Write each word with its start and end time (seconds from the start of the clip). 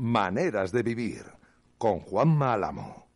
Maneras 0.00 0.70
de 0.70 0.84
vivir 0.84 1.24
con 1.76 1.98
Juan 1.98 2.28
Málamo. 2.28 3.08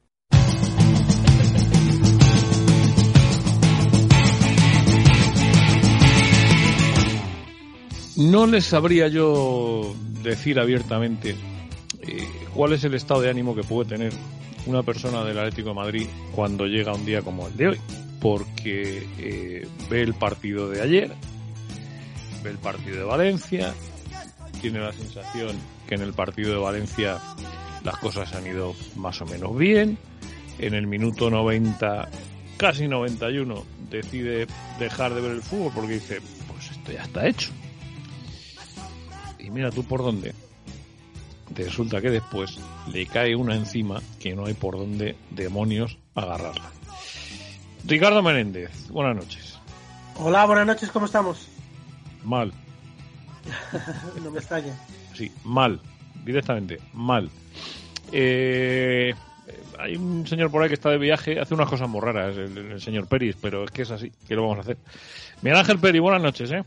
No 8.16 8.46
les 8.46 8.64
sabría 8.64 9.06
yo 9.06 9.94
decir 10.24 10.58
abiertamente 10.58 11.36
eh, 12.00 12.28
cuál 12.52 12.72
es 12.72 12.82
el 12.82 12.94
estado 12.94 13.20
de 13.20 13.30
ánimo 13.30 13.54
que 13.54 13.62
puede 13.62 13.90
tener 13.90 14.12
una 14.66 14.82
persona 14.82 15.22
del 15.22 15.38
Atlético 15.38 15.68
de 15.68 15.74
Madrid 15.76 16.06
cuando 16.34 16.66
llega 16.66 16.92
un 16.92 17.06
día 17.06 17.22
como 17.22 17.46
el 17.46 17.56
de 17.56 17.68
hoy, 17.68 17.80
porque 18.20 19.06
eh, 19.18 19.68
ve 19.88 20.02
el 20.02 20.14
partido 20.14 20.68
de 20.68 20.80
ayer, 20.80 21.14
ve 22.42 22.50
el 22.50 22.58
partido 22.58 22.96
de 22.96 23.04
Valencia, 23.04 23.72
tiene 24.62 24.78
la 24.78 24.92
sensación 24.92 25.56
que 25.88 25.96
en 25.96 26.02
el 26.02 26.14
partido 26.14 26.52
de 26.52 26.58
Valencia 26.58 27.18
las 27.82 27.96
cosas 27.96 28.32
han 28.32 28.46
ido 28.46 28.76
más 28.94 29.20
o 29.20 29.26
menos 29.26 29.58
bien, 29.58 29.98
en 30.60 30.74
el 30.74 30.86
minuto 30.86 31.30
90, 31.30 32.08
casi 32.56 32.86
91, 32.86 33.64
decide 33.90 34.46
dejar 34.78 35.14
de 35.14 35.20
ver 35.20 35.32
el 35.32 35.42
fútbol 35.42 35.72
porque 35.74 35.94
dice, 35.94 36.20
pues 36.46 36.70
esto 36.70 36.92
ya 36.92 37.02
está 37.02 37.26
hecho. 37.26 37.50
Y 39.40 39.50
mira 39.50 39.72
tú 39.72 39.82
por 39.82 40.00
dónde. 40.00 40.32
Resulta 41.54 42.00
que 42.00 42.10
después 42.10 42.58
le 42.92 43.06
cae 43.06 43.34
una 43.34 43.56
encima 43.56 44.00
que 44.20 44.34
no 44.34 44.46
hay 44.46 44.54
por 44.54 44.78
dónde 44.78 45.16
demonios 45.30 45.98
agarrarla. 46.14 46.70
Ricardo 47.84 48.22
Menéndez, 48.22 48.88
buenas 48.90 49.16
noches. 49.16 49.58
Hola, 50.18 50.46
buenas 50.46 50.66
noches, 50.66 50.90
¿cómo 50.92 51.06
estamos? 51.06 51.48
Mal. 52.22 52.52
no 54.22 54.30
me 54.30 54.38
extraña. 54.38 54.74
Sí, 55.14 55.32
mal. 55.44 55.80
Directamente, 56.24 56.78
mal. 56.92 57.28
Eh, 58.12 59.14
hay 59.78 59.96
un 59.96 60.26
señor 60.26 60.50
por 60.50 60.62
ahí 60.62 60.68
que 60.68 60.74
está 60.74 60.90
de 60.90 60.98
viaje, 60.98 61.40
hace 61.40 61.54
unas 61.54 61.68
cosas 61.68 61.88
muy 61.88 62.00
raras, 62.00 62.36
el, 62.36 62.56
el 62.56 62.80
señor 62.80 63.08
Peris, 63.08 63.36
pero 63.36 63.64
es 63.64 63.70
que 63.70 63.82
es 63.82 63.90
así, 63.90 64.12
¿qué 64.28 64.34
lo 64.34 64.42
vamos 64.42 64.58
a 64.58 64.60
hacer? 64.60 64.76
Miguel 65.42 65.58
Ángel 65.58 65.80
Peri, 65.80 65.98
buenas 65.98 66.22
noches, 66.22 66.52
¿eh? 66.52 66.62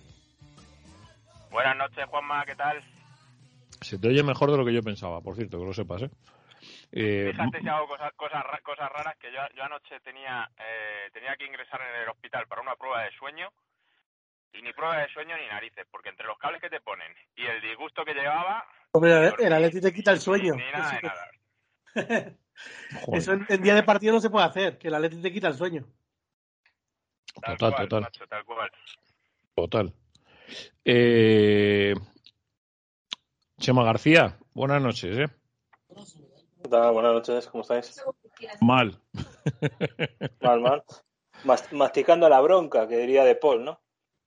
Buenas 1.52 1.78
noches, 1.78 2.06
Juanma, 2.06 2.46
¿qué 2.46 2.56
tal? 2.56 2.84
Se 3.82 3.98
te 3.98 4.08
oye 4.08 4.24
mejor 4.24 4.52
de 4.52 4.58
lo 4.58 4.66
que 4.66 4.74
yo 4.74 4.84
pensaba, 4.84 5.22
por 5.22 5.36
cierto, 5.36 5.60
que 5.60 5.66
lo 5.66 5.74
sepas, 5.74 6.02
¿eh? 6.04 6.10
eh 6.92 7.30
Fíjate 7.32 7.62
si 7.62 7.68
hago 7.70 7.88
cosas, 7.88 8.12
cosas, 8.16 8.44
cosas 8.64 8.92
raras 8.92 9.16
que 9.18 9.32
yo, 9.32 9.40
yo 9.56 9.64
anoche 9.64 10.00
tenía, 10.02 10.50
eh, 10.58 11.10
tenía 11.14 11.36
que 11.38 11.46
ingresar 11.46 11.80
en 11.82 12.02
el 12.02 12.10
hospital 12.10 12.48
para 12.48 12.62
una 12.62 12.76
prueba 12.76 13.04
de 13.04 13.12
sueño 13.12 13.50
y 14.54 14.62
ni 14.62 14.74
prueba 14.74 14.98
de 15.00 15.10
sueño 15.10 15.36
ni 15.38 15.48
narices, 15.48 15.86
porque 15.92 16.10
entre 16.10 16.26
los 16.28 16.38
cables 16.38 16.62
que 16.62 16.70
te 16.70 16.82
ponen 16.82 17.12
y 17.36 17.46
el 17.46 17.62
disgusto 17.62 18.04
que 18.06 18.14
llevaba... 18.14 18.66
Hombre, 18.92 19.34
el 19.40 19.54
Atleti 19.54 19.82
te 19.82 19.94
quita 19.94 20.12
el 20.12 20.20
sueño. 20.20 20.56
Ni 20.56 20.72
nada 20.72 20.92
de 20.92 21.02
nada. 21.02 22.38
Eso 23.14 23.34
en, 23.34 23.46
en, 23.50 23.62
día 23.62 23.76
de 23.76 23.84
partido 23.84 24.14
no 24.14 24.22
se 24.22 24.30
puede 24.30 24.46
hacer, 24.46 24.78
que 24.78 24.88
el 24.88 24.96
Atleti 24.96 25.22
te 25.22 25.32
quita 25.32 25.48
el 25.48 25.56
sueño. 25.56 25.86
Tal 27.42 27.58
Total, 27.58 27.74
cual, 27.74 27.88
total. 27.88 28.02
macho, 28.04 28.28
tal 28.28 28.46
cual. 28.46 28.72
Total. 29.56 29.94
Eh, 30.86 31.94
Chema 33.58 33.84
García, 33.84 34.38
buenas 34.54 34.82
noches, 34.82 35.18
¿eh? 35.18 35.28
Buenas 36.70 37.14
noches, 37.14 37.48
¿cómo 37.48 37.62
estáis? 37.62 38.04
Mal. 38.62 39.00
Mal, 40.42 40.62
mal. 40.62 40.84
Mas- 41.44 41.72
masticando 41.74 42.28
la 42.30 42.42
bronca, 42.42 42.88
que 42.88 42.98
diría 42.98 43.24
de 43.24 43.36
Paul, 43.36 43.66
¿no? 43.66 43.82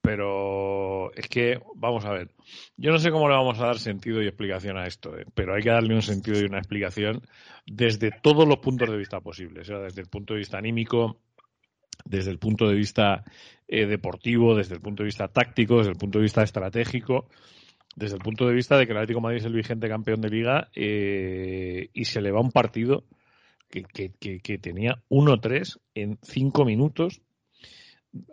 Pero 0.08 1.12
es 1.12 1.28
que, 1.28 1.60
vamos 1.74 2.06
a 2.06 2.12
ver, 2.12 2.30
yo 2.78 2.90
no 2.90 2.98
sé 2.98 3.10
cómo 3.10 3.28
le 3.28 3.34
vamos 3.34 3.60
a 3.60 3.66
dar 3.66 3.78
sentido 3.78 4.22
y 4.22 4.26
explicación 4.26 4.78
a 4.78 4.86
esto, 4.86 5.14
¿eh? 5.14 5.26
pero 5.34 5.54
hay 5.54 5.60
que 5.60 5.68
darle 5.68 5.94
un 5.94 6.00
sentido 6.00 6.40
y 6.40 6.46
una 6.46 6.56
explicación 6.56 7.20
desde 7.66 8.10
todos 8.22 8.48
los 8.48 8.56
puntos 8.56 8.88
de 8.88 8.96
vista 8.96 9.20
posibles, 9.20 9.68
o 9.68 9.72
sea, 9.72 9.80
desde 9.80 10.00
el 10.00 10.08
punto 10.08 10.32
de 10.32 10.38
vista 10.38 10.56
anímico, 10.56 11.20
desde 12.06 12.30
el 12.30 12.38
punto 12.38 12.66
de 12.66 12.74
vista 12.74 13.22
eh, 13.68 13.84
deportivo, 13.84 14.56
desde 14.56 14.76
el 14.76 14.80
punto 14.80 15.02
de 15.02 15.08
vista 15.08 15.28
táctico, 15.28 15.76
desde 15.76 15.90
el 15.90 15.98
punto 15.98 16.20
de 16.20 16.22
vista 16.22 16.42
estratégico, 16.42 17.28
desde 17.94 18.16
el 18.16 18.22
punto 18.22 18.46
de 18.46 18.54
vista 18.54 18.78
de 18.78 18.86
que 18.86 18.92
el 18.92 18.98
Atlético 18.98 19.20
Madrid 19.20 19.40
es 19.40 19.44
el 19.44 19.52
vigente 19.52 19.90
campeón 19.90 20.22
de 20.22 20.30
liga 20.30 20.70
eh, 20.74 21.90
y 21.92 22.06
se 22.06 22.22
le 22.22 22.30
va 22.30 22.40
un 22.40 22.50
partido 22.50 23.04
que, 23.68 23.82
que, 23.82 24.14
que, 24.18 24.40
que 24.40 24.56
tenía 24.56 25.02
1-3 25.10 25.78
en 25.94 26.18
5 26.22 26.64
minutos. 26.64 27.20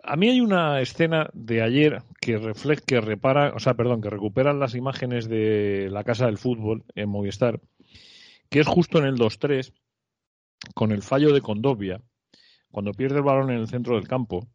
A 0.02 0.16
mí 0.16 0.28
hay 0.28 0.40
una 0.40 0.80
escena 0.80 1.28
de 1.34 1.62
ayer 1.62 2.02
que 2.20 2.38
refleja, 2.38 2.82
que 2.86 3.00
repara, 3.00 3.52
o 3.54 3.58
sea, 3.58 3.74
perdón, 3.74 4.00
que 4.00 4.10
recuperan 4.10 4.58
las 4.58 4.74
imágenes 4.74 5.28
de 5.28 5.88
la 5.90 6.02
casa 6.02 6.26
del 6.26 6.38
fútbol 6.38 6.84
en 6.94 7.08
Movistar, 7.08 7.60
que 8.48 8.60
es 8.60 8.66
justo 8.66 8.98
en 8.98 9.04
el 9.04 9.16
2-3, 9.16 9.72
con 10.74 10.92
el 10.92 11.02
fallo 11.02 11.32
de 11.32 11.42
Condovia, 11.42 12.00
cuando 12.70 12.92
pierde 12.92 13.18
el 13.18 13.24
balón 13.24 13.50
en 13.50 13.58
el 13.58 13.68
centro 13.68 13.96
del 13.96 14.08
campo, 14.08 14.48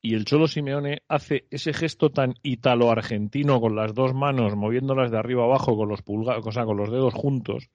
y 0.00 0.14
el 0.14 0.24
Cholo 0.24 0.46
Simeone 0.46 1.02
hace 1.08 1.46
ese 1.50 1.72
gesto 1.72 2.10
tan 2.10 2.34
italo-argentino 2.42 3.60
con 3.60 3.74
las 3.74 3.94
dos 3.94 4.14
manos, 4.14 4.54
moviéndolas 4.54 5.10
de 5.10 5.18
arriba 5.18 5.44
abajo 5.44 5.76
con 5.76 5.88
los 5.88 6.02
pulga, 6.02 6.38
o 6.38 6.52
sea, 6.52 6.64
con 6.64 6.76
los 6.76 6.90
dedos 6.90 7.14
juntos. 7.14 7.70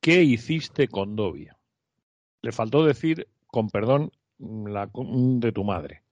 ¿Qué 0.00 0.22
hiciste 0.22 0.88
con 0.88 1.16
Dovia? 1.16 1.58
Le 2.42 2.52
faltó 2.52 2.84
decir, 2.84 3.28
con 3.46 3.68
perdón, 3.68 4.12
la 4.38 4.88
de 4.92 5.52
tu 5.52 5.64
madre. 5.64 6.02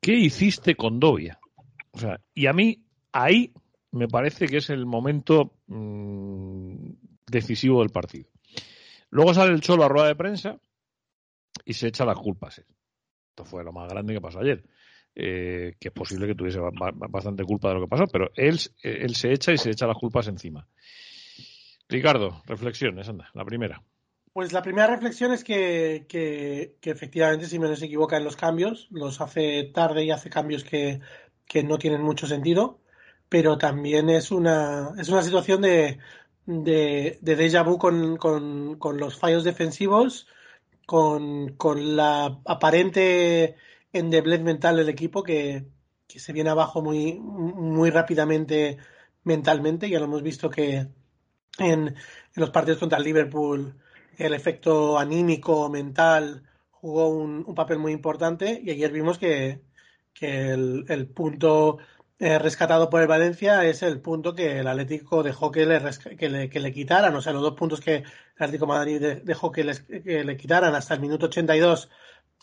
¿Qué 0.00 0.14
hiciste 0.14 0.74
con 0.74 1.00
Dovia? 1.00 1.38
O 1.92 1.98
sea, 1.98 2.20
y 2.34 2.46
a 2.46 2.52
mí 2.52 2.84
ahí 3.12 3.52
me 3.92 4.08
parece 4.08 4.46
que 4.46 4.58
es 4.58 4.70
el 4.70 4.86
momento 4.86 5.54
mmm, 5.66 6.90
decisivo 7.26 7.80
del 7.80 7.90
partido. 7.90 8.28
Luego 9.10 9.34
sale 9.34 9.52
el 9.52 9.60
Cholo 9.60 9.84
a 9.84 9.88
rueda 9.88 10.08
de 10.08 10.16
prensa 10.16 10.60
y 11.64 11.74
se 11.74 11.88
echa 11.88 12.04
las 12.04 12.18
culpas. 12.18 12.58
Esto 12.58 13.44
fue 13.44 13.64
lo 13.64 13.72
más 13.72 13.88
grande 13.88 14.14
que 14.14 14.20
pasó 14.20 14.40
ayer. 14.40 14.64
Eh, 15.18 15.76
que 15.80 15.88
es 15.88 15.94
posible 15.94 16.26
que 16.26 16.34
tuviese 16.34 16.60
bastante 16.60 17.42
culpa 17.44 17.68
de 17.68 17.74
lo 17.74 17.80
que 17.80 17.88
pasó, 17.88 18.06
pero 18.06 18.30
él, 18.34 18.58
él 18.82 19.14
se 19.14 19.32
echa 19.32 19.50
y 19.50 19.56
se 19.56 19.70
echa 19.70 19.86
las 19.86 19.96
culpas 19.96 20.28
encima. 20.28 20.68
Ricardo, 21.88 22.42
reflexiones, 22.44 23.08
anda, 23.08 23.30
la 23.32 23.44
primera. 23.46 23.82
Pues 24.36 24.52
la 24.52 24.60
primera 24.60 24.86
reflexión 24.86 25.32
es 25.32 25.42
que, 25.42 26.04
que, 26.10 26.76
que 26.82 26.90
efectivamente 26.90 27.46
Simeone 27.46 27.74
se 27.74 27.86
equivoca 27.86 28.18
en 28.18 28.24
los 28.24 28.36
cambios, 28.36 28.86
los 28.90 29.22
hace 29.22 29.64
tarde 29.72 30.04
y 30.04 30.10
hace 30.10 30.28
cambios 30.28 30.62
que, 30.62 31.00
que 31.46 31.62
no 31.62 31.78
tienen 31.78 32.02
mucho 32.02 32.26
sentido, 32.26 32.78
pero 33.30 33.56
también 33.56 34.10
es 34.10 34.30
una, 34.30 34.92
es 34.98 35.08
una 35.08 35.22
situación 35.22 35.62
de, 35.62 36.00
de, 36.44 37.18
de 37.22 37.34
déjà 37.38 37.64
vu 37.64 37.78
con, 37.78 38.18
con, 38.18 38.76
con 38.78 38.98
los 38.98 39.18
fallos 39.18 39.42
defensivos, 39.42 40.28
con, 40.84 41.56
con 41.56 41.96
la 41.96 42.38
aparente 42.44 43.56
endeblez 43.90 44.42
mental 44.42 44.76
del 44.76 44.90
equipo 44.90 45.22
que, 45.22 45.64
que 46.06 46.18
se 46.20 46.34
viene 46.34 46.50
abajo 46.50 46.82
muy, 46.82 47.18
muy 47.18 47.88
rápidamente 47.88 48.76
mentalmente. 49.24 49.88
Ya 49.88 49.98
lo 49.98 50.04
hemos 50.04 50.22
visto 50.22 50.50
que 50.50 50.88
en, 51.58 51.88
en 51.88 51.94
los 52.34 52.50
partidos 52.50 52.80
contra 52.80 52.98
el 52.98 53.04
Liverpool 53.04 53.80
el 54.16 54.34
efecto 54.34 54.98
anímico, 54.98 55.68
mental, 55.68 56.42
jugó 56.70 57.08
un, 57.08 57.44
un 57.46 57.54
papel 57.54 57.78
muy 57.78 57.92
importante 57.92 58.60
y 58.62 58.70
ayer 58.70 58.92
vimos 58.92 59.18
que, 59.18 59.60
que 60.14 60.50
el, 60.50 61.08
punto 61.14 61.78
eh, 62.18 62.38
rescatado 62.38 62.88
por 62.90 63.02
el 63.02 63.08
Valencia 63.08 63.64
es 63.64 63.82
el 63.82 64.00
punto 64.00 64.34
que 64.34 64.60
el 64.60 64.66
Atlético 64.68 65.22
dejó 65.22 65.50
que 65.50 65.66
le, 65.66 65.80
que 66.16 66.28
le, 66.28 66.48
que 66.48 66.60
le 66.60 66.72
quitaran, 66.72 67.14
o 67.14 67.20
sea, 67.20 67.32
los 67.32 67.42
dos 67.42 67.54
puntos 67.54 67.80
que 67.80 67.96
el 67.96 68.04
Atlético 68.38 68.66
Madrid 68.66 69.00
de, 69.00 69.16
dejó 69.16 69.52
que, 69.52 69.64
les, 69.64 69.80
que 69.80 70.24
le 70.24 70.36
quitaran 70.36 70.74
hasta 70.74 70.94
el 70.94 71.00
minuto 71.00 71.26
82 71.26 71.90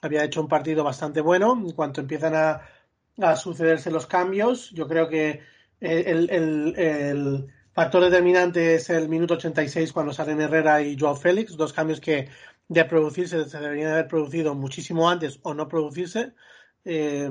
había 0.01 0.23
hecho 0.23 0.41
un 0.41 0.47
partido 0.47 0.83
bastante 0.83 1.21
bueno. 1.21 1.53
En 1.53 1.71
cuanto 1.71 2.01
empiezan 2.01 2.35
a, 2.35 2.61
a 3.21 3.35
sucederse 3.35 3.91
los 3.91 4.05
cambios, 4.05 4.71
yo 4.71 4.87
creo 4.87 5.07
que 5.07 5.41
el, 5.79 6.29
el, 6.29 6.73
el, 6.77 7.47
factor 7.73 8.03
determinante 8.03 8.75
es 8.75 8.89
el 8.89 9.09
minuto 9.09 9.35
86 9.35 9.91
cuando 9.91 10.13
salen 10.13 10.41
Herrera 10.41 10.81
y 10.81 10.97
Joao 10.97 11.15
Félix, 11.15 11.57
dos 11.57 11.73
cambios 11.73 11.99
que 11.99 12.29
de 12.67 12.85
producirse 12.85 13.45
se 13.45 13.59
deberían 13.59 13.91
haber 13.91 14.07
producido 14.07 14.55
muchísimo 14.55 15.09
antes 15.09 15.39
o 15.43 15.53
no 15.53 15.67
producirse. 15.67 16.33
Eh, 16.85 17.29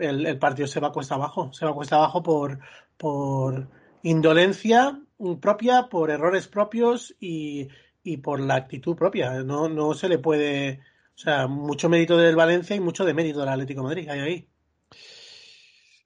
el, 0.00 0.38
partido 0.38 0.66
se 0.66 0.80
va 0.80 0.92
cuesta 0.92 1.14
abajo, 1.14 1.52
se 1.52 1.64
va 1.64 1.74
cuesta 1.74 1.96
abajo 1.96 2.22
por, 2.22 2.58
por 2.96 3.68
indolencia 4.02 5.00
propia, 5.40 5.88
por 5.88 6.10
errores 6.10 6.48
propios 6.48 7.14
y, 7.20 7.68
y 8.02 8.18
por 8.18 8.40
la 8.40 8.56
actitud 8.56 8.96
propia. 8.96 9.42
No, 9.42 9.68
no 9.68 9.94
se 9.94 10.08
le 10.08 10.18
puede, 10.18 10.80
o 11.14 11.18
sea, 11.18 11.46
mucho 11.46 11.88
mérito 11.88 12.16
del 12.16 12.36
Valencia 12.36 12.76
y 12.76 12.80
mucho 12.80 13.04
de 13.04 13.14
mérito 13.14 13.40
del 13.40 13.48
Atlético 13.48 13.82
Madrid. 13.82 14.08
Hay 14.08 14.20
ahí. 14.20 14.48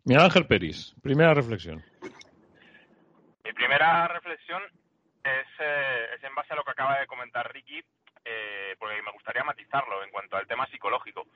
Miguel 0.05 0.25
Ángel 0.25 0.47
Peris, 0.47 0.95
primera 1.01 1.33
reflexión. 1.33 1.83
Mi 3.53 3.57
primera 3.57 4.09
reflexión 4.09 4.63
es, 5.23 5.47
eh, 5.59 6.07
es, 6.17 6.25
en 6.25 6.35
base 6.35 6.55
a 6.55 6.57
lo 6.57 6.65
que 6.65 6.71
acaba 6.71 6.99
de 6.99 7.07
comentar 7.07 7.53
Ricky, 7.53 7.85
eh, 8.25 8.75
porque 8.79 9.03
me 9.03 9.11
gustaría 9.11 9.45
matizarlo 9.45 10.03
en 10.03 10.11
cuanto 10.11 10.39
al 10.39 10.47
tema 10.47 10.67
psicológico. 10.69 11.27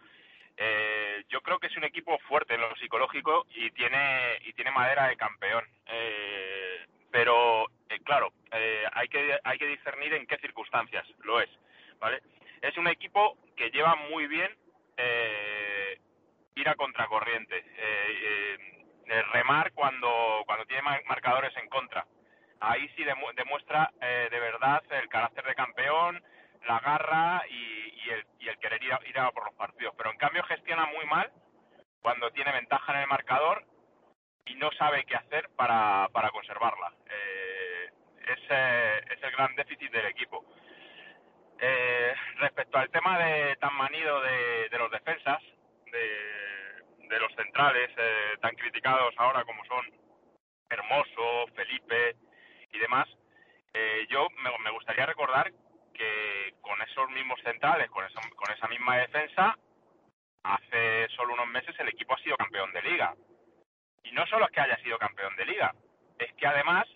Eh, 0.57 1.27
yo 1.29 1.43
creo 1.43 1.59
que 1.59 1.67
es 1.67 1.77
un 1.77 1.85
equipo 1.85 2.19
fuerte 2.21 2.55
en 2.55 2.63
lo 2.63 2.75
psicológico 2.77 3.45
y 3.51 3.71
tiene 3.73 4.39
y 4.47 4.55
tiene 4.55 4.71
madera 4.71 5.09
de 5.09 5.17
campeón. 5.19 5.63
Eh, 5.89 6.87
pero 7.11 7.67
que, 7.87 7.99
claro, 7.99 8.33
eh, 8.51 8.87
hay, 8.95 9.09
que, 9.09 9.39
hay 9.45 9.59
que 9.59 9.67
discernir 9.67 10.15
en 10.15 10.27
qué 10.27 10.39
circunstancias 10.39 11.07
lo 11.23 11.43
es, 11.43 11.51
¿vale? 11.99 12.23
Es 12.63 12.79
un 12.79 12.89
equipo 12.89 13.37
que 13.55 13.71
lleva 13.71 13.95
muy 13.95 14.27
bien 14.27 14.57
eh, 14.97 16.01
ir 16.55 16.67
a 16.67 16.77
contracorriente, 16.77 17.63
eh, 19.07 19.13
eh, 19.19 19.23
remar 19.33 19.73
cuando, 19.73 20.43
cuando 20.47 20.67
tiene 20.67 20.83
marcadores 21.07 21.57
en 21.57 21.69
contra. 21.69 22.07
Ahí 22.61 22.89
sí 22.97 23.05
demuestra 23.05 23.91
eh, 24.01 24.29
de 24.31 24.41
verdad 24.41 24.83
el 24.91 25.09
carácter 25.09 25.45
de 25.45 25.55
campeón, 25.55 26.23
la 26.67 26.81
garra 26.81 27.43
y, 27.49 28.11
el, 28.11 28.27
y 28.41 28.49
el, 28.49 28.59
querer 28.59 28.83
ir 28.83 28.93
a, 28.93 29.01
ir 29.07 29.19
a 29.19 29.31
por 29.31 29.45
los 29.45 29.55
partidos. 29.55 29.95
Pero 29.97 30.11
en 30.11 30.17
cambio 30.17 30.43
gestiona 30.45 30.87
muy 30.87 31.05
mal 31.07 31.31
cuando 32.01 32.31
tiene 32.31 32.53
ventaja 32.53 32.95
en 32.95 33.01
el 33.01 33.07
marcador 33.09 33.65
y 34.47 34.55
no 34.55 34.71
sabe 34.73 35.05
qué 35.05 35.17
hacer 35.17 35.51
para, 35.57 36.09
para 36.13 36.31
conservarla. 36.31 36.93
Eh, 37.09 37.91
ese 38.27 39.15
es 39.15 39.23
el 39.23 39.31
gran 39.33 39.55
déficit 39.55 39.91
del 39.91 40.07
equipo. 40.07 40.45
Eh, 41.59 42.15
respecto 42.37 42.79
al 42.79 42.91
tema 42.91 43.19
de 43.19 43.57
tan 43.57 43.75
manido 43.75 44.21
de, 44.21 44.69
de 44.71 44.79
los 44.79 44.91
defensas, 44.91 45.43
de, 45.43 45.43
de 45.43 45.66
centrales 47.57 47.91
eh, 47.97 48.37
tan 48.43 48.55
criticados 48.55 49.15
ahora 49.17 49.43
como 49.45 49.65
son 49.65 49.85
Hermoso, 50.69 51.47
Felipe 51.55 52.17
y 52.73 52.79
demás, 52.79 53.09
eh, 53.73 54.07
yo 54.11 54.29
me, 54.43 54.51
me, 54.63 54.71
gustaría 54.73 55.07
recordar 55.07 55.51
que 55.95 56.55
con 56.61 56.81
esos 56.83 57.09
mismos 57.11 57.41
centrales, 57.43 57.89
con 57.91 58.05
esa, 58.05 58.21
con 58.35 58.53
esa 58.53 58.69
misma 58.69 58.99
defensa, 58.99 59.57
hace 60.43 61.09
solo 61.17 61.33
unos 61.33 61.47
meses 61.49 61.75
el 61.79 61.89
equipo 61.89 62.15
ha 62.15 62.19
sido 62.19 62.37
campeón 62.37 62.73
de 62.73 62.83
liga. 62.83 63.15
Y 64.03 64.13
no 64.13 64.27
solo 64.27 64.45
es 64.47 64.51
que 64.51 64.61
haya 64.61 64.77
sido 64.83 64.99
campeón 64.99 65.35
de 65.37 65.47
liga, 65.47 65.73
es 66.19 66.33
que 66.35 66.47
además 66.47 66.87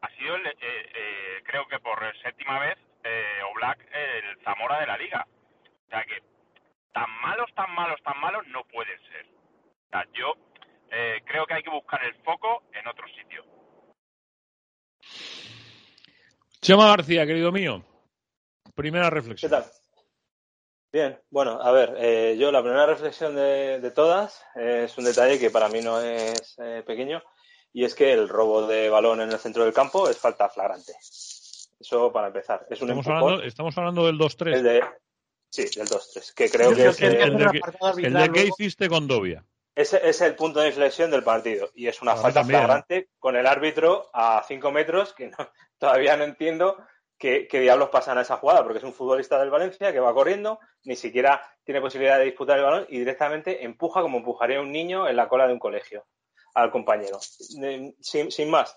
ha 0.00 0.08
sido, 0.16 0.36
eh, 0.36 0.54
eh, 0.60 1.42
creo 1.44 1.66
que 1.68 1.78
por 1.80 2.00
séptima 2.22 2.58
vez, 2.60 2.78
eh, 3.04 3.40
Black 3.54 3.86
el 3.92 4.38
Zamora 4.44 4.80
de 4.80 4.86
la 4.86 4.96
liga. 4.96 5.26
O 5.26 5.88
sea 5.90 6.04
que 6.04 6.22
tan 6.92 7.10
malos, 7.20 7.52
tan 7.54 7.74
malos, 7.74 8.02
tan 8.02 8.18
malos 8.18 8.46
no 8.46 8.64
pueden 8.64 8.98
ser. 9.08 9.35
Yo 10.12 10.34
eh, 10.90 11.22
creo 11.24 11.46
que 11.46 11.54
hay 11.54 11.62
que 11.62 11.70
buscar 11.70 12.02
el 12.04 12.14
foco 12.22 12.64
en 12.72 12.86
otro 12.86 13.06
sitio. 13.08 13.44
Chema 16.60 16.88
García, 16.88 17.26
querido 17.26 17.52
mío, 17.52 17.84
primera 18.74 19.08
reflexión. 19.10 19.50
¿Qué 19.50 19.56
tal? 19.56 19.70
Bien, 20.92 21.20
bueno, 21.30 21.60
a 21.60 21.72
ver, 21.72 21.94
eh, 21.98 22.36
yo 22.38 22.50
la 22.50 22.62
primera 22.62 22.86
reflexión 22.86 23.36
de, 23.36 23.80
de 23.80 23.90
todas 23.90 24.42
eh, 24.54 24.84
es 24.84 24.96
un 24.96 25.04
detalle 25.04 25.38
que 25.38 25.50
para 25.50 25.68
mí 25.68 25.80
no 25.80 26.00
es 26.00 26.56
eh, 26.58 26.82
pequeño 26.86 27.22
y 27.72 27.84
es 27.84 27.94
que 27.94 28.12
el 28.12 28.28
robo 28.28 28.66
de 28.66 28.88
balón 28.88 29.20
en 29.20 29.30
el 29.30 29.38
centro 29.38 29.64
del 29.64 29.74
campo 29.74 30.08
es 30.08 30.18
falta 30.18 30.48
flagrante. 30.48 30.92
Eso 31.78 32.10
para 32.10 32.28
empezar. 32.28 32.66
Es 32.70 32.80
un 32.80 32.88
estamos, 32.88 33.06
hablando, 33.06 33.42
estamos 33.42 33.76
hablando 33.76 34.06
del 34.06 34.18
2-3. 34.18 34.62
De, 34.62 34.84
sí, 35.50 35.64
del 35.78 35.86
2-3, 35.86 36.34
que 36.34 36.48
creo 36.48 36.74
que 36.74 36.86
es 36.86 37.02
el, 37.02 37.14
el, 37.16 37.36
de, 37.36 37.60
el 38.02 38.14
de 38.14 38.32
que 38.32 38.46
hiciste 38.46 38.88
con 38.88 39.06
Dovia. 39.06 39.44
Ese 39.76 40.08
es 40.08 40.22
el 40.22 40.34
punto 40.34 40.60
de 40.60 40.68
inflexión 40.68 41.10
del 41.10 41.22
partido 41.22 41.68
y 41.74 41.86
es 41.86 42.00
una 42.00 42.12
Ahora 42.12 42.22
falta 42.22 42.40
también, 42.40 42.60
flagrante 42.60 43.10
con 43.18 43.36
el 43.36 43.46
árbitro 43.46 44.08
a 44.14 44.42
5 44.48 44.72
metros 44.72 45.12
que 45.12 45.28
no, 45.28 45.36
todavía 45.78 46.16
no 46.16 46.24
entiendo 46.24 46.78
qué, 47.18 47.46
qué 47.46 47.60
diablos 47.60 47.90
pasa 47.90 48.12
en 48.12 48.18
esa 48.18 48.38
jugada 48.38 48.62
porque 48.62 48.78
es 48.78 48.84
un 48.84 48.94
futbolista 48.94 49.38
del 49.38 49.50
Valencia 49.50 49.92
que 49.92 50.00
va 50.00 50.14
corriendo, 50.14 50.58
ni 50.84 50.96
siquiera 50.96 51.42
tiene 51.62 51.82
posibilidad 51.82 52.18
de 52.18 52.24
disputar 52.24 52.56
el 52.56 52.64
balón 52.64 52.86
y 52.88 53.00
directamente 53.00 53.64
empuja 53.66 54.00
como 54.00 54.16
empujaría 54.16 54.62
un 54.62 54.72
niño 54.72 55.08
en 55.08 55.16
la 55.16 55.28
cola 55.28 55.46
de 55.46 55.52
un 55.52 55.58
colegio 55.58 56.06
al 56.54 56.70
compañero. 56.70 57.18
Sin, 57.20 57.94
sin 58.00 58.50
más. 58.50 58.74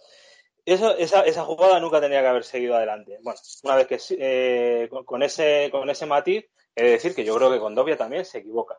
Eso, 0.65 0.97
esa, 0.97 1.21
esa, 1.21 1.45
jugada 1.45 1.79
nunca 1.79 2.01
tenía 2.01 2.19
que 2.19 2.27
haber 2.27 2.43
seguido 2.43 2.75
adelante. 2.75 3.17
Bueno, 3.23 3.39
una 3.63 3.75
vez 3.75 3.87
que 3.87 3.99
eh, 4.19 4.89
con, 4.89 5.05
con, 5.05 5.23
ese, 5.23 5.69
con 5.71 5.89
ese 5.89 6.05
matiz, 6.05 6.45
he 6.75 6.83
de 6.83 6.89
decir 6.91 7.15
que 7.15 7.23
yo 7.23 7.35
creo 7.37 7.49
que 7.49 7.59
con 7.59 7.73
Dobia 7.73 7.95
también 7.95 8.25
se 8.25 8.39
equivoca. 8.39 8.77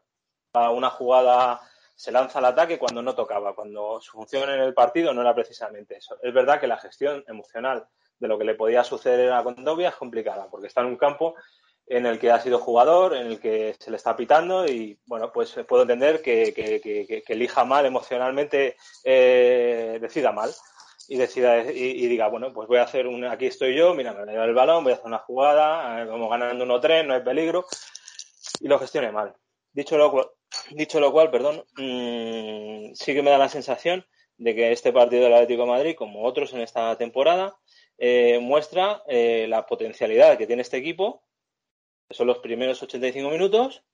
A 0.53 0.71
una 0.71 0.91
jugada 0.91 1.61
se 2.01 2.13
lanza 2.13 2.39
al 2.39 2.47
ataque 2.47 2.79
cuando 2.79 3.03
no 3.03 3.15
tocaba, 3.15 3.55
cuando 3.55 4.01
su 4.01 4.13
función 4.13 4.49
en 4.49 4.61
el 4.61 4.73
partido 4.73 5.13
no 5.13 5.21
era 5.21 5.35
precisamente 5.35 5.99
eso. 5.99 6.17
Es 6.23 6.33
verdad 6.33 6.59
que 6.59 6.67
la 6.67 6.79
gestión 6.79 7.23
emocional 7.29 7.87
de 8.19 8.27
lo 8.27 8.39
que 8.39 8.47
le 8.47 8.55
podía 8.55 8.83
suceder 8.83 9.31
a 9.31 9.43
Condovia 9.43 9.91
es 9.91 9.97
complicada, 9.97 10.49
porque 10.51 10.69
está 10.69 10.81
en 10.81 10.87
un 10.87 10.97
campo 10.97 11.35
en 11.87 12.07
el 12.07 12.19
que 12.19 12.31
ha 12.31 12.41
sido 12.41 12.59
jugador, 12.59 13.15
en 13.15 13.27
el 13.27 13.39
que 13.39 13.77
se 13.79 13.91
le 13.91 13.99
está 13.99 14.17
pitando 14.17 14.67
y, 14.67 14.99
bueno, 15.05 15.31
pues 15.31 15.55
puedo 15.69 15.83
entender 15.83 16.23
que, 16.23 16.55
que, 16.55 16.81
que, 16.81 17.23
que 17.23 17.33
elija 17.35 17.67
mal 17.67 17.85
emocionalmente, 17.85 18.79
eh, 19.05 19.99
decida 20.01 20.33
mal 20.33 20.51
y 21.07 21.19
decida 21.19 21.71
y, 21.71 22.03
y, 22.03 22.07
diga, 22.07 22.29
bueno, 22.29 22.51
pues 22.51 22.67
voy 22.67 22.79
a 22.79 22.85
hacer 22.85 23.09
un, 23.09 23.27
aquí 23.27 23.45
estoy 23.45 23.77
yo, 23.77 23.93
mira, 23.95 24.15
me 24.15 24.21
voy 24.21 24.29
a 24.31 24.33
llevar 24.33 24.49
el 24.49 24.55
balón, 24.55 24.85
voy 24.85 24.95
a 24.95 24.97
hacer 24.97 25.07
una 25.07 25.19
jugada, 25.19 26.03
eh, 26.03 26.07
como 26.09 26.31
ganando 26.31 26.65
1-3, 26.65 27.07
no 27.07 27.13
hay 27.13 27.21
peligro, 27.21 27.67
y 28.59 28.69
lo 28.69 28.79
gestione 28.79 29.13
mal. 29.13 29.35
Dicho 29.71 29.99
lo 29.99 30.40
dicho 30.73 31.01
lo 31.01 31.13
cual 31.13 31.31
perdón, 31.31 31.65
mmm, 31.77 32.93
sí 32.95 33.15
que 33.15 33.23
me 33.23 33.31
da 33.31 33.39
la 33.39 33.49
sensación 33.49 34.07
de 34.41 34.55
que 34.55 34.73
este 34.73 34.93
partido 34.93 35.25
del 35.25 35.35
Atlético 35.35 35.67
Madrid, 35.67 35.95
como 35.95 36.25
otros 36.25 36.55
en 36.55 36.63
esta 36.63 36.97
temporada, 36.97 37.57
eh, 37.99 38.39
muestra 38.41 39.03
eh, 39.07 39.47
la 39.49 39.67
potencialidad 39.67 40.39
que 40.39 40.47
tiene 40.47 40.63
este 40.63 40.79
equipo, 40.79 41.23
que 42.09 42.15
son 42.15 42.27
los 42.27 42.39
primeros 42.39 42.83
85 42.83 43.29
minutos, 43.31 43.85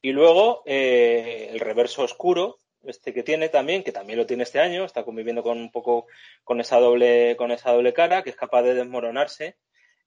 y 0.00 0.12
luego 0.12 0.62
eh, 0.64 1.48
el 1.50 1.58
reverso 1.58 2.02
oscuro, 2.02 2.58
este 2.84 3.12
que 3.12 3.24
tiene 3.24 3.48
también, 3.48 3.82
que 3.82 3.90
también 3.90 4.20
lo 4.20 4.26
tiene 4.26 4.44
este 4.44 4.60
año, 4.60 4.84
está 4.84 5.04
conviviendo 5.04 5.42
con 5.42 5.58
un 5.58 5.72
poco 5.72 6.06
con 6.44 6.60
esa 6.60 6.78
doble, 6.78 7.34
con 7.36 7.50
esa 7.50 7.72
doble 7.72 7.92
cara, 7.92 8.22
que 8.22 8.30
es 8.30 8.36
capaz 8.36 8.62
de 8.62 8.74
desmoronarse 8.74 9.56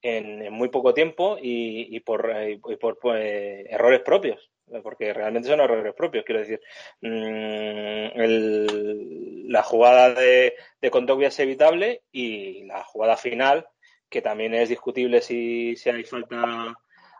en, 0.01 0.43
en 0.43 0.53
muy 0.53 0.69
poco 0.69 0.93
tiempo 0.93 1.37
y, 1.37 1.93
y 1.93 1.99
por, 1.99 2.33
y 2.47 2.75
por 2.77 2.99
pues, 2.99 3.65
errores 3.69 4.01
propios 4.01 4.52
porque 4.81 5.13
realmente 5.13 5.49
son 5.49 5.59
errores 5.59 5.93
propios. 5.93 6.25
Quiero 6.25 6.41
decir, 6.41 6.61
mmm, 7.01 8.21
el, 8.21 9.47
la 9.51 9.63
jugada 9.63 10.13
de, 10.13 10.55
de 10.81 11.25
es 11.25 11.39
evitable 11.39 12.03
y 12.11 12.63
la 12.65 12.83
jugada 12.83 13.17
final, 13.17 13.67
que 14.09 14.21
también 14.21 14.53
es 14.53 14.69
discutible 14.69 15.21
si, 15.21 15.75
si 15.75 15.89
hay 15.89 16.03
falta 16.03 16.75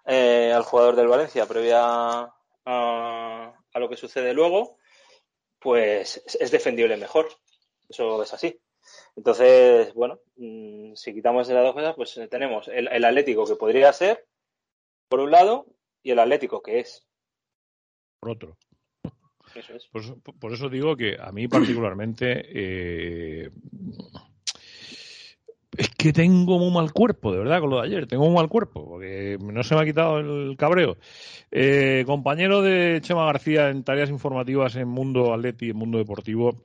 eh, 0.06 0.52
al 0.54 0.64
jugador 0.64 0.96
del 0.96 1.08
Valencia 1.08 1.46
previa 1.46 2.32
a, 2.66 3.54
lo 3.76 3.90
que 3.90 3.98
sucede 3.98 4.34
luego, 4.34 4.78
pues 5.60 6.24
es 6.40 6.52
defendible 6.52 6.98
mejor. 6.98 7.28
Eso 7.90 8.24
es 8.24 8.34
así. 8.34 8.60
Entonces, 9.16 9.94
bueno, 9.94 10.20
mmm, 10.38 10.94
si 10.96 11.14
quitamos 11.14 11.48
esas 11.50 11.64
dos 11.64 11.74
cosas, 11.74 11.96
pues 11.96 12.20
tenemos 12.30 12.68
el 12.68 13.06
Atlético 13.06 13.46
que 13.46 13.56
podría 13.56 13.92
ser, 13.94 14.26
por 15.08 15.20
un 15.20 15.32
lado, 15.32 15.68
y 16.04 16.12
el 16.12 16.20
Atlético 16.20 16.62
que 16.62 16.80
es 16.80 17.08
por 18.24 18.30
otro. 18.32 18.58
Eso 19.54 19.74
es. 19.76 19.86
por, 19.88 20.40
por, 20.40 20.54
eso 20.54 20.70
digo 20.70 20.96
que 20.96 21.18
a 21.20 21.32
mí 21.32 21.48
particularmente 21.48 22.46
eh, 22.48 23.50
es 25.78 25.90
que 25.90 26.14
tengo 26.14 26.58
muy 26.58 26.72
mal 26.72 26.94
cuerpo, 26.94 27.34
de 27.34 27.40
verdad, 27.40 27.60
con 27.60 27.70
lo 27.70 27.82
de 27.82 27.88
ayer. 27.88 28.08
Tengo 28.08 28.26
muy 28.26 28.36
mal 28.36 28.48
cuerpo, 28.48 28.88
porque 28.88 29.38
no 29.42 29.62
se 29.64 29.76
me 29.76 29.82
ha 29.82 29.86
quitado 29.86 30.20
el 30.20 30.56
cabreo. 30.58 30.98
Eh, 31.52 32.04
compañero 32.06 32.62
de 32.62 33.00
Chema 33.02 33.26
García 33.26 33.70
en 33.70 33.84
tareas 33.84 34.10
informativas 34.10 34.76
en 34.78 34.88
Mundo 34.88 35.34
Atleti, 35.34 35.72
en 35.72 35.78
Mundo 35.78 35.98
Deportivo. 35.98 36.64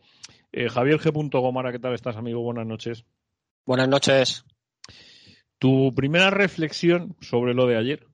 Eh, 0.53 0.69
Javier 0.69 1.01
G. 1.01 1.41
Gomara, 1.41 1.73
¿qué 1.73 1.81
tal 1.81 1.95
estás, 1.95 2.17
amigo? 2.17 2.41
Buenas 2.41 2.67
noches. 2.67 3.05
Buenas 3.67 3.89
noches. 3.89 4.45
Tu 5.59 5.93
primera 5.95 6.31
reflexión 6.31 7.17
sobre 7.21 7.53
lo 7.53 7.67
de 7.67 7.77
ayer. 7.77 8.07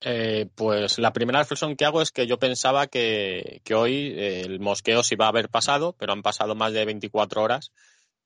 Eh, 0.00 0.48
pues 0.54 0.98
la 0.98 1.12
primera 1.12 1.40
reflexión 1.40 1.74
que 1.74 1.84
hago 1.84 2.00
es 2.00 2.12
que 2.12 2.26
yo 2.26 2.38
pensaba 2.38 2.86
que, 2.86 3.60
hoy 3.74 4.14
eh, 4.16 4.42
el 4.42 4.60
mosqueo 4.60 5.02
se 5.02 5.14
iba 5.14 5.26
a 5.26 5.30
haber 5.30 5.48
pasado, 5.48 5.96
pero 5.98 6.12
han 6.12 6.22
pasado 6.22 6.54
más 6.54 6.72
de 6.72 6.84
24 6.84 7.42
horas 7.42 7.72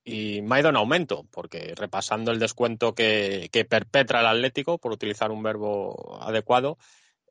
y 0.05 0.43
me 0.43 0.57
ha 0.57 0.61
ido 0.61 0.69
en 0.69 0.77
aumento, 0.77 1.27
porque 1.31 1.75
repasando 1.77 2.33
el 2.33 2.39
descuento 2.39 2.95
que, 2.95 3.49
que 3.53 3.65
perpetra 3.65 4.21
el 4.21 4.27
Atlético, 4.27 4.79
por 4.79 4.93
utilizar 4.93 5.31
un 5.31 5.43
verbo 5.43 6.19
adecuado, 6.21 6.79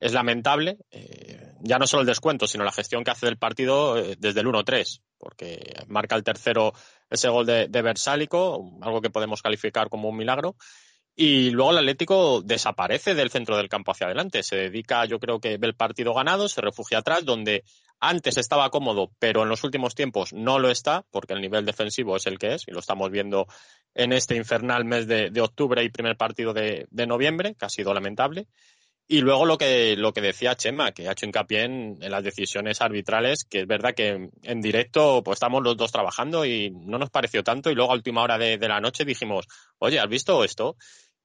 es 0.02 0.14
lamentable, 0.14 0.80
eh, 0.90 1.54
ya 1.60 1.78
no 1.78 1.86
solo 1.86 2.02
el 2.02 2.08
descuento, 2.08 2.48
sino 2.48 2.64
la 2.64 2.72
gestión 2.72 3.04
que 3.04 3.12
hace 3.12 3.28
del 3.28 3.38
partido 3.38 4.00
eh, 4.00 4.16
desde 4.18 4.40
el 4.40 4.48
1-3, 4.48 5.00
porque 5.20 5.62
marca 5.88 6.16
el 6.16 6.24
tercero 6.24 6.74
ese 7.08 7.30
gol 7.30 7.46
de, 7.46 7.68
de 7.68 7.82
Versálico, 7.84 8.80
algo 8.82 9.00
que 9.02 9.12
podemos 9.12 9.44
calificar 9.44 9.90
como 9.90 10.10
un 10.10 10.18
milagro, 10.18 10.56
y 11.24 11.52
luego 11.52 11.70
el 11.70 11.78
Atlético 11.78 12.42
desaparece 12.42 13.14
del 13.14 13.30
centro 13.30 13.56
del 13.56 13.70
campo 13.70 13.92
hacia 13.92 14.08
adelante. 14.08 14.42
Se 14.42 14.56
dedica, 14.56 15.06
yo 15.06 15.20
creo 15.20 15.40
que 15.40 15.60
ve 15.60 15.68
el 15.68 15.76
partido 15.76 16.16
ganado, 16.16 16.50
se 16.50 16.62
refugia 16.62 16.98
atrás, 16.98 17.24
donde 17.24 17.64
antes 18.00 18.38
estaba 18.38 18.72
cómodo, 18.72 19.12
pero 19.20 19.44
en 19.44 19.50
los 19.50 19.64
últimos 19.64 19.94
tiempos 19.94 20.34
no 20.34 20.58
lo 20.58 20.72
está, 20.72 21.06
porque 21.12 21.34
el 21.34 21.42
nivel 21.42 21.64
defensivo 21.64 22.16
es 22.16 22.26
el 22.26 22.40
que 22.40 22.56
es, 22.56 22.68
y 22.68 22.72
lo 22.72 22.80
estamos 22.80 23.12
viendo 23.12 23.46
en 23.94 24.14
este 24.14 24.36
infernal 24.36 24.84
mes 24.84 25.06
de, 25.06 25.42
octubre 25.42 25.84
y 25.84 25.90
primer 25.90 26.18
partido 26.18 26.54
de, 26.54 26.88
noviembre, 27.06 27.54
que 27.54 27.66
ha 27.68 27.70
sido 27.70 27.94
lamentable. 27.94 28.48
Y 29.08 29.20
luego 29.20 29.46
lo 29.46 29.60
que, 29.60 29.96
lo 29.98 30.14
que 30.14 30.22
decía 30.22 30.56
Chema, 30.56 30.92
que 30.92 31.08
ha 31.08 31.12
hecho 31.12 31.28
hincapié 31.28 31.66
en, 31.66 32.00
las 32.00 32.24
decisiones 32.24 32.82
arbitrales, 32.82 33.46
que 33.48 33.60
es 33.60 33.68
verdad 33.68 33.94
que 33.94 34.30
en 34.42 34.62
directo 34.62 35.22
pues 35.22 35.36
estamos 35.36 35.62
los 35.62 35.78
dos 35.78 35.92
trabajando 35.92 36.46
y 36.46 36.72
no 36.72 36.98
nos 36.98 37.12
pareció 37.12 37.44
tanto. 37.44 37.70
Y 37.70 37.76
luego 37.76 37.92
a 37.92 37.96
última 37.96 38.24
hora 38.24 38.40
de 38.40 38.58
la 38.58 38.80
noche 38.80 39.04
dijimos, 39.04 39.46
oye, 39.80 40.00
¿has 40.00 40.08
visto 40.08 40.44
esto? 40.46 40.78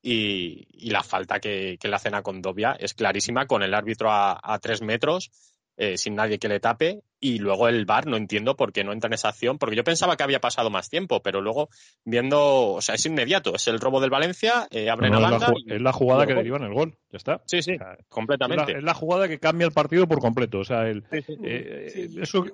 Y, 0.08 0.68
y 0.70 0.90
la 0.90 1.02
falta 1.02 1.40
que, 1.40 1.78
que 1.80 1.88
le 1.88 1.96
hacen 1.96 2.14
a 2.14 2.22
Condovia 2.22 2.76
es 2.78 2.94
clarísima 2.94 3.46
con 3.46 3.64
el 3.64 3.74
árbitro 3.74 4.08
a, 4.12 4.38
a 4.40 4.58
tres 4.60 4.80
metros 4.80 5.32
eh, 5.78 5.98
sin 5.98 6.14
nadie 6.14 6.38
que 6.38 6.48
le 6.48 6.60
tape 6.60 7.00
y 7.20 7.38
luego 7.38 7.66
el 7.66 7.84
VAR 7.86 8.06
no 8.06 8.16
entiendo 8.16 8.54
por 8.56 8.72
qué 8.72 8.84
no 8.84 8.92
entra 8.92 9.08
en 9.08 9.14
esa 9.14 9.30
acción, 9.30 9.58
porque 9.58 9.74
yo 9.76 9.82
pensaba 9.84 10.16
que 10.16 10.22
había 10.22 10.40
pasado 10.40 10.70
más 10.70 10.88
tiempo, 10.88 11.22
pero 11.22 11.40
luego 11.42 11.68
viendo, 12.04 12.74
o 12.74 12.80
sea, 12.80 12.94
es 12.94 13.04
inmediato, 13.04 13.54
es 13.56 13.66
el 13.68 13.80
robo 13.80 14.00
del 14.00 14.10
Valencia, 14.10 14.68
eh, 14.70 14.88
abren 14.90 15.12
No, 15.12 15.18
la 15.20 15.26
es, 15.26 15.32
la, 15.32 15.38
banda. 15.48 15.74
es 15.74 15.82
la 15.82 15.92
jugada 15.92 16.26
que 16.26 16.34
deriva 16.34 16.56
en 16.58 16.62
el 16.64 16.72
gol, 16.72 16.96
ya 17.10 17.16
está. 17.16 17.42
Sí, 17.46 17.62
sí, 17.62 17.72
O 17.74 17.78
sea, 17.78 17.94
es, 17.98 18.06
completamente. 18.08 18.72
la, 18.74 18.78
es 18.78 18.84
la 18.84 18.94
jugada 18.94 19.28
que 19.28 19.38
cambia 19.40 19.66
el 19.66 19.72
partido 19.72 20.06
por 20.06 20.20
completo. 20.20 20.60
O 20.60 20.64
sea, 20.64 20.88
el, 20.88 21.02
Sí, 21.10 21.20
sí. 21.22 21.36
eh, 21.44 21.90
Sí. 21.92 22.20
eso 22.22 22.46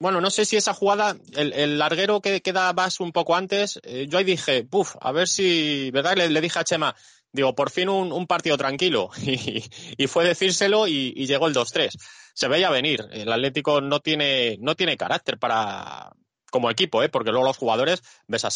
Bueno, 0.00 0.20
no 0.20 0.30
sé 0.30 0.44
si 0.44 0.56
esa 0.56 0.74
jugada, 0.74 1.16
el, 1.34 1.52
el 1.52 1.78
larguero 1.78 2.20
que 2.20 2.40
queda 2.40 2.72
más 2.72 3.00
un 3.00 3.10
poco 3.10 3.34
antes, 3.34 3.80
eh, 3.82 4.06
yo 4.08 4.18
ahí 4.18 4.24
dije, 4.24 4.62
puf, 4.64 4.94
a 5.00 5.10
ver 5.10 5.26
si, 5.26 5.90
¿verdad? 5.90 6.16
Le, 6.16 6.40
dije 6.40 6.58
a 6.60 6.64
Chema, 6.64 6.94
digo, 7.32 7.54
por 7.56 7.70
fin 7.70 7.88
un, 7.88 8.12
un 8.12 8.26
partido 8.26 8.56
tranquilo. 8.56 9.10
Y, 9.26 9.64
y 9.96 10.06
fue 10.06 10.24
decírselo 10.24 10.86
y, 10.86 11.12
y 11.16 11.26
llegó 11.26 11.48
el 11.48 11.54
2-3. 11.54 11.96
Se 12.32 12.46
veía 12.46 12.70
venir. 12.70 13.04
El 13.10 13.32
Atlético 13.32 13.80
no 13.80 13.98
tiene, 14.00 14.56
no 14.60 14.76
tiene 14.76 14.96
carácter 14.96 15.36
para, 15.38 16.12
como 16.50 16.70
equipo, 16.70 17.02
¿eh? 17.02 17.08
Porque 17.08 17.30
luego 17.32 17.46
los 17.46 17.56
jugadores, 17.56 18.00
ves 18.28 18.46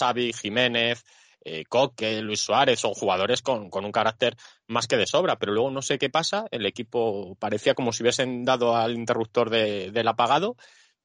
Jiménez, 0.40 1.02
eh, 1.44 1.64
Coque, 1.68 2.22
Luis 2.22 2.40
Suárez, 2.40 2.78
son 2.78 2.94
jugadores 2.94 3.42
con, 3.42 3.68
con 3.68 3.84
un 3.84 3.90
carácter 3.90 4.36
más 4.68 4.86
que 4.86 4.96
de 4.96 5.06
sobra, 5.08 5.36
pero 5.40 5.52
luego 5.52 5.70
no 5.72 5.82
sé 5.82 5.98
qué 5.98 6.08
pasa, 6.08 6.46
el 6.52 6.66
equipo 6.66 7.34
parecía 7.40 7.74
como 7.74 7.92
si 7.92 8.04
hubiesen 8.04 8.44
dado 8.44 8.76
al 8.76 8.94
interruptor 8.94 9.50
de- 9.50 9.90
del 9.90 10.06
apagado 10.06 10.56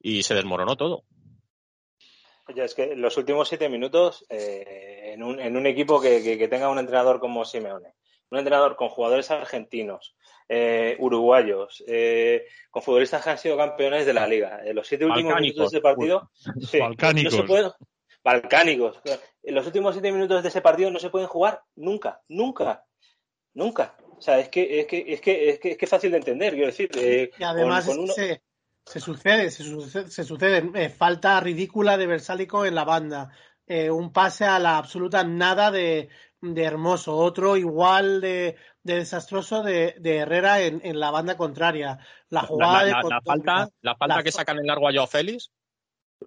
y 0.10 0.24
se 0.24 0.34
desmoronó 0.36 0.76
todo. 0.78 1.04
Oye, 2.48 2.64
es 2.64 2.74
que 2.76 2.96
los 2.96 3.18
últimos 3.18 3.50
siete 3.50 3.68
minutos 3.68 4.26
eh, 4.30 5.12
en, 5.14 5.22
un, 5.24 5.40
en 5.40 5.58
un 5.58 5.66
equipo 5.68 6.00
que, 6.00 6.24
que- 6.24 6.38
que 6.38 6.48
tenga 6.48 6.70
un 6.70 6.80
entrenador 6.80 7.20
como 7.20 7.44
Simeone, 7.44 7.94
un 8.32 8.38
entrenador 8.40 8.78
con 8.78 8.88
jugadores 8.88 9.30
argentinos, 9.32 10.16
eh, 10.48 10.96
uruguayos, 11.00 11.84
eh, 11.88 12.46
con 12.72 12.82
futbolistas 12.82 13.22
que 13.24 13.30
han 13.32 13.38
sido 13.38 13.58
campeones 13.58 14.06
de 14.06 14.14
la 14.14 14.28
liga, 14.28 14.62
en 14.64 14.76
los 14.76 14.88
siete 14.88 15.06
últimos 15.06 15.34
Balcánicos. 15.34 15.56
minutos 15.58 15.72
de 15.72 15.78
ese 15.78 15.84
partido, 15.84 16.32
sí, 16.72 16.80
Balcánicos. 16.80 17.34
no 17.34 17.42
se 17.42 17.48
puede- 17.48 17.72
balcánicos. 18.24 19.02
En 19.44 19.56
los 19.56 19.66
últimos 19.66 19.94
siete 19.94 20.12
minutos 20.12 20.42
de 20.42 20.50
ese 20.50 20.62
partido 20.62 20.90
no 20.90 21.00
se 21.00 21.10
pueden 21.10 21.28
jugar 21.28 21.62
nunca, 21.76 22.22
nunca, 22.30 22.86
nunca. 23.54 23.98
O 24.18 24.22
sea, 24.22 24.40
es 24.40 24.48
que 24.50 24.80
es 24.80 24.88
que 24.88 25.04
es 25.06 25.22
que 25.22 25.50
es 25.50 25.60
que 25.60 25.72
es 25.72 25.78
que 25.78 25.86
es 25.86 25.90
fácil 25.92 26.12
de 26.12 26.18
entender, 26.18 26.54
quiero 26.54 26.68
decir. 26.68 26.90
eh, 26.98 27.30
Y 27.38 27.44
además 27.44 27.86
con- 27.86 27.96
con 27.96 28.04
uno- 28.06 28.14
se, 28.14 28.42
se 28.88 29.00
sucede, 29.01 29.51
se 29.51 29.63
sucede, 29.63 30.10
se 30.10 30.24
sucede. 30.24 30.72
Eh, 30.75 30.89
falta 30.89 31.39
ridícula 31.41 31.98
de 31.98 32.08
Versálico 32.08 32.65
en 32.65 32.74
la 32.75 32.86
banda. 32.86 33.29
Eh, 33.67 33.91
un 33.91 34.13
pase 34.13 34.46
a 34.46 34.60
la 34.60 34.77
absoluta 34.77 35.24
nada 35.25 35.72
de, 35.72 36.08
de 36.41 36.63
Hermoso. 36.63 37.15
Otro 37.15 37.58
igual 37.58 38.22
de, 38.22 38.56
de 38.84 38.96
desastroso 38.96 39.62
de, 39.62 39.96
de 40.00 40.17
Herrera 40.17 40.62
en, 40.62 40.79
en 40.86 41.00
la 41.01 41.12
banda 41.12 41.36
contraria. 41.36 42.00
La 42.29 42.41
jugada 42.44 42.79
la- 42.79 42.84
de 42.86 42.91
la- 42.91 43.22
falta, 43.22 43.70
la 43.82 43.96
falta 43.96 44.24
que 44.24 44.32
sacan 44.32 44.58
en 44.60 44.67
largo 44.67 44.88
a 44.88 44.94
Joao 44.94 45.08
Félix, 45.08 45.51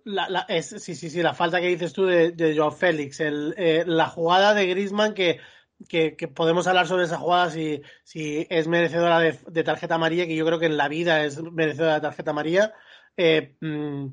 La, 0.04 0.28
la- 0.28 0.44
es, 0.48 0.68
sí, 0.68 0.94
sí, 0.94 1.08
sí, 1.08 1.22
la 1.22 1.32
falta 1.34 1.60
que 1.60 1.68
dices 1.68 1.94
tú 1.94 2.04
de, 2.04 2.32
de 2.32 2.54
Joao 2.56 2.70
Félix, 2.72 3.20
el, 3.20 3.54
eh, 3.56 3.84
la 3.86 4.06
jugada 4.08 4.52
de 4.52 4.66
Griezmann 4.66 5.14
que, 5.14 5.40
que, 5.88 6.16
que 6.16 6.28
podemos 6.28 6.66
hablar 6.66 6.86
sobre 6.86 7.04
esa 7.04 7.18
jugada 7.18 7.50
si, 7.50 7.82
si 8.04 8.46
es 8.50 8.68
merecedora 8.68 9.18
de, 9.18 9.38
de 9.46 9.64
tarjeta 9.64 9.94
amarilla, 9.96 10.26
que 10.26 10.36
yo 10.36 10.46
creo 10.46 10.58
que 10.58 10.66
en 10.66 10.76
la 10.76 10.88
vida 10.88 11.24
es 11.24 11.42
merecedora 11.42 11.94
de 11.94 12.00
tarjeta 12.00 12.30
amarilla. 12.30 12.74
Eh, 13.16 13.54
mm, 13.60 14.06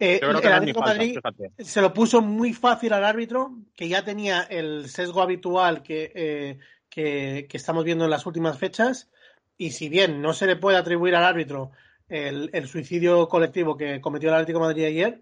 eh, 0.00 0.20
el 0.22 0.36
Atlético 0.36 0.80
falta, 0.80 0.94
Madrid 0.94 1.14
fíjate. 1.16 1.52
se 1.58 1.80
lo 1.80 1.92
puso 1.92 2.22
muy 2.22 2.52
fácil 2.52 2.92
al 2.92 3.04
árbitro, 3.04 3.52
que 3.74 3.88
ya 3.88 4.04
tenía 4.04 4.42
el 4.42 4.88
sesgo 4.88 5.22
habitual 5.22 5.82
que, 5.82 6.12
eh, 6.14 6.58
que, 6.88 7.46
que 7.48 7.56
estamos 7.56 7.84
viendo 7.84 8.04
en 8.04 8.10
las 8.10 8.26
últimas 8.26 8.58
fechas, 8.58 9.10
y 9.56 9.72
si 9.72 9.88
bien 9.88 10.22
no 10.22 10.32
se 10.32 10.46
le 10.46 10.56
puede 10.56 10.76
atribuir 10.76 11.16
al 11.16 11.24
árbitro 11.24 11.72
el, 12.08 12.48
el 12.52 12.68
suicidio 12.68 13.28
colectivo 13.28 13.76
que 13.76 14.00
cometió 14.00 14.28
el 14.28 14.36
Atlético 14.36 14.60
de 14.60 14.66
Madrid 14.66 14.84
ayer, 14.84 15.20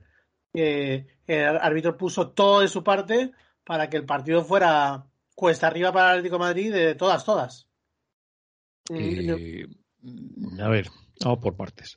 eh, 0.53 1.07
el 1.27 1.57
árbitro 1.57 1.97
puso 1.97 2.31
todo 2.31 2.61
de 2.61 2.69
su 2.69 2.85
parte 2.85 3.33
para 3.65 3.91
que 3.91 3.97
el 3.97 4.07
partido 4.07 4.45
fuera 4.45 5.07
cuesta 5.37 5.69
arriba 5.69 5.93
para 5.93 6.07
el 6.07 6.19
Atlético 6.19 6.37
de 6.37 6.41
Madrid 6.41 6.73
de 6.73 6.95
todas, 6.97 7.25
todas. 7.25 7.69
Mm, 8.91 9.31
Eh, 9.39 9.67
a 10.61 10.69
ver, 10.69 10.89
vamos 11.23 11.39
por 11.41 11.57
partes. 11.57 11.97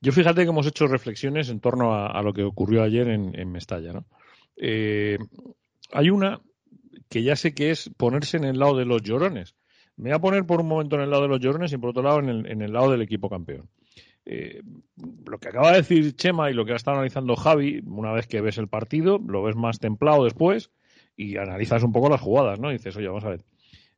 Yo 0.00 0.12
fíjate 0.12 0.42
que 0.42 0.50
hemos 0.50 0.66
hecho 0.66 0.86
reflexiones 0.86 1.48
en 1.48 1.60
torno 1.60 1.94
a, 1.94 2.08
a 2.08 2.22
lo 2.22 2.34
que 2.34 2.42
ocurrió 2.42 2.82
ayer 2.82 3.08
en, 3.08 3.38
en 3.38 3.50
Mestalla, 3.52 3.92
¿no? 3.92 4.04
Eh, 4.56 5.18
hay 5.92 6.10
una 6.10 6.40
que 7.08 7.22
ya 7.22 7.36
sé 7.36 7.54
que 7.54 7.70
es 7.70 7.90
ponerse 7.96 8.36
en 8.36 8.44
el 8.44 8.58
lado 8.58 8.76
de 8.76 8.84
los 8.84 9.02
llorones. 9.02 9.54
Me 9.96 10.10
voy 10.10 10.16
a 10.16 10.20
poner 10.20 10.44
por 10.44 10.60
un 10.60 10.66
momento 10.68 10.96
en 10.96 11.02
el 11.02 11.10
lado 11.10 11.22
de 11.22 11.28
los 11.28 11.40
llorones 11.40 11.72
y 11.72 11.78
por 11.78 11.90
otro 11.90 12.02
lado 12.02 12.18
en 12.18 12.28
el, 12.28 12.46
en 12.50 12.62
el 12.62 12.72
lado 12.72 12.90
del 12.90 13.02
equipo 13.02 13.30
campeón. 13.30 13.68
Eh, 14.26 14.62
lo 15.26 15.38
que 15.38 15.48
acaba 15.48 15.70
de 15.70 15.76
decir 15.78 16.16
Chema 16.16 16.50
y 16.50 16.54
lo 16.54 16.64
que 16.64 16.72
ha 16.72 16.76
estado 16.76 16.96
analizando 16.96 17.36
Javi, 17.36 17.82
una 17.86 18.10
vez 18.12 18.26
que 18.26 18.40
ves 18.40 18.58
el 18.58 18.68
partido, 18.68 19.18
lo 19.24 19.42
ves 19.42 19.54
más 19.54 19.78
templado 19.78 20.24
después 20.24 20.70
y 21.16 21.36
analizas 21.36 21.82
un 21.82 21.92
poco 21.92 22.08
las 22.08 22.20
jugadas, 22.20 22.58
¿no? 22.60 22.70
Y 22.70 22.74
dices, 22.74 22.96
oye, 22.96 23.08
vamos 23.08 23.24
a 23.24 23.30
ver, 23.30 23.44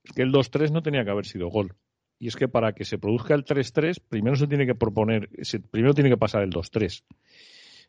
es 0.04 0.12
que 0.12 0.22
el 0.22 0.32
2-3 0.32 0.70
no 0.70 0.82
tenía 0.82 1.04
que 1.04 1.10
haber 1.10 1.26
sido 1.26 1.48
gol. 1.48 1.74
Y 2.18 2.28
es 2.28 2.36
que 2.36 2.48
para 2.48 2.72
que 2.72 2.84
se 2.84 2.98
produzca 2.98 3.34
el 3.34 3.44
3-3, 3.44 4.00
primero 4.08 4.36
se 4.36 4.46
tiene 4.46 4.64
que 4.66 4.74
proponer, 4.74 5.28
se- 5.42 5.60
primero 5.60 5.92
tiene 5.94 6.08
que 6.10 6.16
pasar 6.16 6.42
el 6.42 6.50
2-3. 6.50 7.04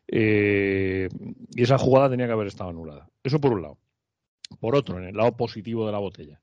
Eh, 0.06 1.08
y 1.54 1.62
esa 1.62 1.78
jugada 1.78 2.10
tenía 2.10 2.26
que 2.26 2.32
haber 2.32 2.46
estado 2.46 2.70
anulada. 2.70 3.08
Eso 3.22 3.40
por 3.40 3.52
un 3.52 3.62
lado. 3.62 3.78
Por 4.60 4.74
otro, 4.74 4.98
en 4.98 5.04
el 5.04 5.16
lado 5.16 5.36
positivo 5.36 5.84
de 5.86 5.92
la 5.92 5.98
botella. 5.98 6.40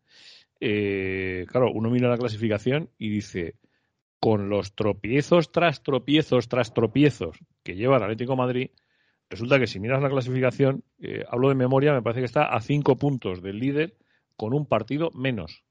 Eh, 0.60 1.46
claro, 1.50 1.72
uno 1.72 1.90
mira 1.90 2.10
la 2.10 2.18
clasificación 2.18 2.90
y 2.98 3.10
dice, 3.10 3.56
con 4.20 4.50
los 4.50 4.74
tropiezos 4.74 5.52
tras 5.52 5.84
tropiezos 5.84 6.48
tras 6.48 6.74
tropiezos 6.74 7.38
que 7.64 7.76
lleva 7.76 7.98
el 7.98 8.04
Atlético 8.04 8.36
Madrid, 8.36 8.70
resulta 9.30 9.60
que 9.60 9.68
si 9.68 9.80
miras 9.80 10.02
la 10.02 10.10
clasificación, 10.10 10.84
eh, 11.00 11.24
hablo 11.30 11.50
de 11.50 11.56
memoria, 11.56 11.94
me 11.94 12.02
parece 12.02 12.22
que 12.22 12.26
está 12.26 12.46
a 12.46 12.62
cinco 12.62 12.98
puntos 12.98 13.42
del 13.42 13.60
líder 13.60 13.96
con 14.36 14.54
un 14.54 14.66
partido 14.66 15.12
menos. 15.12 15.64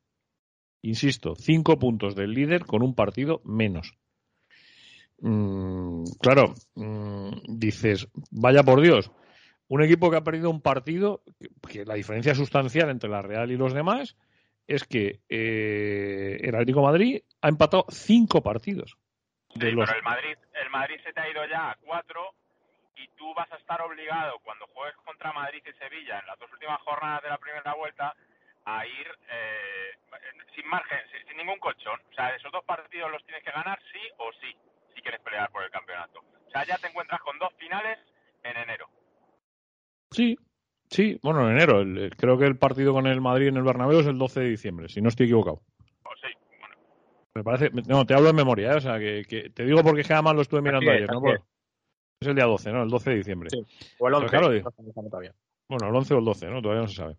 Insisto, 0.82 1.34
cinco 1.34 1.78
puntos 1.78 2.14
del 2.14 2.32
líder 2.32 2.66
con 2.66 2.82
un 2.82 2.94
partido 2.94 3.40
menos. 3.44 3.96
Mm, 5.20 6.04
claro, 6.20 6.54
mm, 6.74 7.58
dices, 7.58 8.08
vaya 8.30 8.62
por 8.62 8.82
Dios, 8.82 9.10
un 9.68 9.82
equipo 9.82 10.10
que 10.10 10.16
ha 10.16 10.24
perdido 10.24 10.50
un 10.50 10.60
partido, 10.60 11.22
que, 11.38 11.48
que 11.68 11.84
la 11.84 11.94
diferencia 11.94 12.34
sustancial 12.34 12.90
entre 12.90 13.08
la 13.08 13.22
Real 13.22 13.50
y 13.50 13.56
los 13.56 13.72
demás 13.72 14.16
es 14.66 14.84
que 14.84 15.20
eh, 15.28 16.38
el 16.40 16.54
Atlético 16.54 16.80
de 16.80 16.86
Madrid 16.86 17.22
ha 17.40 17.48
empatado 17.48 17.86
cinco 17.90 18.42
partidos. 18.42 18.96
Sí, 19.54 19.70
los, 19.70 19.86
pero 19.86 19.98
el 19.98 20.04
Madrid, 20.04 20.36
el 20.62 20.70
Madrid 20.70 20.96
se 21.04 21.12
te 21.12 21.20
ha 21.20 21.30
ido 21.30 21.46
ya 21.46 21.70
a 21.70 21.76
cuatro 21.76 22.20
y 22.96 23.08
tú 23.16 23.32
vas 23.34 23.50
a 23.52 23.56
estar 23.56 23.80
obligado 23.82 24.38
cuando 24.44 24.66
juegues 24.68 24.96
contra 25.04 25.32
Madrid 25.32 25.62
y 25.66 25.72
Sevilla 25.78 26.18
en 26.20 26.26
las 26.26 26.38
dos 26.38 26.50
últimas 26.52 26.80
jornadas 26.82 27.22
de 27.22 27.28
la 27.30 27.38
primera 27.38 27.74
vuelta 27.74 28.14
a 28.66 28.86
ir 28.86 29.06
eh, 29.30 29.90
sin 30.54 30.66
margen, 30.68 30.98
sin, 31.12 31.26
sin 31.28 31.36
ningún 31.36 31.58
colchón. 31.58 32.00
O 32.10 32.14
sea, 32.14 32.34
esos 32.34 32.50
dos 32.52 32.64
partidos 32.64 33.10
los 33.10 33.24
tienes 33.24 33.42
que 33.44 33.50
ganar 33.50 33.78
sí 33.92 34.00
o 34.18 34.32
sí, 34.40 34.56
si 34.94 35.02
quieres 35.02 35.20
pelear 35.20 35.50
por 35.50 35.62
el 35.64 35.70
campeonato. 35.70 36.20
O 36.46 36.50
sea, 36.50 36.64
ya 36.64 36.78
te 36.78 36.88
encuentras 36.88 37.20
con 37.20 37.38
dos 37.38 37.52
finales 37.58 37.98
en 38.42 38.56
enero. 38.56 38.88
Sí, 40.10 40.36
sí, 40.88 41.18
bueno, 41.22 41.48
en 41.48 41.56
enero. 41.56 41.80
el- 41.80 41.98
el- 41.98 42.16
creo 42.16 42.38
que 42.38 42.46
el 42.46 42.56
partido 42.58 42.92
con 42.92 43.06
el 43.06 43.20
Madrid 43.20 43.48
en 43.48 43.56
el 43.56 43.64
Bernabéu 43.64 44.00
es 44.00 44.06
el 44.06 44.18
12 44.18 44.40
de 44.40 44.48
diciembre, 44.50 44.88
si 44.88 45.00
no 45.02 45.08
estoy 45.08 45.26
equivocado. 45.26 45.60
O 46.04 46.14
sí, 46.16 46.32
bueno, 46.60 46.76
Me 47.34 47.42
parece, 47.42 47.70
no, 47.88 48.04
te 48.06 48.14
hablo 48.14 48.30
en 48.30 48.36
memoria, 48.36 48.72
¿eh? 48.72 48.76
o 48.76 48.80
sea, 48.80 48.98
que, 48.98 49.24
que 49.28 49.50
te 49.50 49.64
digo 49.64 49.82
porque 49.82 50.02
es 50.02 50.06
que 50.06 50.12
además 50.14 50.36
lo 50.36 50.42
estuve 50.42 50.62
mirando 50.62 50.90
ayer, 50.90 51.10
¿no? 51.10 51.20
es. 51.34 51.40
Es 52.20 52.28
el 52.28 52.34
día 52.34 52.44
12, 52.46 52.72
¿no? 52.72 52.82
El 52.82 52.88
12 52.88 53.10
de 53.10 53.16
diciembre. 53.16 53.50
Sí. 53.50 53.58
O 53.98 54.08
el 54.08 54.14
11. 54.14 54.28
claro, 54.28 54.46
sabemos 54.48 54.94
todavía. 55.10 55.34
Bueno, 55.68 55.88
el 55.88 55.94
11 55.96 56.14
o 56.14 56.18
el 56.18 56.24
12, 56.24 56.46
¿no? 56.46 56.62
Todavía 56.62 56.82
no 56.82 56.88
se 56.88 56.94
sabe. 56.96 57.16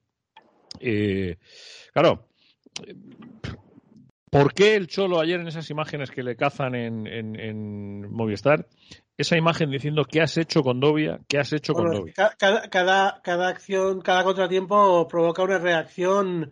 Eh, 0.79 1.37
claro, 1.93 2.27
¿por 4.29 4.53
qué 4.53 4.75
el 4.75 4.87
Cholo 4.87 5.19
ayer 5.19 5.39
en 5.39 5.47
esas 5.47 5.69
imágenes 5.69 6.11
que 6.11 6.23
le 6.23 6.35
cazan 6.35 6.75
en, 6.75 7.07
en- 7.07 7.39
en 7.39 8.11
Movistar, 8.11 8.67
esa 9.17 9.37
imagen 9.37 9.71
diciendo 9.71 10.03
qué 10.03 10.21
has 10.21 10.37
hecho 10.37 10.61
con 10.61 10.79
Dobia, 10.81 11.19
qué 11.29 11.37
has 11.39 11.53
hecho 11.53 11.73
Bueno, 11.73 12.01
con 12.01 12.11
ca- 12.11 12.35
cada, 12.37 12.69
cada, 12.69 13.21
cada 13.23 13.47
acción, 13.47 14.01
cada 14.01 14.23
contratiempo 14.25 15.07
provoca 15.07 15.43
una 15.43 15.57
reacción 15.57 16.51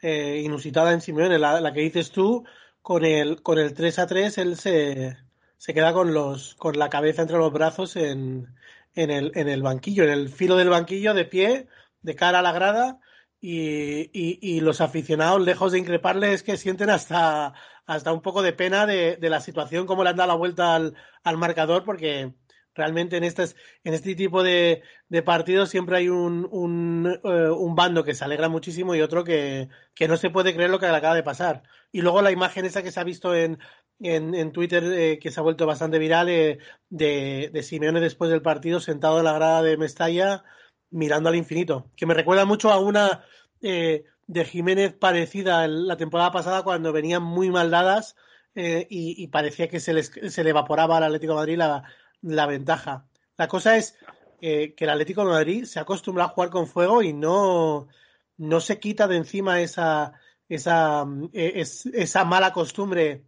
eh, 0.00 0.40
inusitada 0.44 0.92
en 0.92 1.00
Simeone. 1.00 1.38
La, 1.40 1.60
la 1.60 1.72
que 1.72 1.80
dices 1.80 2.12
tú, 2.12 2.44
con 2.82 3.04
el, 3.04 3.42
con 3.42 3.58
el 3.58 3.74
3 3.74 3.98
a 3.98 4.06
3, 4.06 4.38
él 4.38 4.56
se, 4.56 5.16
se 5.64 5.72
queda 5.72 5.94
con, 5.94 6.12
los, 6.12 6.56
con 6.56 6.78
la 6.78 6.90
cabeza 6.90 7.22
entre 7.22 7.38
los 7.38 7.50
brazos 7.50 7.96
en, 7.96 8.54
en, 8.94 9.10
el, 9.10 9.32
en 9.34 9.48
el 9.48 9.62
banquillo, 9.62 10.04
en 10.04 10.10
el 10.10 10.28
filo 10.28 10.56
del 10.56 10.68
banquillo, 10.68 11.14
de 11.14 11.24
pie, 11.24 11.68
de 12.02 12.14
cara 12.14 12.40
a 12.40 12.42
la 12.42 12.52
grada, 12.52 13.00
y, 13.40 14.10
y, 14.12 14.60
los 14.60 14.82
aficionados, 14.82 15.40
lejos 15.40 15.72
de 15.72 15.78
increparle, 15.78 16.34
es 16.34 16.42
que 16.42 16.58
sienten 16.58 16.90
hasta, 16.90 17.54
hasta 17.86 18.12
un 18.12 18.20
poco 18.20 18.42
de 18.42 18.52
pena 18.52 18.84
de, 18.84 19.16
de 19.16 19.30
la 19.30 19.40
situación, 19.40 19.86
cómo 19.86 20.04
le 20.04 20.10
han 20.10 20.16
dado 20.16 20.28
la 20.28 20.34
vuelta 20.34 20.74
al, 20.74 20.96
al 21.22 21.38
marcador, 21.38 21.82
porque 21.82 22.34
realmente 22.74 23.16
en, 23.16 23.24
estas, 23.24 23.56
en 23.84 23.94
este 23.94 24.14
tipo 24.16 24.42
de, 24.42 24.82
de 25.08 25.22
partidos 25.22 25.70
siempre 25.70 25.96
hay 25.96 26.10
un, 26.10 26.46
un, 26.50 27.20
eh, 27.24 27.48
un, 27.50 27.74
bando 27.74 28.04
que 28.04 28.14
se 28.14 28.24
alegra 28.24 28.50
muchísimo 28.50 28.94
y 28.94 29.00
otro 29.00 29.24
que, 29.24 29.70
que, 29.94 30.08
no 30.08 30.18
se 30.18 30.28
puede 30.28 30.54
creer 30.54 30.68
lo 30.68 30.78
que 30.78 30.88
le 30.88 30.96
acaba 30.96 31.14
de 31.14 31.22
pasar. 31.22 31.62
Y 31.90 32.02
luego 32.02 32.20
la 32.20 32.32
imagen 32.32 32.66
esa 32.66 32.82
que 32.82 32.90
se 32.90 33.00
ha 33.00 33.04
visto 33.04 33.34
en, 33.34 33.58
en, 34.00 34.34
en 34.34 34.52
Twitter, 34.52 34.84
eh, 34.84 35.18
que 35.18 35.30
se 35.30 35.40
ha 35.40 35.42
vuelto 35.42 35.66
bastante 35.66 35.98
viral, 35.98 36.28
eh, 36.28 36.58
de, 36.90 37.62
Simeone 37.62 38.00
después 38.00 38.30
del 38.30 38.42
partido 38.42 38.80
sentado 38.80 39.18
en 39.18 39.24
la 39.24 39.32
grada 39.32 39.62
de 39.62 39.76
Mestalla 39.76 40.44
mirando 40.90 41.28
al 41.28 41.36
infinito, 41.36 41.90
que 41.96 42.06
me 42.06 42.14
recuerda 42.14 42.44
mucho 42.44 42.70
a 42.70 42.78
una 42.78 43.24
eh, 43.62 44.04
de 44.26 44.44
Jiménez 44.44 44.94
parecida 44.94 45.66
la 45.66 45.96
temporada 45.96 46.30
pasada 46.30 46.62
cuando 46.62 46.92
venían 46.92 47.22
muy 47.22 47.50
mal 47.50 47.70
dadas 47.70 48.16
y, 48.56 49.26
parecía 49.28 49.68
que 49.68 49.80
se, 49.80 49.92
les, 49.92 50.12
se 50.28 50.44
le 50.44 50.50
evaporaba 50.50 50.98
al 50.98 51.04
Atlético 51.04 51.34
Madrid 51.34 51.56
la, 51.56 51.82
la 52.22 52.46
ventaja. 52.46 53.08
La 53.36 53.48
cosa 53.48 53.76
es 53.76 53.96
que 54.40 54.76
el 54.78 54.90
Atlético 54.90 55.24
Madrid 55.24 55.64
se 55.64 55.80
acostumbra 55.80 56.24
a 56.24 56.28
jugar 56.28 56.50
con 56.50 56.68
fuego 56.68 57.02
y 57.02 57.12
no, 57.12 57.88
no 58.36 58.60
se 58.60 58.78
quita 58.78 59.08
de 59.08 59.16
encima 59.16 59.60
esa, 59.60 60.14
esa, 60.48 61.06
eh, 61.32 61.52
es, 61.56 61.86
esa 61.86 62.24
mala 62.24 62.52
costumbre 62.52 63.24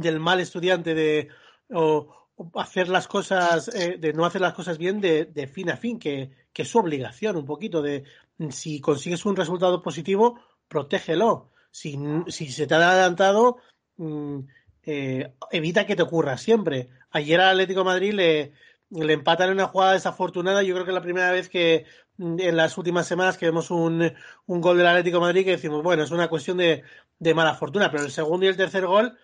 del 0.00 0.20
mal 0.20 0.40
estudiante 0.40 0.94
de 0.94 1.28
o, 1.70 2.28
hacer 2.54 2.88
las 2.88 3.08
cosas, 3.08 3.68
eh, 3.74 3.96
de 3.98 4.12
no 4.12 4.24
hacer 4.24 4.40
las 4.40 4.54
cosas 4.54 4.78
bien 4.78 5.00
de, 5.00 5.24
de 5.24 5.46
fin 5.46 5.70
a 5.70 5.76
fin, 5.76 5.98
que, 5.98 6.30
que, 6.52 6.62
es 6.62 6.68
su 6.68 6.78
obligación 6.78 7.36
un 7.36 7.44
poquito 7.44 7.82
de 7.82 8.04
si 8.50 8.80
consigues 8.80 9.24
un 9.26 9.36
resultado 9.36 9.82
positivo, 9.82 10.40
protégelo. 10.68 11.50
Si, 11.70 11.98
si 12.28 12.48
se 12.50 12.66
te 12.66 12.74
ha 12.74 12.90
adelantado, 12.90 13.58
mmm, 13.96 14.40
eh, 14.84 15.34
evita 15.50 15.86
que 15.86 15.96
te 15.96 16.02
ocurra 16.02 16.38
siempre. 16.38 16.88
Ayer 17.10 17.40
al 17.40 17.50
Atlético 17.50 17.84
Madrid 17.84 18.12
le, 18.14 18.52
le 18.90 19.12
empatan 19.12 19.48
en 19.48 19.54
una 19.54 19.66
jugada 19.66 19.92
desafortunada. 19.92 20.62
Yo 20.62 20.74
creo 20.74 20.84
que 20.84 20.92
es 20.92 20.94
la 20.94 21.02
primera 21.02 21.30
vez 21.30 21.48
que 21.48 21.84
mm, 22.16 22.40
en 22.40 22.56
las 22.56 22.78
últimas 22.78 23.06
semanas 23.06 23.36
que 23.36 23.46
vemos 23.46 23.70
un, 23.70 24.12
un 24.46 24.60
gol 24.60 24.78
del 24.78 24.86
Atlético 24.86 25.20
Madrid 25.20 25.44
que 25.44 25.52
decimos, 25.52 25.82
bueno, 25.82 26.04
es 26.04 26.10
una 26.10 26.28
cuestión 26.28 26.56
de, 26.56 26.84
de 27.18 27.34
mala 27.34 27.54
fortuna, 27.54 27.90
pero 27.90 28.04
el 28.04 28.10
segundo 28.10 28.46
y 28.46 28.48
el 28.48 28.56
tercer 28.56 28.86
gol 28.86 29.18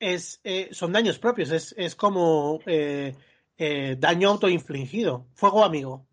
es, 0.00 0.40
eh, 0.44 0.68
son 0.72 0.92
daños 0.92 1.18
propios, 1.18 1.50
es, 1.50 1.74
es 1.76 1.94
como 1.94 2.60
eh, 2.66 3.14
eh, 3.56 3.96
daño 3.98 4.30
autoinfligido. 4.30 5.26
Fuego 5.34 5.64
amigo. 5.64 6.06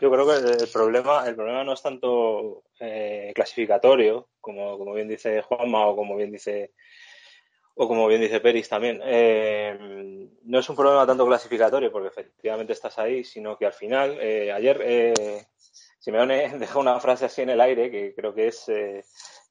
Yo 0.00 0.10
creo 0.10 0.26
que 0.26 0.64
el 0.64 0.68
problema, 0.72 1.26
el 1.26 1.34
problema 1.34 1.64
no 1.64 1.72
es 1.72 1.82
tanto 1.82 2.64
eh, 2.80 3.32
clasificatorio, 3.34 4.28
como, 4.40 4.76
como 4.76 4.92
bien 4.94 5.08
dice 5.08 5.42
Juanma 5.42 5.86
o 5.86 5.96
como 5.96 6.16
bien 6.16 6.32
dice 6.32 6.72
o 7.76 7.88
como 7.88 8.06
bien 8.06 8.20
dice 8.20 8.40
Peris 8.40 8.68
también, 8.68 9.00
eh, 9.04 9.76
no 10.44 10.58
es 10.58 10.68
un 10.68 10.76
problema 10.76 11.06
tanto 11.06 11.26
clasificatorio, 11.26 11.90
porque 11.90 12.08
efectivamente 12.08 12.72
estás 12.72 12.98
ahí, 12.98 13.24
sino 13.24 13.58
que 13.58 13.66
al 13.66 13.72
final, 13.72 14.16
eh, 14.20 14.52
ayer 14.52 14.80
eh, 14.84 15.46
Simeone 15.98 16.48
dejó 16.58 16.80
una 16.80 17.00
frase 17.00 17.24
así 17.24 17.42
en 17.42 17.50
el 17.50 17.60
aire 17.60 17.90
que 17.90 18.14
creo 18.14 18.32
que 18.32 18.48
es 18.48 18.68
eh, 18.68 19.04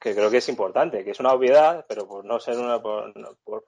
que 0.03 0.13
creo 0.13 0.29
que 0.29 0.37
es 0.37 0.49
importante, 0.49 1.05
que 1.05 1.11
es 1.11 1.19
una 1.21 1.31
obviedad, 1.31 1.85
pero 1.87 2.05
por 2.05 2.25
no 2.25 2.37
ser 2.37 2.57
una 2.57 2.81
por, 2.81 3.13
por, 3.45 3.63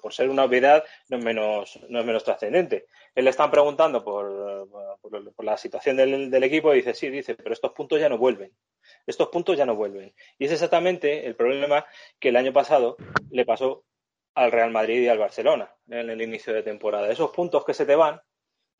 por, 0.00 0.12
ser, 0.12 0.28
una 0.28 0.44
obviedad 0.44 0.84
no 1.08 1.16
es 1.16 1.24
menos 1.24 1.80
no 1.88 2.00
es 2.00 2.04
menos 2.04 2.22
trascendente. 2.22 2.86
Él 3.14 3.24
le 3.24 3.30
están 3.30 3.50
preguntando 3.50 4.04
por, 4.04 4.68
por, 5.00 5.44
la 5.44 5.56
situación 5.56 5.96
del, 5.96 6.30
del 6.30 6.44
equipo 6.44 6.72
y 6.72 6.76
dice 6.76 6.92
sí, 6.92 7.08
dice, 7.08 7.34
pero 7.34 7.54
estos 7.54 7.72
puntos 7.72 7.98
ya 7.98 8.10
no 8.10 8.18
vuelven 8.18 8.52
estos 9.06 9.28
puntos 9.28 9.56
ya 9.56 9.64
no 9.64 9.74
vuelven. 9.74 10.14
Y 10.38 10.44
es 10.44 10.52
exactamente 10.52 11.26
el 11.26 11.34
problema 11.34 11.86
que 12.18 12.28
el 12.28 12.36
año 12.36 12.52
pasado 12.52 12.96
le 13.30 13.44
pasó 13.46 13.84
al 14.34 14.52
Real 14.52 14.70
Madrid 14.70 15.02
y 15.02 15.08
al 15.08 15.18
Barcelona 15.18 15.74
en 15.88 16.10
el 16.10 16.20
inicio 16.20 16.52
de 16.52 16.62
temporada. 16.62 17.10
Esos 17.10 17.30
puntos 17.30 17.64
que 17.64 17.74
se 17.74 17.86
te 17.86 17.96
van, 17.96 18.20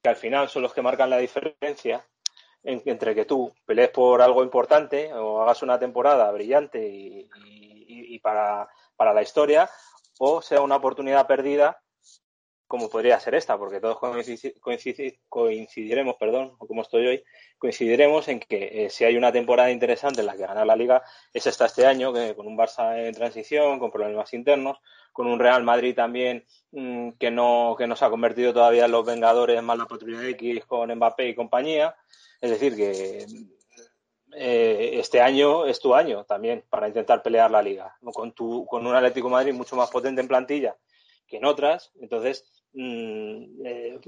que 0.02 0.10
al 0.10 0.16
final 0.16 0.48
son 0.48 0.62
los 0.62 0.74
que 0.74 0.82
marcan 0.82 1.10
la 1.10 1.18
diferencia 1.18 2.06
en, 2.62 2.82
entre 2.84 3.14
que 3.14 3.24
tú 3.24 3.52
pelees 3.66 3.90
por 3.90 4.22
algo 4.22 4.42
importante 4.42 5.12
o 5.14 5.42
hagas 5.42 5.62
una 5.62 5.78
temporada 5.78 6.30
brillante 6.30 6.86
y, 6.86 8.18
para, 8.18 8.68
para 8.96 9.14
la 9.14 9.22
historia, 9.22 9.70
o 10.18 10.42
sea 10.42 10.60
una 10.60 10.76
oportunidad 10.76 11.26
perdida 11.26 11.80
como 12.70 12.88
podría 12.88 13.18
ser 13.18 13.34
esta, 13.34 13.58
porque 13.58 13.80
todos 13.80 13.98
coincidiremos, 15.28 16.14
perdón, 16.20 16.54
o 16.56 16.68
como 16.68 16.82
estoy 16.82 17.04
hoy, 17.04 17.24
coincidiremos 17.58 18.28
en 18.28 18.38
que 18.38 18.84
eh, 18.84 18.90
si 18.90 19.02
hay 19.04 19.16
una 19.16 19.32
temporada 19.32 19.72
interesante 19.72 20.20
en 20.20 20.26
la 20.26 20.36
que 20.36 20.46
ganar 20.46 20.64
la 20.64 20.76
liga 20.76 21.02
es 21.34 21.48
esta 21.48 21.66
este 21.66 21.84
año, 21.84 22.12
que, 22.12 22.36
con 22.36 22.46
un 22.46 22.56
Barça 22.56 22.96
en 22.96 23.12
transición, 23.12 23.80
con 23.80 23.90
problemas 23.90 24.32
internos, 24.34 24.78
con 25.12 25.26
un 25.26 25.40
Real 25.40 25.64
Madrid 25.64 25.96
también 25.96 26.46
mmm, 26.70 27.10
que 27.18 27.32
no 27.32 27.74
que 27.76 27.88
no 27.88 27.96
se 27.96 28.04
ha 28.04 28.10
convertido 28.10 28.52
todavía 28.52 28.84
en 28.84 28.92
los 28.92 29.04
Vengadores 29.04 29.60
más 29.64 29.76
la 29.76 29.86
Patrulla 29.86 30.28
X 30.28 30.64
con 30.64 30.94
Mbappé 30.94 31.28
y 31.28 31.34
compañía. 31.34 31.96
Es 32.40 32.50
decir, 32.50 32.76
que 32.76 33.26
eh, 34.32 34.90
este 34.94 35.20
año 35.20 35.66
es 35.66 35.80
tu 35.80 35.94
año 35.94 36.24
también 36.24 36.64
para 36.68 36.88
intentar 36.88 37.22
pelear 37.22 37.50
la 37.50 37.62
liga. 37.62 37.96
Con, 38.12 38.32
tu, 38.32 38.66
con 38.66 38.86
un 38.86 38.94
Atlético 38.94 39.28
de 39.28 39.32
Madrid 39.32 39.54
mucho 39.54 39.76
más 39.76 39.90
potente 39.90 40.20
en 40.20 40.28
plantilla 40.28 40.76
que 41.30 41.36
en 41.38 41.44
otras. 41.44 41.92
Entonces, 42.00 42.44
mmm, 42.74 43.64
eh, 43.64 44.00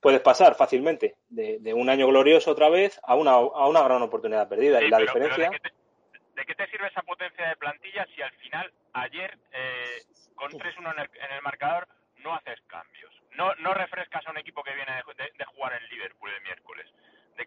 puedes 0.00 0.20
pasar 0.20 0.56
fácilmente 0.56 1.16
de, 1.28 1.58
de, 1.60 1.72
un 1.72 1.88
año 1.88 2.08
glorioso 2.08 2.50
otra 2.50 2.68
vez 2.68 3.00
a 3.04 3.14
una, 3.14 3.32
a 3.32 3.68
una 3.68 3.82
gran 3.82 4.02
oportunidad 4.02 4.48
perdida. 4.48 4.80
Sí, 4.80 4.86
y 4.86 4.88
la 4.90 4.98
pero, 4.98 5.06
diferencia. 5.06 5.50
Pero 5.50 5.50
¿de, 5.50 5.58
qué 5.58 5.70
te, 5.70 6.40
¿de, 6.40 6.46
qué 6.46 6.54
te, 6.54 6.70
sirve 6.70 6.88
esa 6.88 7.02
potencia 7.02 7.48
de 7.48 7.56
plantilla 7.56 8.06
si 8.14 8.20
al 8.20 8.32
final, 8.32 8.72
ayer, 8.92 9.38
eh, 9.52 10.02
con 10.34 10.50
3-1 10.50 10.92
en, 10.92 10.98
en, 10.98 11.36
el 11.36 11.42
marcador, 11.42 11.88
no 12.16 12.34
haces 12.34 12.60
cambios? 12.66 13.14
No, 13.36 13.54
no 13.56 13.72
refrescas 13.72 14.26
a 14.26 14.30
un 14.30 14.38
equipo 14.38 14.64
que 14.64 14.74
viene 14.74 14.92
de, 15.16 15.30
de 15.38 15.44
jugar 15.44 15.74
en 15.74 15.88
Liverpool 15.88 16.30
el 16.34 16.42
miércoles. 16.42 16.86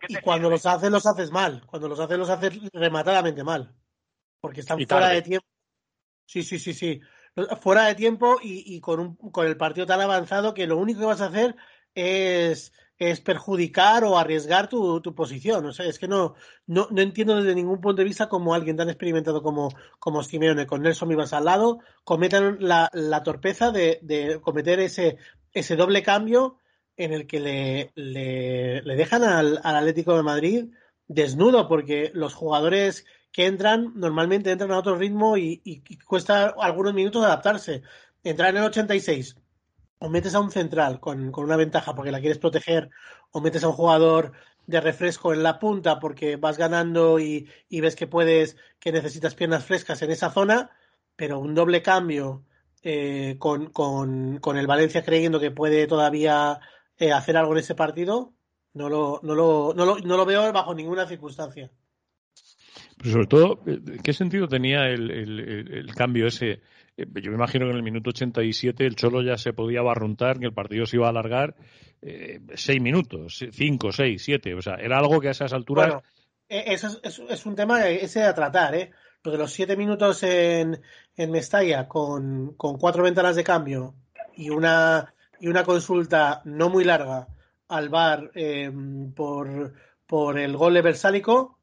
Y 0.07 0.15
cuando 0.21 0.47
sirve? 0.47 0.55
los 0.55 0.65
haces, 0.65 0.91
los 0.91 1.05
haces 1.05 1.31
mal. 1.31 1.63
Cuando 1.65 1.87
los 1.87 1.99
haces, 1.99 2.17
los 2.17 2.29
haces 2.29 2.53
rematadamente 2.73 3.43
mal. 3.43 3.75
Porque 4.39 4.61
están 4.61 4.79
fuera 4.85 5.09
de 5.09 5.21
tiempo. 5.21 5.47
Sí, 6.25 6.43
sí, 6.43 6.59
sí, 6.59 6.73
sí 6.73 7.01
fuera 7.59 7.85
de 7.85 7.95
tiempo 7.95 8.39
y, 8.41 8.75
y 8.75 8.81
con, 8.81 8.99
un, 8.99 9.15
con, 9.15 9.47
el 9.47 9.57
partido 9.57 9.85
tan 9.85 10.01
avanzado 10.01 10.53
que 10.53 10.67
lo 10.67 10.77
único 10.77 10.99
que 10.99 11.05
vas 11.05 11.21
a 11.21 11.27
hacer 11.27 11.55
es, 11.95 12.73
es 12.97 13.21
perjudicar 13.21 14.03
o 14.03 14.17
arriesgar 14.17 14.67
tu, 14.67 15.01
tu 15.01 15.15
posición. 15.15 15.65
O 15.65 15.71
sea, 15.71 15.85
es 15.85 15.97
que 15.97 16.07
no, 16.07 16.35
no, 16.67 16.87
no, 16.91 17.01
entiendo 17.01 17.35
desde 17.35 17.55
ningún 17.55 17.79
punto 17.81 18.01
de 18.01 18.07
vista 18.07 18.29
cómo 18.29 18.53
alguien 18.53 18.77
tan 18.77 18.89
experimentado 18.89 19.41
como, 19.41 19.69
como 19.99 20.23
Simeone 20.23 20.67
con 20.67 20.81
Nelson 20.81 21.09
Vivas 21.09 21.33
al 21.33 21.45
lado 21.45 21.79
cometan 22.03 22.57
la, 22.59 22.89
la 22.93 23.23
torpeza 23.23 23.71
de, 23.71 23.99
de, 24.01 24.39
cometer 24.41 24.79
ese, 24.79 25.17
ese 25.53 25.75
doble 25.75 26.03
cambio 26.03 26.57
en 27.03 27.13
el 27.13 27.27
que 27.27 27.39
le, 27.39 27.91
le, 27.95 28.95
dejan 28.95 29.23
al, 29.23 29.59
al 29.63 29.75
Atlético 29.75 30.15
de 30.15 30.23
Madrid 30.23 30.65
desnudo 31.07 31.67
porque 31.67 32.11
los 32.13 32.33
jugadores 32.33 33.05
que 33.31 33.45
entran, 33.45 33.93
normalmente 33.95 34.51
entran 34.51 34.71
a 34.71 34.79
otro 34.79 34.95
ritmo 34.95 35.37
y 35.37 35.83
cuesta 36.05 36.53
algunos 36.59 36.93
minutos 36.93 37.23
adaptarse. 37.23 37.81
Entrar 38.23 38.51
en 38.51 38.57
el 38.57 38.65
86 38.65 39.35
o 40.01 40.09
metes 40.09 40.33
a 40.33 40.39
un 40.39 40.51
central 40.51 40.99
con, 40.99 41.31
con, 41.31 41.43
una 41.43 41.55
ventaja 41.55 41.93
porque 41.93 42.11
la 42.11 42.19
quieres 42.19 42.39
proteger 42.39 42.89
o 43.31 43.39
metes 43.39 43.63
a 43.63 43.67
un 43.67 43.73
jugador 43.73 44.31
de 44.65 44.81
refresco 44.81 45.31
en 45.31 45.43
la 45.43 45.59
punta 45.59 45.99
porque 45.99 46.37
vas 46.37 46.57
ganando 46.57 47.19
y, 47.19 47.47
y 47.69 47.81
ves 47.81 47.95
que 47.95 48.07
puedes, 48.07 48.57
que 48.79 48.91
necesitas 48.91 49.35
piernas 49.35 49.63
frescas 49.63 50.01
en 50.01 50.09
esa 50.09 50.31
zona, 50.31 50.71
pero 51.15 51.39
un 51.39 51.53
doble 51.53 51.83
cambio 51.83 52.43
eh, 52.81 53.35
con, 53.37 53.67
con, 53.67 54.39
con, 54.39 54.57
el 54.57 54.65
Valencia 54.65 55.03
creyendo 55.03 55.39
que 55.39 55.51
puede 55.51 55.85
todavía 55.85 56.59
eh, 57.01 57.11
hacer 57.11 57.35
algo 57.35 57.53
en 57.53 57.57
ese 57.57 57.73
partido, 57.73 58.31
no 58.75 58.87
lo, 58.87 59.19
no, 59.23 59.33
lo, 59.33 59.73
no, 59.75 59.85
lo, 59.85 59.97
no 59.97 60.17
lo 60.17 60.23
veo 60.23 60.53
bajo 60.53 60.75
ninguna 60.75 61.07
circunstancia. 61.07 61.71
Pero 62.95 63.11
sobre 63.11 63.25
todo, 63.25 63.59
¿qué 64.03 64.13
sentido 64.13 64.47
tenía 64.47 64.85
el, 64.85 65.09
el, 65.09 65.39
el, 65.73 65.95
cambio 65.95 66.27
ese? 66.27 66.61
Yo 66.95 67.31
me 67.31 67.37
imagino 67.37 67.65
que 67.65 67.71
en 67.71 67.77
el 67.77 67.83
minuto 67.83 68.11
87 68.11 68.85
el 68.85 68.95
Cholo 68.95 69.23
ya 69.23 69.35
se 69.39 69.51
podía 69.51 69.81
barruntar, 69.81 70.37
que 70.37 70.45
el 70.45 70.53
partido 70.53 70.85
se 70.85 70.97
iba 70.97 71.07
a 71.07 71.09
alargar 71.09 71.55
eh, 72.03 72.39
seis 72.53 72.79
minutos, 72.79 73.43
cinco, 73.51 73.91
seis, 73.91 74.23
siete. 74.23 74.53
O 74.53 74.61
sea, 74.61 74.75
era 74.75 74.99
algo 74.99 75.19
que 75.19 75.29
a 75.29 75.31
esas 75.31 75.53
alturas. 75.53 75.87
Bueno, 75.87 76.03
eso 76.47 76.99
es, 77.01 77.19
es, 77.19 77.19
es, 77.27 77.45
un 77.47 77.55
tema 77.55 77.87
ese 77.87 78.21
a 78.21 78.35
tratar, 78.35 78.75
¿eh? 78.75 78.91
De 79.23 79.37
los 79.39 79.51
siete 79.51 79.75
minutos 79.75 80.21
en, 80.21 80.79
en 81.15 81.31
Mestalla 81.31 81.87
con, 81.87 82.53
con 82.53 82.77
cuatro 82.77 83.01
ventanas 83.01 83.35
de 83.35 83.43
cambio 83.43 83.95
y 84.35 84.51
una, 84.51 85.15
y 85.41 85.47
una 85.47 85.63
consulta 85.63 86.41
no 86.45 86.69
muy 86.69 86.83
larga 86.83 87.27
al 87.67 87.89
bar 87.89 88.31
eh, 88.35 88.71
por, 89.15 89.73
por 90.05 90.39
el 90.39 90.55
gol 90.55 90.75
de 90.75 90.81
Versálico 90.81 91.57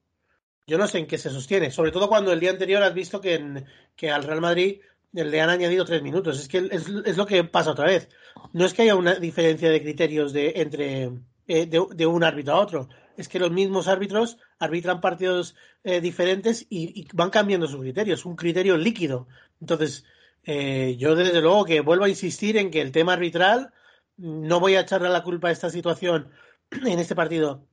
yo 0.68 0.76
no 0.76 0.86
sé 0.86 0.98
en 0.98 1.06
qué 1.06 1.16
se 1.16 1.30
sostiene, 1.30 1.70
sobre 1.70 1.92
todo 1.92 2.10
cuando 2.10 2.30
el 2.30 2.40
día 2.40 2.50
anterior 2.50 2.82
has 2.82 2.92
visto 2.92 3.22
que, 3.22 3.34
en, 3.36 3.64
que 3.96 4.10
al 4.10 4.22
Real 4.22 4.42
Madrid 4.42 4.82
le 5.12 5.40
han 5.40 5.48
añadido 5.48 5.86
tres 5.86 6.02
minutos. 6.02 6.38
Es 6.38 6.46
que 6.46 6.58
es, 6.58 6.86
es, 7.06 7.16
lo 7.16 7.24
que 7.24 7.42
pasa 7.42 7.70
otra 7.70 7.86
vez. 7.86 8.10
No 8.52 8.66
es 8.66 8.74
que 8.74 8.82
haya 8.82 8.94
una 8.94 9.14
diferencia 9.14 9.70
de 9.70 9.80
criterios 9.80 10.34
de, 10.34 10.52
entre, 10.56 11.10
eh, 11.46 11.66
de, 11.66 12.06
un 12.06 12.22
árbitro 12.22 12.52
a 12.52 12.60
otro. 12.60 12.90
es 13.16 13.28
que 13.28 13.38
los 13.38 13.50
mismos 13.50 13.88
árbitros 13.88 14.36
arbitran 14.58 15.00
partidos 15.00 15.56
eh, 15.84 16.02
diferentes 16.02 16.66
y, 16.68 17.00
y, 17.00 17.08
van 17.14 17.30
cambiando 17.30 17.66
su 17.66 17.80
criterio. 17.80 18.12
Es 18.12 18.26
un 18.26 18.36
criterio 18.36 18.76
líquido. 18.76 19.26
Entonces, 19.62 20.04
eh, 20.44 20.96
yo 20.98 21.14
desde 21.14 21.40
luego 21.40 21.64
que 21.64 21.80
vuelvo 21.80 22.04
a 22.04 22.08
insistir 22.08 22.56
en 22.56 22.70
que 22.70 22.80
el 22.80 22.92
tema 22.92 23.14
arbitral, 23.14 23.72
no 24.16 24.60
voy 24.60 24.74
a 24.74 24.80
echarle 24.80 25.08
la 25.08 25.22
culpa 25.22 25.48
a 25.48 25.52
esta 25.52 25.70
situación 25.70 26.30
en 26.70 26.98
este 26.98 27.14
partido 27.14 27.68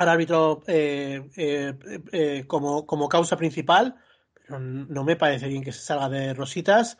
al 0.00 0.08
árbitro 0.08 0.62
eh, 0.66 1.28
eh, 1.36 1.74
eh, 2.12 2.44
como, 2.46 2.86
como, 2.86 3.08
causa 3.08 3.36
principal, 3.36 3.96
pero 4.34 4.58
no 4.58 5.04
me 5.04 5.16
parece 5.16 5.46
bien 5.46 5.62
que 5.62 5.72
se 5.72 5.82
salga 5.82 6.08
de 6.08 6.32
rositas. 6.32 6.96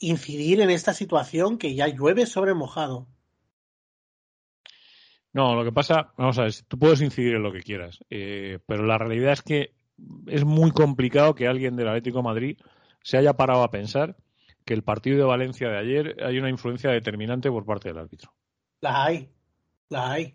incidir 0.00 0.60
en 0.60 0.70
esta 0.70 0.92
situación 0.92 1.56
que 1.56 1.74
ya 1.74 1.86
llueve 1.86 2.26
sobre 2.26 2.52
mojado. 2.52 3.06
No, 5.32 5.54
lo 5.54 5.64
que 5.64 5.72
pasa, 5.72 6.12
vamos 6.18 6.38
a 6.38 6.42
ver, 6.42 6.54
tú 6.66 6.78
puedes 6.78 7.00
incidir 7.00 7.36
en 7.36 7.44
lo 7.44 7.52
que 7.52 7.62
quieras, 7.62 8.00
pero 8.08 8.84
la 8.84 8.98
realidad 8.98 9.32
es 9.32 9.42
que 9.42 9.72
es 10.26 10.44
muy 10.44 10.72
complicado 10.72 11.36
que 11.36 11.46
alguien 11.46 11.76
del 11.76 11.88
Atlético 11.88 12.18
de 12.18 12.24
Madrid 12.24 12.58
se 13.04 13.18
haya 13.18 13.34
parado 13.34 13.62
a 13.62 13.70
pensar 13.70 14.16
que 14.64 14.74
el 14.74 14.82
partido 14.82 15.18
de 15.18 15.24
Valencia 15.24 15.68
de 15.68 15.78
ayer 15.78 16.16
hay 16.24 16.38
una 16.38 16.48
influencia 16.48 16.90
determinante 16.90 17.50
por 17.50 17.66
parte 17.66 17.90
del 17.90 17.98
árbitro. 17.98 18.32
La 18.80 19.04
hay, 19.04 19.30
la 19.90 20.10
hay. 20.10 20.34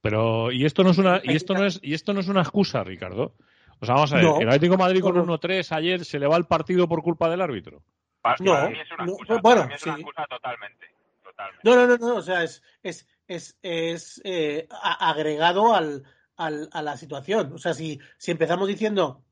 Pero 0.00 0.50
y 0.52 0.64
esto 0.64 0.84
no 0.84 0.90
es 0.90 0.98
una 0.98 1.20
y 1.22 1.34
esto 1.34 1.54
no 1.54 1.66
es 1.66 1.78
y 1.82 1.94
esto 1.94 2.14
no 2.14 2.20
es 2.20 2.28
una 2.28 2.40
excusa, 2.40 2.82
Ricardo. 2.84 3.34
O 3.80 3.86
sea, 3.86 3.96
vamos 3.96 4.12
a 4.12 4.16
ver, 4.16 4.24
no, 4.24 4.40
el 4.40 4.48
Atlético 4.48 4.74
de 4.74 4.82
Madrid 4.82 5.00
con 5.00 5.16
1-3 5.16 5.76
ayer 5.76 6.04
se 6.04 6.20
le 6.20 6.28
va 6.28 6.36
el 6.36 6.46
partido 6.46 6.88
por 6.88 7.02
culpa 7.02 7.28
del 7.28 7.40
árbitro. 7.40 7.82
Para, 8.20 8.36
no, 8.40 8.52
para 8.52 8.70
mí 8.70 8.78
es 8.78 8.92
una 8.92 9.04
excusa, 9.04 9.34
no, 9.34 9.40
bueno, 9.42 9.68
es 9.74 9.80
sí. 9.80 9.88
una 9.88 9.98
excusa 9.98 10.26
totalmente, 10.30 10.86
totalmente. 11.24 11.60
No, 11.64 11.74
no, 11.74 11.86
no, 11.86 11.96
no, 11.96 12.16
o 12.16 12.22
sea, 12.22 12.44
es 12.44 12.62
es 12.82 13.08
es, 13.26 13.58
es 13.62 14.20
eh, 14.24 14.68
agregado 14.70 15.74
al, 15.74 16.04
al, 16.36 16.68
a 16.72 16.82
la 16.82 16.96
situación. 16.96 17.52
O 17.52 17.58
sea, 17.58 17.74
si, 17.74 18.00
si 18.18 18.30
empezamos 18.30 18.68
diciendo 18.68 19.24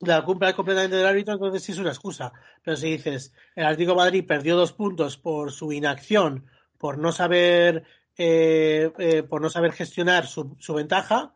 la 0.00 0.24
culpa 0.24 0.48
es 0.48 0.54
completamente 0.54 0.96
del 0.96 1.06
árbitro, 1.06 1.34
entonces 1.34 1.62
sí 1.62 1.72
es 1.72 1.78
una 1.78 1.90
excusa. 1.90 2.32
Pero 2.62 2.76
si 2.76 2.92
dices, 2.92 3.32
el 3.56 3.64
Atlético 3.64 3.94
Madrid 3.94 4.24
perdió 4.26 4.56
dos 4.56 4.72
puntos 4.72 5.16
por 5.16 5.52
su 5.52 5.72
inacción, 5.72 6.46
por 6.78 6.98
no 6.98 7.12
saber, 7.12 7.84
eh, 8.16 8.92
eh, 8.98 9.22
por 9.24 9.40
no 9.40 9.50
saber 9.50 9.72
gestionar 9.72 10.26
su, 10.26 10.56
su 10.60 10.74
ventaja, 10.74 11.34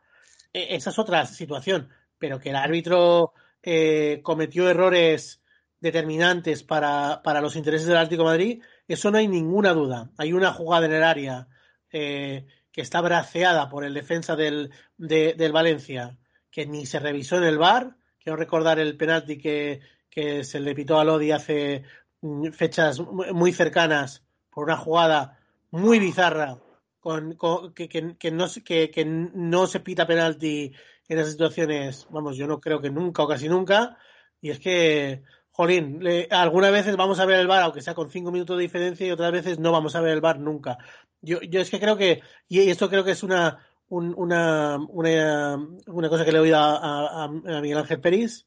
eh, 0.52 0.68
esa 0.70 0.90
es 0.90 0.98
otra 0.98 1.26
situación. 1.26 1.90
Pero 2.18 2.38
que 2.38 2.50
el 2.50 2.56
árbitro 2.56 3.32
eh, 3.62 4.20
cometió 4.22 4.68
errores 4.68 5.42
determinantes 5.80 6.62
para, 6.62 7.22
para, 7.24 7.40
los 7.40 7.56
intereses 7.56 7.88
del 7.88 7.96
Atlético 7.96 8.24
Madrid, 8.24 8.62
eso 8.86 9.10
no 9.10 9.18
hay 9.18 9.26
ninguna 9.26 9.72
duda. 9.72 10.12
Hay 10.16 10.32
una 10.32 10.52
jugada 10.52 10.86
en 10.86 10.92
el 10.92 11.02
área 11.02 11.48
que 11.90 12.80
está 12.80 13.02
braceada 13.02 13.68
por 13.68 13.84
el 13.84 13.92
defensa 13.92 14.34
del, 14.34 14.70
de, 14.96 15.34
del 15.34 15.52
Valencia, 15.52 16.16
que 16.50 16.64
ni 16.64 16.86
se 16.86 17.00
revisó 17.00 17.36
en 17.36 17.44
el 17.44 17.58
bar. 17.58 17.96
Quiero 18.22 18.36
recordar 18.36 18.78
el 18.78 18.96
penalti 18.96 19.38
que, 19.38 19.80
que 20.08 20.44
se 20.44 20.60
le 20.60 20.74
pitó 20.74 20.98
a 20.98 21.04
Lodi 21.04 21.32
hace 21.32 21.84
mm, 22.20 22.50
fechas 22.50 23.00
muy 23.00 23.52
cercanas 23.52 24.22
por 24.50 24.64
una 24.64 24.76
jugada 24.76 25.40
muy 25.70 25.98
bizarra 25.98 26.58
con, 27.00 27.36
que, 27.74 27.88
que, 27.88 28.16
que, 28.16 28.30
no, 28.30 28.46
que, 28.64 28.90
que 28.90 29.04
no 29.04 29.66
se 29.66 29.80
pita 29.80 30.06
penalti 30.06 30.72
en 31.08 31.18
esas 31.18 31.32
situaciones, 31.32 32.06
vamos, 32.10 32.36
yo 32.36 32.46
no 32.46 32.60
creo 32.60 32.80
que 32.80 32.90
nunca 32.90 33.24
o 33.24 33.28
casi 33.28 33.48
nunca. 33.48 33.98
Y 34.40 34.50
es 34.50 34.60
que, 34.60 35.22
jolín, 35.50 36.00
algunas 36.30 36.70
veces 36.70 36.96
vamos 36.96 37.18
a 37.18 37.26
ver 37.26 37.40
el 37.40 37.48
bar, 37.48 37.62
aunque 37.62 37.82
sea 37.82 37.94
con 37.94 38.10
cinco 38.10 38.30
minutos 38.30 38.56
de 38.56 38.62
diferencia, 38.62 39.06
y 39.06 39.10
otras 39.10 39.32
veces 39.32 39.58
no 39.58 39.72
vamos 39.72 39.96
a 39.96 40.00
ver 40.00 40.12
el 40.12 40.20
bar 40.20 40.38
nunca. 40.38 40.78
Yo, 41.20 41.40
yo 41.42 41.60
es 41.60 41.70
que 41.70 41.80
creo 41.80 41.96
que, 41.96 42.22
y 42.48 42.60
esto 42.70 42.88
creo 42.88 43.04
que 43.04 43.12
es 43.12 43.22
una, 43.22 43.66
un, 43.92 44.14
una, 44.16 44.78
una, 44.88 45.68
una, 45.86 46.08
cosa 46.08 46.24
que 46.24 46.32
le 46.32 46.38
he 46.38 46.40
oído 46.40 46.56
a, 46.56 46.76
a, 46.76 47.24
a 47.24 47.28
Miguel 47.60 47.76
Ángel 47.76 48.00
Peris. 48.00 48.46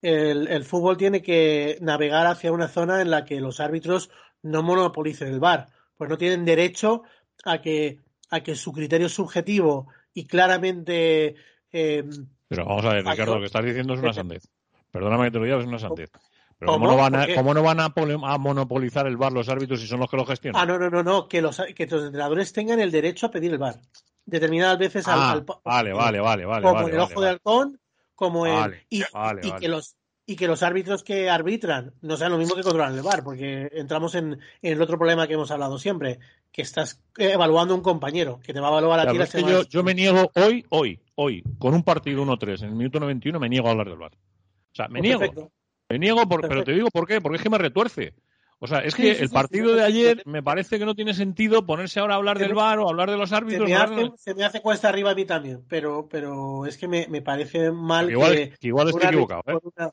El, 0.00 0.46
el, 0.46 0.64
fútbol 0.64 0.96
tiene 0.96 1.20
que 1.20 1.78
navegar 1.80 2.28
hacia 2.28 2.52
una 2.52 2.68
zona 2.68 3.02
en 3.02 3.10
la 3.10 3.24
que 3.24 3.40
los 3.40 3.58
árbitros 3.58 4.08
no 4.40 4.62
monopolicen 4.62 5.32
el 5.32 5.40
bar, 5.40 5.66
pues 5.96 6.08
no 6.08 6.16
tienen 6.16 6.44
derecho 6.44 7.02
a 7.44 7.60
que, 7.60 7.98
a 8.30 8.40
que 8.40 8.54
su 8.54 8.72
criterio 8.72 9.08
subjetivo 9.08 9.88
y 10.14 10.28
claramente. 10.28 11.34
Eh, 11.72 12.04
Pero 12.46 12.64
vamos 12.64 12.84
a 12.84 12.94
ver, 12.94 13.04
Ricardo, 13.04 13.34
lo 13.34 13.40
que 13.40 13.46
estás 13.46 13.64
diciendo 13.64 13.94
es 13.94 14.00
una 14.00 14.12
sandez. 14.12 14.48
Perdóname 14.92 15.24
que 15.24 15.30
te 15.32 15.38
lo 15.38 15.44
diga, 15.44 15.58
es 15.58 15.66
una 15.66 15.80
sandez. 15.80 16.12
Pero 16.56 16.72
¿cómo, 16.72 16.86
¿cómo 16.86 16.96
no 16.96 17.02
van, 17.02 17.14
a, 17.16 17.34
¿cómo 17.34 17.52
no 17.52 17.62
van 17.64 17.80
a, 17.80 17.92
a, 18.32 18.38
monopolizar 18.38 19.08
el 19.08 19.16
bar 19.16 19.32
los 19.32 19.48
árbitros 19.48 19.80
si 19.80 19.88
son 19.88 19.98
los 19.98 20.08
que 20.08 20.16
lo 20.16 20.24
gestionan? 20.24 20.62
Ah, 20.62 20.66
no, 20.66 20.78
no, 20.78 20.88
no, 20.88 21.02
no. 21.02 21.26
Que 21.26 21.42
los, 21.42 21.60
que 21.74 21.86
los 21.86 22.04
entrenadores 22.04 22.52
tengan 22.52 22.78
el 22.78 22.92
derecho 22.92 23.26
a 23.26 23.30
pedir 23.32 23.50
el 23.50 23.58
bar. 23.58 23.80
Determinadas 24.28 24.78
veces 24.78 25.08
ah, 25.08 25.32
al, 25.32 25.38
al, 25.38 25.46
Vale, 25.64 25.92
vale, 25.92 26.20
vale, 26.20 26.44
vale. 26.44 26.62
Como 26.62 26.74
vale, 26.74 26.92
el 26.92 27.00
ojo 27.00 27.14
vale, 27.14 27.26
de 27.26 27.30
halcón, 27.30 27.80
como 28.14 28.46
el. 28.46 28.82
Y, 28.90 29.02
vale, 29.12 29.40
y 29.42 29.52
que 29.52 29.68
los 29.68 29.96
y 30.26 30.36
que 30.36 30.46
los 30.46 30.62
árbitros 30.62 31.02
que 31.02 31.30
arbitran 31.30 31.94
no 32.02 32.18
sean 32.18 32.32
lo 32.32 32.36
mismo 32.36 32.54
que 32.54 32.62
controlan 32.62 32.94
el 32.94 33.02
bar, 33.02 33.24
porque 33.24 33.70
entramos 33.72 34.14
en, 34.14 34.34
en, 34.60 34.72
el 34.74 34.82
otro 34.82 34.98
problema 34.98 35.26
que 35.26 35.32
hemos 35.32 35.50
hablado 35.50 35.78
siempre, 35.78 36.18
que 36.52 36.60
estás 36.60 37.00
evaluando 37.16 37.74
un 37.74 37.80
compañero, 37.80 38.38
que 38.44 38.52
te 38.52 38.60
va 38.60 38.68
a 38.68 38.72
evaluar 38.72 39.00
a 39.00 39.10
ti 39.10 39.16
es 39.16 39.32
que 39.32 39.40
yo, 39.40 39.62
yo, 39.62 39.82
me 39.82 39.94
niego 39.94 40.30
hoy, 40.34 40.66
hoy, 40.68 41.00
hoy, 41.14 41.42
con 41.58 41.72
un 41.72 41.82
partido 41.82 42.22
1-3 42.26 42.64
en 42.64 42.68
el 42.68 42.74
minuto 42.74 43.00
91, 43.00 43.40
me 43.40 43.48
niego 43.48 43.68
a 43.68 43.70
hablar 43.70 43.88
del 43.88 43.96
bar. 43.96 44.12
O 44.12 44.74
sea, 44.74 44.88
me 44.88 44.98
Pues 44.98 45.02
niego. 45.04 45.20
perfecto. 45.20 45.50
Me 45.88 45.98
niego, 45.98 46.28
por, 46.28 46.46
pero 46.46 46.62
te 46.62 46.72
digo 46.72 46.90
por 46.90 47.06
qué, 47.06 47.22
porque 47.22 47.36
es 47.36 47.42
que 47.42 47.48
me 47.48 47.56
retuerce. 47.56 48.12
O 48.60 48.66
sea, 48.66 48.80
es 48.80 48.94
que 48.94 49.02
Sí, 49.02 49.14
sí, 49.14 49.22
el 49.22 49.30
partido 49.30 49.68
sí, 49.68 49.74
de 49.76 49.84
ayer 49.84 50.16
sí. 50.16 50.22
me 50.26 50.42
parece 50.42 50.78
que 50.78 50.84
no 50.84 50.94
tiene 50.96 51.14
sentido 51.14 51.64
ponerse 51.64 52.00
ahora 52.00 52.14
a 52.14 52.16
hablar 52.16 52.38
del 52.38 52.54
bar 52.54 52.80
o 52.80 52.88
hablar 52.88 53.08
de 53.10 53.16
los 53.16 53.28
Se 53.30 53.36
árbitros. 53.36 53.68
me, 53.68 53.74
hablar 53.76 53.88
de 53.90 53.94
hace, 54.02 54.10
los- 54.10 54.20
se 54.20 54.34
me 54.34 54.44
hace 54.44 54.60
cuesta 54.60 54.88
arriba 54.88 55.12
a 55.12 55.14
mí 55.14 55.24
también, 55.24 55.64
pero, 55.68 56.08
pero 56.10 56.66
es 56.66 56.76
que 56.76 56.88
me, 56.88 57.06
me 57.08 57.22
parece 57.22 57.70
mal 57.70 58.10
Igual, 58.10 58.34
que, 58.34 58.50
que 58.58 58.66
igual 58.68 58.88
estoy 58.88 59.06
equivocado, 59.06 59.42
¿eh? 59.46 59.52
con 59.60 59.72
una, 59.76 59.92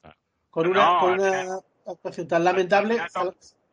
con 0.49 0.67
una, 0.67 0.85
No, 0.85 0.99
con 0.99 1.13
al 1.13 1.19
una 1.19 1.41
final- 1.41 1.59
actuación 1.85 2.27
tan 2.27 2.43
lamentable. 2.43 2.97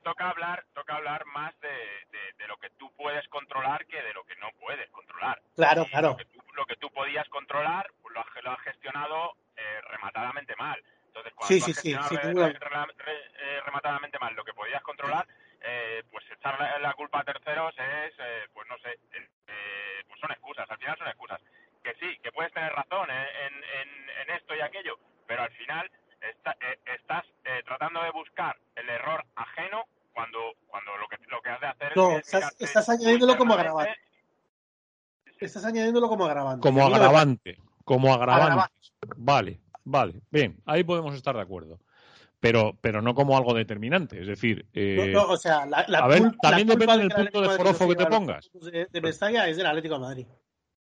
Toca 0.02 0.28
hablar, 0.30 0.64
toca 0.74 0.96
hablar 0.96 1.24
más 1.26 1.54
de, 1.60 1.68
de, 1.68 2.18
de 2.36 2.48
lo 2.48 2.56
que 2.56 2.68
tú 2.76 2.90
puedes 2.96 3.26
controlar 3.28 3.86
que 3.86 3.96
de 4.02 4.12
lo 4.12 4.24
que 4.24 4.34
no 4.40 4.48
puedes 4.60 4.90
controlar. 4.90 5.40
Claro, 5.54 5.84
Y 5.86 5.90
claro. 5.90 6.08
Lo 6.10 6.16
que, 6.16 6.24
tú, 6.24 6.40
lo 6.56 6.66
que 6.66 6.74
tú 6.76 6.88
podías 6.92 7.28
controlar, 7.28 7.86
pues 8.02 8.12
lo 8.12 8.20
has, 8.20 8.26
lo 8.42 8.50
has 8.50 8.60
gestionado 8.62 9.30
eh, 9.56 9.62
rematadamente 9.92 10.54
mal. 10.58 10.76
Entonces, 11.12 11.34
cuando 11.36 11.54
Sí, 11.54 11.60
sí, 11.60 11.74
sí, 11.74 11.92
re- 12.16 12.32
re- 12.32 12.52
re- 12.58 12.86
re- 12.96 13.26
eh, 13.38 13.60
rematadamente 13.66 14.18
mal 14.18 14.34
lo 14.34 14.42
que 14.44 14.54
podías 14.54 14.82
controlar, 14.82 15.28
eh, 15.60 16.02
pues 16.10 16.24
echar 16.32 16.58
la, 16.58 16.78
la 16.78 16.94
culpa 16.94 17.20
a 17.20 17.24
terceros 17.24 17.74
es, 17.78 18.14
eh, 18.18 18.48
pues 18.54 18.66
no 18.68 18.78
sé, 18.78 18.98
eh, 19.12 20.02
pues 20.08 20.18
son 20.20 20.30
excusas, 20.32 20.68
al 20.70 20.78
final 20.78 20.96
son 20.96 21.08
excusas. 21.08 21.40
Que 21.84 21.94
sí, 22.00 22.18
que 22.22 22.32
puedes 22.32 22.50
tener 22.54 22.72
razón 22.72 23.10
en, 23.10 23.16
en, 23.18 23.54
en- 23.62 24.10
en 24.22 24.30
esto 24.36 24.54
y 24.54 24.60
aquello, 24.62 24.98
pero 25.26 25.42
al 25.42 25.50
final 25.52 25.90
está- 26.22 26.56
eh, 26.62 26.78
estás 26.96 27.24
eh, 27.44 27.62
tratando 27.66 28.02
de 28.02 28.10
buscar 28.10 28.56
el 28.76 28.88
error 28.88 29.22
ajeno 29.36 29.84
cuando 30.14 30.38
cuando 30.66 30.96
lo 30.96 31.08
que 31.08 31.18
lo 31.28 31.42
que 31.42 31.50
has 31.50 31.60
de 31.60 31.66
hacer 31.66 31.92
No, 31.96 32.12
es 32.12 32.18
estás- 32.32 32.56
estás 32.58 32.88
añadiéndolo 32.88 33.36
como 33.36 33.52
agravante. 33.54 33.94
Estás 35.40 35.64
añadiéndolo 35.64 36.08
como 36.08 36.24
agravante. 36.24 36.62
Como 36.62 36.86
agravante. 36.86 37.58
Como 37.84 38.14
agravante. 38.14 38.44
Agravante. 38.44 38.74
Vale, 39.16 39.60
vale. 39.84 40.20
Bien, 40.30 40.60
ahí 40.64 40.84
podemos 40.84 41.14
estar 41.14 41.34
de 41.34 41.42
acuerdo. 41.42 41.78
Pero, 42.40 42.76
pero 42.80 43.02
no 43.02 43.14
como 43.14 43.36
algo 43.36 43.54
determinante. 43.54 44.20
Es 44.20 44.26
decir, 44.26 44.66
eh, 44.74 45.12
No, 45.12 45.26
no, 45.26 45.32
o 45.32 45.36
sea, 45.36 45.64
la, 45.64 45.84
la 45.86 45.98
a 45.98 46.08
ver, 46.08 46.22
también 46.42 46.66
la 46.66 46.74
depende 46.74 46.98
del 46.98 47.10
punto 47.10 47.40
de 47.40 47.56
forofo 47.56 47.88
que 47.88 47.94
te 47.94 48.04
se 48.04 48.10
pongas. 48.10 48.50
De, 48.52 48.86
de 48.90 49.00
Mestalla 49.00 49.48
es 49.48 49.56
del 49.56 49.66
Atlético 49.66 49.94
de 49.94 50.00
Madrid. 50.00 50.26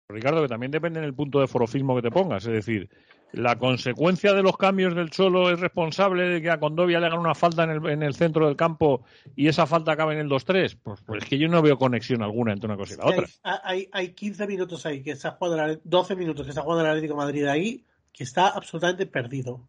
Ricardo, 0.08 0.42
que 0.42 0.48
también 0.48 0.72
depende 0.72 1.00
del 1.00 1.14
punto 1.14 1.40
de 1.40 1.46
forofismo 1.46 1.94
que 1.96 2.02
te 2.02 2.10
pongas. 2.10 2.44
Es 2.46 2.52
decir, 2.52 2.90
la 3.32 3.56
consecuencia 3.56 4.34
de 4.34 4.42
los 4.42 4.56
cambios 4.56 4.94
del 4.94 5.10
Cholo 5.10 5.50
es 5.50 5.58
responsable 5.58 6.24
de 6.24 6.42
que 6.42 6.50
a 6.50 6.60
Condovia 6.60 7.00
le 7.00 7.06
hagan 7.06 7.18
una 7.18 7.34
falta 7.34 7.64
en 7.64 7.70
el, 7.70 7.86
en 7.86 8.02
el 8.02 8.14
centro 8.14 8.46
del 8.46 8.56
campo 8.56 9.04
y 9.34 9.48
esa 9.48 9.66
falta 9.66 9.92
acabe 9.92 10.14
en 10.14 10.20
el 10.20 10.28
2-3. 10.28 10.78
Pues, 10.82 11.00
pues 11.00 11.22
es 11.22 11.28
que 11.28 11.38
yo 11.38 11.48
no 11.48 11.62
veo 11.62 11.78
conexión 11.78 12.22
alguna 12.22 12.52
entre 12.52 12.66
una 12.66 12.76
cosa 12.76 12.94
y 12.94 12.96
la 12.98 13.06
otra. 13.06 13.26
Hay, 13.42 13.58
hay, 13.62 13.88
hay 13.92 14.08
15 14.10 14.46
minutos 14.46 14.84
ahí 14.84 15.02
que 15.02 15.12
está 15.12 15.32
jugando 15.32 15.64
el, 15.64 15.80
12 15.82 16.16
minutos 16.16 16.44
que 16.44 16.50
está 16.50 16.62
jugando 16.62 16.84
el 16.84 16.90
Atlético 16.90 17.14
de 17.14 17.18
Madrid 17.18 17.46
ahí 17.46 17.84
que 18.12 18.24
está 18.24 18.48
absolutamente 18.48 19.06
perdido. 19.06 19.68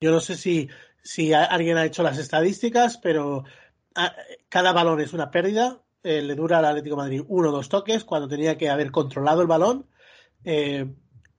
Yo 0.00 0.10
no 0.10 0.20
sé 0.20 0.36
si, 0.36 0.68
si 1.02 1.32
alguien 1.32 1.76
ha 1.78 1.84
hecho 1.84 2.02
las 2.02 2.18
estadísticas, 2.18 2.98
pero 2.98 3.44
a- 3.94 4.14
cada 4.48 4.72
balón 4.72 5.00
es 5.00 5.12
una 5.12 5.30
pérdida. 5.30 5.82
Eh, 6.02 6.20
le 6.22 6.34
dura 6.34 6.58
al 6.58 6.64
Atlético 6.64 6.96
Madrid 6.96 7.22
uno 7.28 7.50
o 7.50 7.52
dos 7.52 7.68
toques 7.68 8.04
cuando 8.04 8.28
tenía 8.28 8.58
que 8.58 8.68
haber 8.70 8.90
controlado 8.90 9.40
el 9.42 9.46
balón. 9.48 9.86
Eh, 10.44 10.86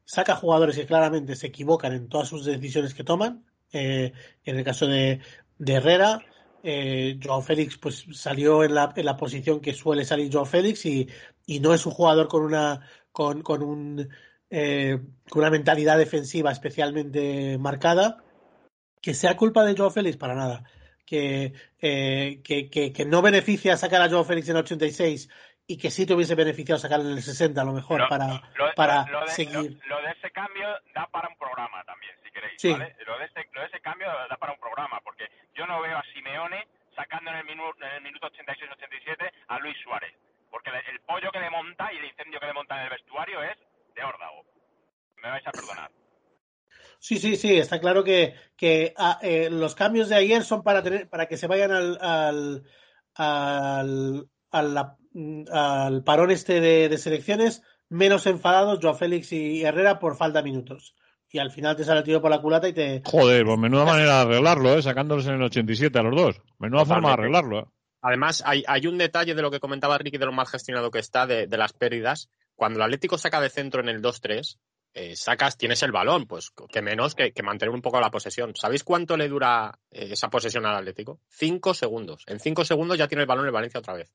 saca 0.06 0.36
jugadores 0.36 0.76
que 0.78 0.86
claramente 0.86 1.36
se 1.36 1.48
equivocan 1.48 1.94
en 1.94 2.08
todas 2.10 2.28
sus 2.30 2.46
decisiones 2.46 2.94
que 2.94 3.04
toman. 3.04 3.46
Eh, 3.72 4.14
en 4.46 4.58
el 4.58 4.64
caso 4.64 4.88
de, 4.88 5.20
de 5.58 5.74
Herrera, 5.74 6.24
eh, 6.62 7.20
Joao 7.22 7.42
Félix 7.42 7.78
pues 7.78 8.06
salió 8.14 8.64
en 8.64 8.76
la, 8.76 8.94
en 8.96 9.06
la 9.06 9.18
posición 9.18 9.60
que 9.60 9.74
suele 9.74 10.06
salir 10.06 10.32
Joao 10.32 10.46
Félix 10.46 10.86
y, 10.86 11.10
y 11.46 11.60
no 11.60 11.74
es 11.74 11.86
un 11.86 11.92
jugador 11.94 12.28
con 12.28 12.44
una 12.44 12.88
con, 13.12 13.42
con 13.42 13.62
un 13.64 14.10
eh, 14.56 15.00
con 15.30 15.42
una 15.42 15.50
mentalidad 15.50 15.98
defensiva 15.98 16.52
especialmente 16.52 17.58
marcada 17.58 18.18
que 19.02 19.14
sea 19.16 19.36
culpa 19.36 19.64
de 19.66 19.76
Joao 19.76 19.90
Félix 19.90 20.16
para 20.18 20.36
nada 20.36 20.64
que, 21.06 21.54
eh, 21.82 22.42
que, 22.44 22.70
que, 22.70 22.94
que 22.94 23.04
no 23.06 23.22
beneficia 23.24 23.76
sacar 23.78 24.02
a 24.02 24.10
Joao 24.10 24.24
Félix 24.24 24.48
en 24.50 24.58
el 24.58 24.62
86 24.64 25.28
y 25.66 25.78
que 25.78 25.90
sí 25.92 26.06
te 26.06 26.14
hubiese 26.14 26.36
beneficiado 26.36 26.78
sacarle 26.80 27.12
el 27.14 27.22
60 27.24 27.60
a 27.60 27.66
lo 27.66 27.74
mejor 27.74 28.02
Lo- 28.02 28.10
para, 28.10 28.28
lo- 28.56 28.74
para 28.76 29.06
lo 29.10 29.22
de, 29.22 29.28
seguir. 29.32 29.80
Lo, 29.88 29.96
lo 29.98 30.02
de 30.06 30.12
ese 30.12 30.30
cambio 30.32 30.68
da 30.94 31.08
para 31.08 31.28
un 31.30 31.38
programa 31.38 31.84
también, 31.86 32.14
si 32.24 32.30
queréis, 32.32 32.54
Sí. 32.62 32.72
¿vale? 32.72 32.96
Lo 33.08 33.18
de, 33.18 33.26
ese, 33.26 33.48
lo 33.54 33.62
de 33.62 33.68
ese 33.68 33.80
cambio 33.82 34.08
da 34.30 34.38
para 34.38 34.54
un 34.54 34.60
programa, 34.60 35.00
porque 35.04 35.24
yo 35.56 35.66
no 35.66 35.82
veo 35.82 35.98
a 35.98 36.04
Simeone 36.14 36.68
sacando 36.96 37.32
en 37.32 37.38
el, 37.38 37.46
minuto 37.46 37.80
en 37.84 37.94
el 37.96 38.02
minuto 38.04 38.28
86-87 38.30 39.32
a 39.48 39.60
Luis 39.60 39.76
Suárez, 39.84 40.14
porque 40.52 40.70
el, 40.70 40.76
el 40.96 41.00
pollo 41.02 41.32
que 41.32 41.40
le 41.40 41.50
monta 41.50 41.92
y 41.94 41.98
el 41.98 42.06
incendio 42.06 42.40
que 42.40 42.46
le 42.48 42.54
monta 42.54 42.76
en 42.78 42.84
el 42.84 42.90
vestuario 42.90 43.42
es 43.44 43.58
de 43.96 44.04
órdago. 44.04 44.46
Me 45.22 45.30
vais 45.30 45.48
a 45.48 45.52
perdonar. 45.52 45.92
Sí, 47.00 47.18
sí, 47.18 47.36
sí, 47.36 47.56
está 47.58 47.80
claro 47.80 48.04
que, 48.04 48.34
que 48.56 48.94
ah, 48.98 49.20
eh, 49.22 49.50
los 49.52 49.76
cambios 49.76 50.08
de 50.10 50.16
ayer 50.16 50.44
son 50.44 50.64
para 50.64 50.82
tener, 50.84 51.10
para 51.10 51.28
que 51.28 51.36
se 51.38 51.48
vayan 51.48 51.72
al, 51.72 51.98
al, 52.02 52.64
al, 53.16 54.28
al, 54.52 54.74
la- 54.74 54.98
al 55.52 56.04
parón 56.04 56.32
este 56.32 56.60
de, 56.62 56.90
de 56.90 56.98
selecciones 56.98 57.62
menos 57.90 58.26
enfadados 58.26 58.80
Joao 58.82 58.96
Félix 58.96 59.32
y 59.34 59.64
Herrera 59.64 60.00
por 60.00 60.16
falta 60.18 60.40
de 60.42 60.50
minutos. 60.50 60.96
Y 61.30 61.40
al 61.40 61.52
final 61.52 61.76
te 61.76 61.84
sale 61.84 62.00
el 62.00 62.06
tiro 62.06 62.22
por 62.22 62.30
la 62.32 62.42
culata 62.42 62.68
y 62.68 62.74
te... 62.74 63.02
Joder, 63.06 63.44
pues 63.46 63.58
menuda 63.58 63.86
manera 63.86 64.18
de 64.18 64.22
arreglarlo, 64.22 64.74
¿eh? 64.78 64.82
Sacándolos 64.84 65.26
en 65.28 65.34
el 65.34 65.42
87 65.44 65.98
a 65.98 66.04
los 66.04 66.16
dos. 66.16 66.42
Menuda 66.60 66.86
forma 66.86 67.10
de 67.10 67.14
arreglarlo, 67.14 67.60
¿eh? 67.60 67.66
Además, 68.02 68.44
hay, 68.46 68.64
hay 68.68 68.86
un 68.88 68.98
detalle 68.98 69.34
de 69.34 69.42
lo 69.42 69.50
que 69.50 69.60
comentaba 69.60 69.98
Ricky 69.98 70.18
de 70.18 70.26
lo 70.26 70.32
mal 70.32 70.46
gestionado 70.46 70.92
que 70.92 71.00
está 71.00 71.26
de, 71.26 71.48
de 71.48 71.58
las 71.58 71.74
pérdidas. 71.74 72.30
Cuando 72.56 72.80
el 72.80 72.84
Atlético 72.84 73.18
saca 73.18 73.42
de 73.42 73.50
centro 73.50 73.82
en 73.82 73.90
el 73.90 74.02
2-3, 74.02 74.58
eh, 74.96 75.16
sacas, 75.16 75.58
tienes 75.58 75.82
el 75.82 75.92
balón, 75.92 76.28
pues 76.28 76.52
que 76.72 76.82
menos 76.84 77.16
que, 77.16 77.34
mantener 77.44 77.74
un 77.74 77.82
poco 77.82 78.00
la 78.00 78.12
posesión. 78.12 78.54
¿Sabéis 78.56 78.84
cuánto 78.84 79.18
le 79.18 79.28
dura 79.28 79.80
eh, 79.90 80.10
esa 80.12 80.30
posesión 80.30 80.66
al 80.68 80.76
Atlético? 80.76 81.20
Cinco 81.28 81.74
segundos. 81.74 82.24
En 82.28 82.40
cinco 82.40 82.64
segundos 82.64 82.98
ya 82.98 83.08
tiene 83.08 83.24
el 83.24 83.28
balón 83.28 83.46
el 83.46 83.52
Valencia 83.52 83.80
otra 83.80 83.96
vez. 83.96 84.14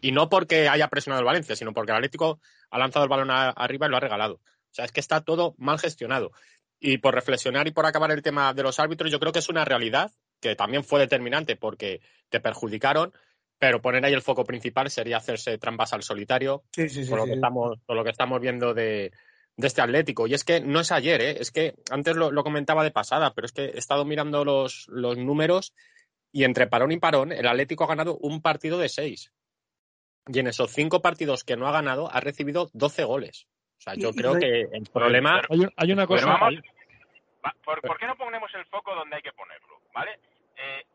Y 0.00 0.12
no 0.12 0.28
porque 0.28 0.68
haya 0.68 0.86
presionado 0.86 1.20
el 1.20 1.26
Valencia, 1.26 1.56
sino 1.56 1.72
porque 1.72 1.90
el 1.90 1.96
Atlético 1.96 2.40
ha 2.70 2.78
lanzado 2.78 3.04
el 3.04 3.10
balón 3.10 3.28
arriba 3.30 3.86
y 3.86 3.90
lo 3.90 3.96
ha 3.96 4.00
regalado. 4.00 4.34
O 4.34 4.72
sea, 4.72 4.84
es 4.84 4.92
que 4.92 5.00
está 5.00 5.22
todo 5.22 5.54
mal 5.58 5.80
gestionado. 5.80 6.30
Y 6.78 6.98
por 6.98 7.14
reflexionar 7.14 7.66
y 7.66 7.72
por 7.72 7.86
acabar 7.86 8.12
el 8.12 8.22
tema 8.22 8.54
de 8.54 8.62
los 8.62 8.78
árbitros, 8.78 9.10
yo 9.10 9.18
creo 9.18 9.32
que 9.32 9.40
es 9.40 9.48
una 9.48 9.64
realidad 9.64 10.12
que 10.40 10.54
también 10.54 10.84
fue 10.84 11.00
determinante 11.00 11.56
porque 11.56 12.00
te 12.30 12.40
perjudicaron, 12.40 13.12
pero 13.60 13.80
poner 13.80 14.04
ahí 14.04 14.12
el 14.14 14.22
foco 14.22 14.42
principal 14.42 14.90
sería 14.90 15.18
hacerse 15.18 15.58
trampas 15.58 15.92
al 15.92 16.02
solitario, 16.02 16.64
Sí, 16.72 16.88
sí, 16.88 17.04
sí. 17.04 17.10
por, 17.10 17.18
lo 17.18 17.24
sí. 17.24 17.30
que 17.30 17.34
estamos, 17.36 17.78
por 17.86 17.94
lo 17.94 18.02
que 18.02 18.10
estamos 18.10 18.40
viendo 18.40 18.74
de, 18.74 19.12
de 19.56 19.66
este 19.66 19.82
Atlético. 19.82 20.26
Y 20.26 20.34
es 20.34 20.42
que 20.44 20.60
no 20.60 20.80
es 20.80 20.90
ayer, 20.90 21.20
¿eh? 21.20 21.36
es 21.38 21.52
que 21.52 21.74
antes 21.90 22.16
lo, 22.16 22.32
lo 22.32 22.42
comentaba 22.42 22.82
de 22.82 22.90
pasada, 22.90 23.32
pero 23.34 23.44
es 23.46 23.52
que 23.52 23.66
he 23.66 23.78
estado 23.78 24.04
mirando 24.04 24.44
los, 24.44 24.86
los 24.88 25.16
números 25.18 25.72
y 26.32 26.44
entre 26.44 26.66
parón 26.66 26.90
y 26.92 26.98
parón 26.98 27.32
el 27.32 27.46
Atlético 27.46 27.84
ha 27.84 27.88
ganado 27.88 28.16
un 28.16 28.40
partido 28.42 28.78
de 28.78 28.88
seis. 28.88 29.32
Y 30.26 30.38
en 30.38 30.46
esos 30.46 30.70
cinco 30.72 31.02
partidos 31.02 31.44
que 31.44 31.56
no 31.56 31.66
ha 31.68 31.72
ganado 31.72 32.10
ha 32.12 32.20
recibido 32.20 32.70
12 32.72 33.04
goles. 33.04 33.46
O 33.78 33.82
sea, 33.82 33.94
yo 33.94 34.12
creo 34.12 34.34
re- 34.34 34.40
que 34.40 34.60
el 34.76 34.84
problema... 34.92 35.42
Hay, 35.50 35.60
un- 35.60 35.72
hay 35.76 35.92
una 35.92 36.06
Pero 36.06 36.20
cosa. 36.20 36.26
vamos, 36.38 36.60
¿por, 37.64 37.80
por 37.82 37.98
qué 37.98 38.06
no 38.06 38.16
ponemos 38.16 38.50
el 38.54 38.64
foco 38.66 38.94
donde 38.94 39.16
hay 39.16 39.22
que 39.22 39.32
ponerlo? 39.32 39.80
¿Vale? 39.94 40.12
Eh, 40.56 40.82
¿qué- 40.84 40.89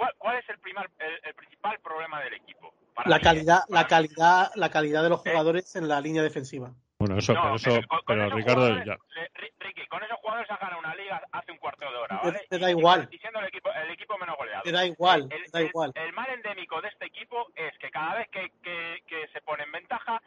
cuál, 0.00 0.14
cuál 0.16 0.36
es 0.38 0.48
el, 0.48 0.58
primer, 0.60 0.88
el, 0.98 1.20
el 1.24 1.34
principal 1.34 1.78
problema 1.80 2.20
del 2.22 2.32
equipo? 2.34 2.72
Para 2.94 3.10
La 3.10 3.20
calidad, 3.20 3.60
la 3.68 3.82
mí. 3.82 3.86
calidad, 3.88 4.50
la 4.54 4.70
calidad 4.70 5.02
de 5.02 5.10
los 5.10 5.26
Eh. 5.26 5.30
jugadores 5.30 5.76
en 5.76 5.88
la 5.88 6.00
línea 6.00 6.22
defensiva. 6.22 6.70
Bueno, 6.98 7.18
eso, 7.18 7.34
No, 7.34 7.42
pero 7.42 7.54
eso, 7.56 7.70
con- 7.70 7.98
con 7.98 8.02
pero 8.06 8.24
esos 8.26 8.36
Ricardo, 8.36 8.68
ya. 8.84 8.96
Ri- 9.34 9.52
Ricky, 9.58 9.86
con 9.88 10.02
esos 10.02 10.16
jugadores 10.20 10.50
has 10.50 10.58
ganado 10.58 10.78
una 10.80 10.94
liga 10.94 11.22
hace 11.32 11.52
un 11.52 11.58
cuarto 11.58 11.90
de 11.90 11.96
hora, 11.96 12.20
Te- 12.20 12.26
¿vale? 12.28 12.46
te 12.48 12.58
da 12.58 12.68
Y- 12.68 12.72
igual. 12.72 13.08
Y 13.10 13.18
siendo 13.18 13.38
el 13.40 13.46
equipo, 13.46 13.70
el 13.72 13.90
equipo 13.90 14.18
menos 14.18 14.36
goleado. 14.38 14.62
Te 14.62 14.72
da 14.72 14.86
igual, 14.86 15.28
El, 15.30 15.44
te 15.44 15.50
da 15.58 15.62
igual. 15.62 15.92
el 15.94 16.12
mal 16.14 16.28
endémico 16.30 16.80
de 16.80 16.88
este 16.88 17.06
equipo 17.06 17.46
es 17.54 17.76
que 17.78 17.90
cada 17.90 18.14
vez 18.16 18.28
que, 18.30 18.50
que- 18.62 19.02
que 19.06 19.28
se 19.34 19.40
pone 19.42 19.64
en 19.64 19.72
ventaja, 19.72 20.22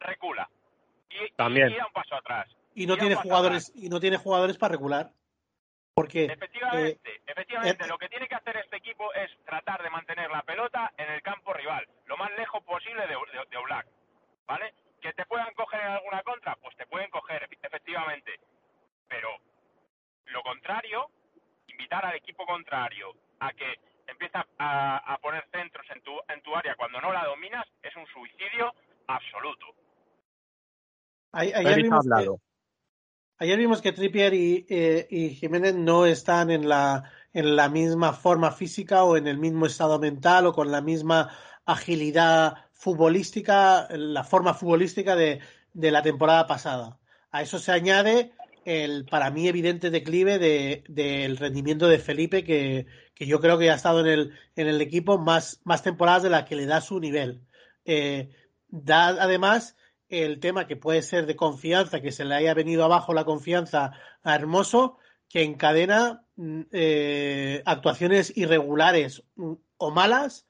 recula. 0.00 0.48
Y, 1.10 1.32
También. 1.34 1.70
y 1.70 1.76
da 1.76 1.86
un 1.86 1.92
paso 1.92 2.16
atrás. 2.16 2.48
Y 2.74 2.86
no 2.86 2.96
tiene 2.96 3.14
jugadores, 3.14 3.70
y 3.76 3.88
no 3.88 4.00
tiene 4.00 4.16
jugadores 4.16 4.58
para 4.58 4.72
regular. 4.72 5.10
Porque 5.94 6.24
Efectivamente, 6.24 7.20
efectivamente, 7.26 7.84
eh, 7.84 7.88
lo 7.88 7.98
que 7.98 8.08
tiene 8.08 8.26
que 8.26 8.34
hacer 8.34 8.56
este 8.56 8.76
equipo 8.76 9.12
es 9.14 9.30
tratar 9.44 9.82
de 9.82 9.90
mantener 9.90 10.28
la 10.30 10.42
pelota 10.42 10.92
en 10.96 11.08
el 11.10 11.22
campo 11.22 11.52
rival, 11.52 11.86
lo 12.06 12.16
más 12.16 12.30
lejos 12.36 12.62
posible 12.64 13.02
de, 13.06 13.14
de, 13.14 13.46
de 13.48 13.56
Oblak, 13.56 13.86
¿vale? 14.46 14.74
Que 15.00 15.12
te 15.12 15.24
puedan 15.26 15.54
coger 15.54 15.80
en 15.80 15.86
alguna 15.88 16.22
contra, 16.22 16.56
pues 16.56 16.76
te 16.76 16.86
pueden 16.86 17.10
coger, 17.10 17.48
efectivamente, 17.62 18.40
pero 19.08 19.28
lo 20.26 20.42
contrario, 20.42 21.10
invitar 21.68 22.04
al 22.04 22.16
equipo 22.16 22.44
contrario 22.44 23.12
a 23.38 23.52
que 23.52 23.74
empiece 24.08 24.36
a, 24.58 24.96
a 25.14 25.18
poner 25.18 25.46
centros 25.52 25.86
en 25.90 26.02
tu, 26.02 26.18
en 26.28 26.42
tu 26.42 26.56
área 26.56 26.74
cuando 26.74 27.00
no 27.00 27.12
la 27.12 27.24
dominas, 27.24 27.66
es 27.82 27.94
un 27.94 28.06
suicidio 28.08 28.74
absoluto. 29.06 29.66
a- 31.32 31.40
ayer, 31.40 31.54
Félix 31.62 31.68
ha 31.70 31.76
vimos 31.76 32.04
que, 32.04 32.12
hablado. 32.12 32.38
Ayer 33.38 33.58
vimos 33.58 33.80
que 33.82 33.92
Trippier 33.92 34.34
y, 34.34 34.66
eh, 34.68 35.06
y 35.10 35.30
Jiménez 35.30 35.74
no 35.74 36.06
están 36.06 36.50
en 36.50 36.68
la, 36.68 37.10
en 37.32 37.56
la 37.56 37.68
misma 37.68 38.12
forma 38.12 38.50
física 38.52 39.04
o 39.04 39.16
en 39.16 39.26
el 39.26 39.38
mismo 39.38 39.66
estado 39.66 39.98
mental 39.98 40.46
o 40.46 40.52
con 40.52 40.70
la 40.70 40.80
misma 40.80 41.30
agilidad 41.66 42.56
futbolística, 42.72 43.88
la 43.90 44.24
forma 44.24 44.54
futbolística 44.54 45.16
de, 45.16 45.40
de 45.72 45.90
la 45.90 46.02
temporada 46.02 46.46
pasada. 46.46 46.98
A 47.30 47.42
eso 47.42 47.58
se 47.58 47.72
añade 47.72 48.32
el 48.64 49.04
para 49.06 49.30
mí 49.30 49.48
evidente 49.48 49.90
declive 49.90 50.38
de- 50.38 50.84
del 50.88 51.36
rendimiento 51.36 51.86
de 51.88 51.98
Felipe, 51.98 52.44
que, 52.44 52.86
que 53.14 53.26
yo 53.26 53.40
creo 53.40 53.58
que 53.58 53.70
ha 53.70 53.74
estado 53.74 54.00
en 54.00 54.06
el, 54.06 54.32
en 54.56 54.68
el 54.68 54.80
equipo 54.80 55.18
más, 55.18 55.60
más 55.64 55.82
temporadas 55.82 56.22
de 56.22 56.30
las 56.30 56.44
que 56.44 56.56
le 56.56 56.66
da 56.66 56.80
su 56.80 57.00
nivel. 57.00 57.42
Eh, 57.84 58.30
da 58.68 59.08
además 59.08 59.76
el 60.08 60.40
tema 60.40 60.66
que 60.66 60.76
puede 60.76 61.02
ser 61.02 61.26
de 61.26 61.36
confianza, 61.36 62.00
que 62.00 62.12
se 62.12 62.24
le 62.24 62.34
haya 62.34 62.54
venido 62.54 62.84
abajo 62.84 63.14
la 63.14 63.24
confianza 63.24 63.92
a 64.22 64.34
Hermoso, 64.34 64.98
que 65.28 65.42
encadena 65.42 66.24
mm, 66.36 66.60
eh, 66.72 67.62
actuaciones 67.64 68.36
irregulares 68.36 69.24
mm, 69.36 69.54
o 69.78 69.90
malas 69.90 70.46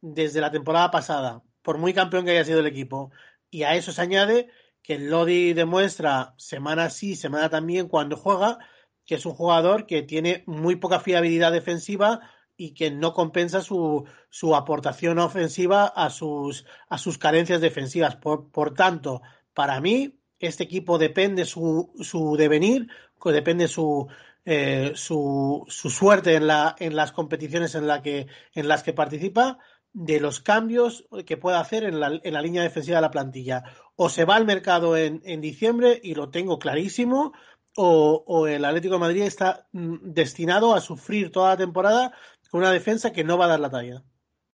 desde 0.00 0.40
la 0.40 0.50
temporada 0.50 0.90
pasada, 0.90 1.42
por 1.62 1.78
muy 1.78 1.92
campeón 1.92 2.24
que 2.24 2.32
haya 2.32 2.44
sido 2.44 2.60
el 2.60 2.66
equipo. 2.66 3.10
Y 3.50 3.62
a 3.64 3.74
eso 3.74 3.92
se 3.92 4.02
añade 4.02 4.50
que 4.82 4.94
el 4.94 5.10
Lodi 5.10 5.52
demuestra 5.54 6.34
semana 6.36 6.90
sí, 6.90 7.16
semana 7.16 7.48
también 7.50 7.88
cuando 7.88 8.16
juega, 8.16 8.58
que 9.04 9.16
es 9.16 9.26
un 9.26 9.34
jugador 9.34 9.86
que 9.86 10.02
tiene 10.02 10.44
muy 10.46 10.76
poca 10.76 11.00
fiabilidad 11.00 11.52
defensiva 11.52 12.20
y 12.58 12.74
que 12.74 12.90
no 12.90 13.14
compensa 13.14 13.62
su, 13.62 14.04
su 14.28 14.54
aportación 14.54 15.20
ofensiva 15.20 15.86
a 15.86 16.10
sus, 16.10 16.66
a 16.88 16.98
sus 16.98 17.16
carencias 17.16 17.60
defensivas. 17.60 18.16
Por, 18.16 18.50
por 18.50 18.74
tanto, 18.74 19.22
para 19.54 19.80
mí, 19.80 20.18
este 20.40 20.64
equipo 20.64 20.98
depende 20.98 21.44
su, 21.44 21.92
su 22.00 22.36
devenir, 22.36 22.88
depende 23.24 23.68
su, 23.68 24.08
eh, 24.44 24.92
su, 24.96 25.64
su 25.68 25.88
suerte 25.88 26.34
en, 26.34 26.48
la, 26.48 26.74
en 26.80 26.96
las 26.96 27.12
competiciones 27.12 27.76
en, 27.76 27.86
la 27.86 28.02
que, 28.02 28.26
en 28.54 28.66
las 28.66 28.82
que 28.82 28.92
participa, 28.92 29.58
de 29.92 30.18
los 30.18 30.40
cambios 30.40 31.06
que 31.26 31.36
pueda 31.36 31.60
hacer 31.60 31.84
en 31.84 32.00
la, 32.00 32.20
en 32.22 32.34
la 32.34 32.42
línea 32.42 32.62
defensiva 32.64 32.96
de 32.96 33.02
la 33.02 33.12
plantilla. 33.12 33.62
O 33.94 34.08
se 34.08 34.24
va 34.24 34.34
al 34.34 34.46
mercado 34.46 34.96
en, 34.96 35.22
en 35.24 35.40
diciembre, 35.40 36.00
y 36.02 36.14
lo 36.14 36.30
tengo 36.30 36.58
clarísimo, 36.58 37.32
o, 37.76 38.24
o 38.26 38.48
el 38.48 38.64
Atlético 38.64 38.94
de 38.94 39.00
Madrid 39.00 39.22
está 39.22 39.68
mm, 39.72 39.98
destinado 40.02 40.74
a 40.74 40.80
sufrir 40.80 41.30
toda 41.30 41.50
la 41.50 41.56
temporada 41.56 42.12
una 42.52 42.72
defensa 42.72 43.12
que 43.12 43.24
no 43.24 43.38
va 43.38 43.46
a 43.46 43.48
dar 43.48 43.60
la 43.60 43.70
talla. 43.70 44.02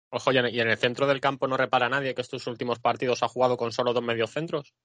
Ojo, 0.10 0.32
y 0.32 0.38
en, 0.38 0.46
el 0.46 0.78
centro 0.78 1.08
del 1.08 1.20
campo 1.20 1.48
no 1.48 1.58
repara 1.58 1.90
nadie 1.90 2.14
que 2.14 2.22
estos 2.22 2.46
últimos 2.46 2.80
partidos 2.80 3.24
ha 3.24 3.28
jugado 3.28 3.58
con 3.58 3.72
solo 3.72 3.94
dos 3.94 4.04
mediocentros. 4.04 4.76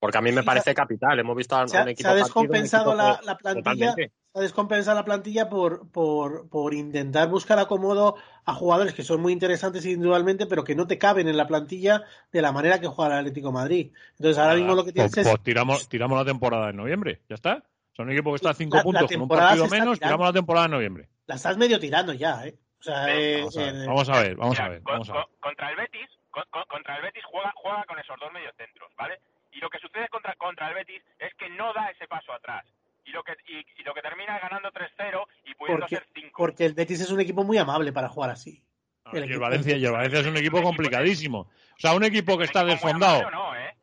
Porque 0.00 0.16
a 0.16 0.20
mí 0.20 0.32
me 0.32 0.42
parece 0.42 0.74
capital. 0.74 1.18
Hemos 1.18 1.36
visto 1.36 1.56
a 1.56 1.62
un 1.62 1.68
Se 1.68 1.76
ha, 1.76 1.82
equipo 1.82 2.02
se 2.02 2.08
ha 2.08 2.10
partido, 2.12 2.40
un 2.40 2.48
descompensado 2.48 2.92
equipo 2.92 3.26
la, 3.26 3.36
plantilla, 3.36 3.72
Totalmente. 3.72 4.12
se 4.32 4.38
ha 4.38 4.42
descompensado 4.42 4.96
la 4.96 5.04
plantilla 5.04 5.48
por, 5.48 5.90
por, 5.90 6.48
por 6.48 6.72
intentar 6.72 7.28
buscar 7.28 7.58
acomodo 7.58 8.14
a 8.44 8.54
jugadores 8.54 8.94
que 8.94 9.02
son 9.02 9.20
muy 9.20 9.32
interesantes 9.32 9.84
individualmente, 9.84 10.46
pero 10.46 10.64
que 10.64 10.76
no 10.76 10.86
te 10.86 10.98
caben 10.98 11.28
en 11.28 11.36
la 11.36 11.46
plantilla 11.46 12.04
de 12.32 12.40
la 12.40 12.52
manera 12.52 12.80
que 12.80 12.86
juega 12.86 13.14
el 13.14 13.18
Atlético 13.18 13.48
de 13.48 13.54
Madrid. 13.54 13.92
Entonces 14.12 14.38
ahora 14.38 14.54
mismo 14.54 14.74
lo 14.74 14.84
que 14.84 14.92
tienes 14.92 15.12
pues, 15.12 15.26
es 15.26 15.32
pues 15.32 15.42
tiramos, 15.42 15.88
tiramos 15.88 16.16
la 16.16 16.24
temporada 16.24 16.70
en 16.70 16.76
noviembre, 16.76 17.20
ya 17.28 17.34
está. 17.34 17.64
Son 17.98 18.06
un 18.06 18.12
equipo 18.14 18.30
que 18.30 18.36
está 18.36 18.50
a 18.50 18.54
cinco 18.54 18.76
La- 18.76 18.78
la 18.78 18.84
puntos 18.84 19.10
con 19.10 19.22
un 19.22 19.28
partido 19.28 19.64
menos, 19.66 19.70
tirando. 19.74 19.96
tiramos 19.98 20.26
la 20.28 20.32
temporada 20.32 20.66
en 20.66 20.70
noviembre. 20.70 21.08
la 21.26 21.34
estás 21.34 21.56
medio 21.58 21.80
tirando 21.80 22.12
ya, 22.12 22.46
¿eh? 22.46 22.54
O 22.78 22.82
sea, 22.84 23.04
Sí, 23.06 23.10
eh, 23.12 23.42
Vamos 23.42 23.56
a 23.58 23.60
ver, 23.60 23.74
eh, 23.74 23.86
vamos 23.88 24.08
a 24.08 24.18
ver, 24.22 24.36
vamos 24.36 24.52
Mira, 24.54 24.64
a 24.64 24.68
ver. 24.68 24.82
con- 24.84 24.92
Vamos 24.92 25.10
a 25.10 25.12
ver. 25.14 25.22
con- 25.24 25.32
contra 25.40 25.70
el 25.70 25.76
Betis, 25.76 26.08
con- 26.30 26.44
con- 26.48 26.64
contra 26.68 26.96
el 26.96 27.02
Betis 27.02 27.24
juega, 27.24 27.52
juega 27.56 27.84
con 27.88 27.98
esos 27.98 28.16
dos 28.20 28.32
mediocentros, 28.32 28.92
¿vale? 28.96 29.18
Y 29.50 29.58
lo 29.58 29.68
que 29.68 29.80
sucede 29.80 30.08
contra, 30.10 30.36
contra 30.36 30.68
el 30.68 30.74
Betis 30.74 31.02
es 31.18 31.34
que 31.34 31.48
no 31.50 31.72
da 31.72 31.90
ese 31.90 32.06
paso 32.06 32.32
atrás. 32.32 32.64
Y 33.04 33.10
lo 33.10 33.24
que, 33.24 33.32
y, 33.48 33.66
y 33.80 33.82
lo 33.82 33.92
que 33.94 34.00
termina 34.02 34.38
ganando 34.38 34.70
3-0 34.70 35.26
y 35.44 35.54
pudiendo 35.56 35.80
porque, 35.80 35.96
ser 35.96 36.06
5. 36.14 36.34
porque 36.38 36.64
el 36.66 36.74
Betis 36.74 37.00
es 37.00 37.10
un 37.10 37.18
equipo 37.20 37.42
muy 37.42 37.58
amable 37.58 37.92
para 37.92 38.08
jugar 38.08 38.30
así. 38.30 38.62
No, 39.06 39.10
el 39.12 39.28
y 39.28 39.32
el 39.32 39.40
Valencia, 39.40 39.76
y 39.76 39.84
el 39.84 39.90
Valencia 39.90 40.20
es 40.20 40.26
un 40.28 40.36
equipo 40.36 40.62
complicadísimo. 40.62 41.40
O 41.40 41.78
sea, 41.80 41.94
un 41.94 42.04
equipo 42.04 42.38
que 42.38 42.44
está 42.44 42.64
desfondado. 42.64 43.28
no, 43.32 43.56
¿eh? 43.56 43.74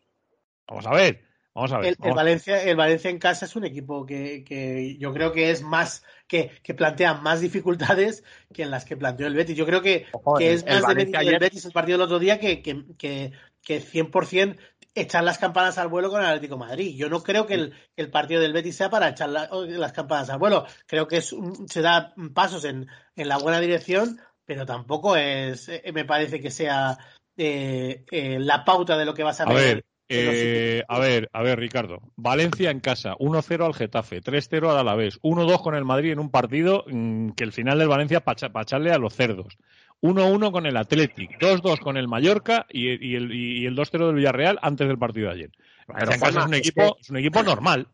Vamos 0.68 0.88
a 0.88 0.92
ver, 0.92 1.25
vamos 1.56 1.72
a 1.72 1.78
ver. 1.80 1.86
El, 1.88 1.92
el 1.94 1.98
vamos- 2.00 2.16
Valencia, 2.18 2.62
el 2.64 2.76
Valencia 2.76 3.10
en 3.10 3.18
casa 3.18 3.46
es 3.46 3.56
un 3.56 3.66
equipo 3.66 4.06
que, 4.06 4.44
que 4.44 4.98
yo 5.00 5.12
creo 5.14 5.32
que 5.32 5.50
es 5.52 5.62
más, 5.64 6.04
que, 6.28 6.52
que 6.62 6.74
plantea 6.76 7.16
más 7.16 7.42
dificultades 7.42 8.24
que 8.54 8.64
en 8.64 8.70
las 8.72 8.86
que 8.86 8.98
planteó 8.98 9.26
el 9.26 9.34
Betis. 9.36 9.56
Yo 9.58 9.66
creo 9.66 9.82
que, 9.82 10.06
Ojo, 10.12 10.36
que 10.36 10.50
el- 10.50 10.56
es 10.58 10.64
el 10.68 10.82
más 10.82 10.96
de 10.96 11.06
del 11.06 11.16
ayer- 11.16 11.40
Betis 11.40 11.66
el 11.66 11.72
partido 11.72 11.98
del 11.98 12.06
otro 12.06 12.20
día 12.20 12.40
que, 12.40 12.62
que, 12.62 12.84
que, 12.98 13.32
que 13.64 13.82
100% 13.82 14.58
echar 14.98 15.24
las 15.26 15.38
campanas 15.40 15.78
al 15.78 15.90
vuelo 15.90 16.10
con 16.10 16.22
el 16.22 16.28
Atlético 16.28 16.56
de 16.56 16.60
Madrid. 16.60 16.96
Yo 16.96 17.10
no 17.10 17.22
creo 17.22 17.46
que 17.48 17.56
el, 17.56 17.74
el 17.98 18.10
partido 18.12 18.40
del 18.42 18.54
Betis 18.54 18.78
sea 18.78 18.90
para 18.90 19.10
echar 19.10 19.30
la- 19.30 19.50
las 19.52 19.92
campanas 19.92 20.30
al 20.30 20.40
vuelo. 20.40 20.66
Creo 20.88 21.08
que 21.08 21.18
es 21.18 21.34
un- 21.34 21.68
se 21.68 21.82
da 21.82 22.14
pasos 22.34 22.64
en, 22.66 22.88
en 23.16 23.28
la 23.28 23.38
buena 23.38 23.60
dirección, 23.60 24.20
pero 24.46 24.66
tampoco 24.66 25.16
es, 25.18 25.68
eh, 25.70 25.82
me 25.94 26.06
parece 26.06 26.40
que 26.40 26.50
sea 26.52 26.98
eh, 27.38 28.06
eh, 28.12 28.38
la 28.40 28.64
pauta 28.64 28.98
de 28.98 29.04
lo 29.06 29.14
que 29.14 29.24
vas 29.24 29.42
a 29.42 29.44
A 29.44 29.54
ver. 29.54 29.86
Eh, 30.08 30.84
a 30.88 31.00
ver, 31.00 31.30
a 31.34 31.42
ver, 31.42 31.60
Ricardo. 31.60 32.00
Valencia 32.16 32.70
en 32.70 32.80
casa, 32.80 33.16
1-0 33.16 33.66
al 33.66 33.74
Getafe, 33.74 34.22
3-0 34.22 34.70
al 34.70 34.78
Alavés, 34.78 35.20
1-2 35.22 35.62
con 35.62 35.76
el 35.76 35.86
Madrid 35.86 36.12
en 36.12 36.20
un 36.20 36.30
partido 36.30 36.86
mm, 36.88 37.32
que 37.32 37.44
el 37.44 37.52
final 37.52 37.80
del 37.80 37.88
Valencia 37.88 38.22
para 38.22 38.62
echarle 38.62 38.92
a 38.92 38.98
los 38.98 39.16
cerdos. 39.16 39.58
1-1 40.02 40.52
con 40.52 40.66
el 40.66 40.78
Athletic, 40.78 41.40
2-2 41.40 41.80
con 41.80 41.98
el 41.98 42.08
Mallorca 42.08 42.68
y, 42.70 42.90
y 42.90 43.16
el, 43.16 43.32
y 43.34 43.66
el 43.66 43.76
2-0 43.76 44.08
del 44.08 44.16
Villarreal 44.16 44.60
antes 44.62 44.88
del 44.88 45.00
partido 45.00 45.28
de 45.28 45.34
ayer. 45.34 45.52
Valencia 45.88 46.16
en 46.16 46.22
casa 46.22 46.40
es 46.40 46.46
un 46.46 46.54
es 46.54 46.60
equipo, 46.60 46.98
es 47.00 47.10
un 47.10 47.18
equipo 47.18 47.44
normal. 47.44 47.88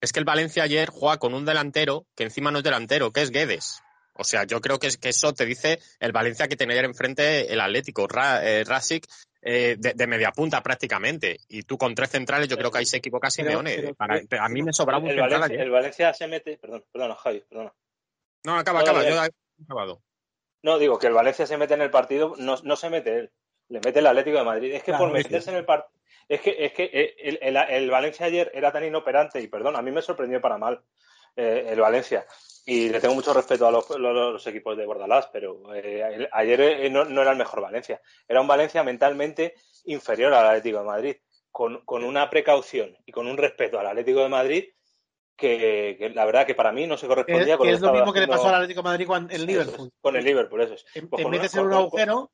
Es 0.00 0.12
que 0.12 0.18
el 0.18 0.24
Valencia 0.26 0.62
ayer 0.64 0.90
juega 0.90 1.18
con 1.18 1.32
un 1.32 1.44
delantero 1.46 2.06
que 2.14 2.24
encima 2.24 2.50
no 2.50 2.58
es 2.58 2.64
delantero, 2.64 3.12
que 3.12 3.22
es 3.22 3.30
Guedes. 3.30 3.82
O 4.18 4.24
sea, 4.24 4.44
yo 4.44 4.60
creo 4.60 4.78
que, 4.78 4.86
es, 4.86 4.96
que 4.96 5.10
eso 5.10 5.32
te 5.34 5.44
dice 5.44 5.78
el 6.00 6.12
Valencia 6.12 6.48
que 6.48 6.56
tenía 6.56 6.74
ayer 6.74 6.86
enfrente 6.86 7.52
el 7.52 7.60
Atlético, 7.60 8.06
Ra, 8.06 8.44
eh, 8.46 8.64
Rasic, 8.64 9.06
eh, 9.46 9.76
de, 9.78 9.94
de 9.94 10.06
media 10.06 10.32
punta 10.32 10.62
prácticamente. 10.62 11.38
Y 11.48 11.62
tú 11.62 11.78
con 11.78 11.94
tres 11.94 12.10
centrales, 12.10 12.48
yo 12.48 12.56
creo 12.58 12.70
que 12.70 12.78
ahí 12.78 12.86
se 12.86 12.96
equivoca 12.98 13.30
Simeone. 13.30 13.74
pero- 13.76 13.94
Para- 13.94 14.20
a 14.44 14.48
mí 14.48 14.62
me 14.62 14.72
sobraba 14.72 14.98
un 15.02 15.08
el, 15.10 15.16
central 15.16 15.30
Valencia, 15.30 15.54
ayer. 15.54 15.60
el 15.66 15.70
Valencia 15.70 16.14
se 16.14 16.26
mete, 16.28 16.56
perdón, 16.58 16.84
perdona, 16.92 17.14
Javi, 17.14 17.40
perdona. 17.48 17.72
No, 18.44 18.58
acaba, 18.58 18.80
No, 18.82 18.84
acaba. 18.90 19.08
yo 19.08 19.20
acabado. 19.64 20.02
No, 20.62 20.78
digo 20.78 20.98
que 20.98 21.06
el 21.06 21.12
Valencia 21.14 21.46
se 21.46 21.56
mete 21.56 21.74
en 21.74 21.82
el 21.82 21.90
partido, 21.90 22.34
no, 22.38 22.56
no 22.64 22.76
se 22.76 22.90
mete 22.90 23.18
él, 23.18 23.30
le 23.68 23.80
mete 23.84 24.00
el 24.00 24.06
Atlético 24.06 24.38
de 24.38 24.44
Madrid. 24.44 24.72
Es 24.74 24.80
que 24.82 24.90
Claro, 24.92 25.04
por 25.04 25.12
meterse 25.12 25.50
en 25.50 25.56
el 25.56 25.64
partido, 25.64 25.92
es 26.28 26.40
que, 26.40 26.56
es 26.64 26.72
que 26.72 26.90
eh, 26.92 27.14
el, 27.20 27.38
el- 27.40 27.56
el 27.56 27.90
Valencia 27.90 28.26
ayer 28.26 28.50
era 28.52 28.72
tan 28.72 28.84
inoperante, 28.84 29.40
y 29.40 29.46
perdón, 29.46 29.76
a 29.76 29.82
mí 29.82 29.90
me 29.92 30.02
sorprendió 30.02 30.40
para 30.40 30.58
mal 30.58 30.82
eh, 31.36 31.66
el 31.70 31.80
Valencia. 31.80 32.26
Y 32.64 32.88
le 32.88 32.98
tengo 33.00 33.14
mucho 33.14 33.32
respeto 33.32 33.66
a 33.66 33.70
los, 33.70 33.88
los- 33.90 34.32
los 34.32 34.46
equipos 34.48 34.76
de 34.76 34.86
Bordalás, 34.86 35.28
pero 35.32 35.72
eh, 35.74 36.02
el- 36.14 36.28
ayer 36.32 36.60
eh, 36.60 36.90
no, 36.90 37.04
no 37.04 37.22
era 37.22 37.30
el 37.32 37.38
mejor 37.38 37.60
Valencia. 37.60 38.00
Era 38.26 38.40
un 38.40 38.48
Valencia 38.48 38.82
mentalmente 38.82 39.54
inferior 39.84 40.34
al 40.34 40.46
Atlético 40.46 40.78
de 40.78 40.84
Madrid, 40.84 41.16
con, 41.52 41.84
con 41.84 42.02
una 42.04 42.28
precaución 42.28 42.96
y 43.06 43.12
con 43.12 43.26
un 43.28 43.36
respeto 43.36 43.78
al 43.78 43.86
Atlético 43.86 44.20
de 44.20 44.28
Madrid 44.28 44.64
que, 45.36 45.96
que 45.98 46.10
la 46.10 46.24
verdad 46.24 46.46
que 46.46 46.54
para 46.54 46.72
mí 46.72 46.86
no 46.86 46.96
se 46.96 47.06
Que, 47.06 47.08
correspondía 47.08 47.56
con 47.58 47.66
que 47.66 47.70
lo 47.72 47.76
es 47.76 47.82
lo 47.82 47.92
mismo 47.92 48.12
que 48.12 48.20
le 48.20 48.28
pasó 48.28 48.48
al 48.48 48.54
Atlético 48.56 48.80
de 48.80 48.84
Madrid 48.84 49.06
cuando, 49.06 49.28
en 49.30 49.36
Eso 49.36 49.42
es, 49.42 49.46
Liverpool. 49.48 49.90
con 50.00 50.16
el 50.16 50.24
Liverpool, 50.24 50.60
eso 50.62 50.74
es. 50.74 50.84
Te- 50.92 51.02
Pues 51.02 51.18
te 51.18 51.22
con 51.22 51.30
metes 51.30 51.52
una- 51.54 51.60
en 51.62 51.66
un 51.66 51.72
con- 51.72 51.80
agujero 51.82 52.30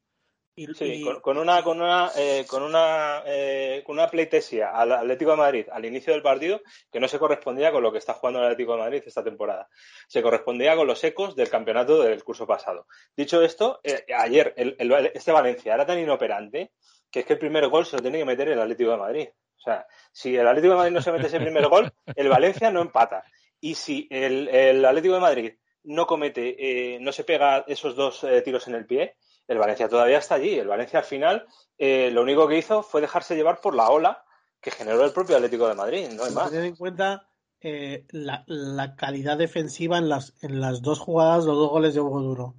y, 0.55 0.67
Sí, 0.75 0.85
y- 0.85 1.03
con, 1.05 1.21
con 1.21 1.39
una 1.39 1.63
con 1.63 1.81
una 1.81 2.11
eh, 2.17 2.45
con 2.47 2.63
una 2.63 3.23
eh, 3.27 3.83
con 3.87 3.95
una 3.99 4.09
pleitesía 4.09 4.71
al 4.71 4.93
Atlético 4.93 5.31
de 5.33 5.37
Madrid 5.39 5.67
al 5.73 5.85
inicio 5.87 6.13
del 6.13 6.23
partido 6.23 6.61
que 6.91 7.01
no 7.01 7.09
se 7.09 7.19
correspondía 7.19 7.73
con 7.73 7.83
lo 7.83 7.91
que 7.91 7.99
está 7.99 8.15
jugando 8.15 8.41
el 8.41 8.47
Atlético 8.47 8.73
de 8.75 8.81
Madrid 8.81 9.03
esta 9.07 9.25
temporada. 9.25 9.69
Se 10.09 10.21
correspondía 10.23 10.77
con 10.77 10.87
los 10.87 11.03
ecos 11.05 11.35
del 11.37 11.49
campeonato 11.49 12.03
del 12.03 12.23
curso 12.23 12.47
pasado. 12.47 12.87
Dicho 13.17 13.43
esto, 13.43 13.81
eh, 13.83 14.05
ayer 14.17 14.53
el- 14.57 14.77
el- 14.79 15.11
este 15.15 15.33
Valencia 15.33 15.75
era 15.75 15.87
tan 15.87 15.99
inoperante 15.99 16.73
que 17.11 17.21
es 17.21 17.27
que 17.27 17.33
el 17.35 17.39
primer 17.39 17.69
gol 17.69 17.87
se 17.87 17.97
lo 17.97 18.03
tiene 18.03 18.19
que 18.19 18.25
meter 18.25 18.49
el 18.49 18.61
Atlético 18.61 18.91
de 18.93 18.97
Madrid. 18.99 19.29
O 19.59 19.61
sea, 19.61 19.87
si 20.13 20.35
el 20.37 20.47
Atlético 20.47 20.73
de 20.75 20.79
Madrid 20.79 20.93
no 20.95 21.03
se 21.03 21.13
mete 21.13 21.27
ese 21.29 21.39
primer 21.41 21.69
gol, 21.69 21.93
el 22.17 22.29
Valencia 22.29 22.71
no 22.71 22.81
empata. 22.83 23.23
Y 23.61 23.75
si 23.77 24.09
el, 24.11 24.49
el 24.49 24.85
Atlético 24.85 25.15
de 25.15 25.21
Madrid 25.21 25.53
no 25.85 26.07
comete, 26.07 26.57
eh, 26.95 26.99
no 27.01 27.13
se 27.13 27.23
pega 27.25 27.65
esos 27.69 27.95
dos 27.95 28.27
tiros 28.45 28.67
en 28.69 28.75
el 28.75 28.87
pie, 28.87 29.17
el 29.49 29.59
Valencia 29.59 29.89
todavía 29.89 30.19
está 30.19 30.37
allí. 30.37 30.59
El 30.59 30.69
Valencia 30.69 31.01
al 31.01 31.05
final 31.05 31.47
eh, 31.79 32.11
lo 32.13 32.23
único 32.23 32.49
que 32.49 32.59
hizo 32.59 32.83
fue 32.83 33.01
dejarse 33.01 33.35
llevar 33.35 33.61
por 33.61 33.75
la 33.75 33.89
ola 33.91 34.25
que 34.61 34.71
generó 34.71 35.05
el 35.05 35.13
propio 35.13 35.37
Atlético 35.37 35.67
de 35.67 35.75
Madrid, 35.75 36.09
no 36.13 36.25
hay 36.25 36.33
más. 36.33 36.51
tener 36.51 36.67
en 36.67 36.77
cuenta 36.77 37.27
eh, 37.61 38.07
la, 38.11 38.45
la 38.47 38.95
calidad 38.95 39.37
defensiva 39.37 39.99
en 39.99 40.09
las, 40.09 40.35
en 40.41 40.61
las 40.61 40.83
dos 40.83 41.01
jugadas, 41.01 41.45
los 41.45 41.57
dos 41.57 41.71
goles 41.71 41.95
de 41.95 42.01
Hugo 42.01 42.21
Duro. 42.21 42.55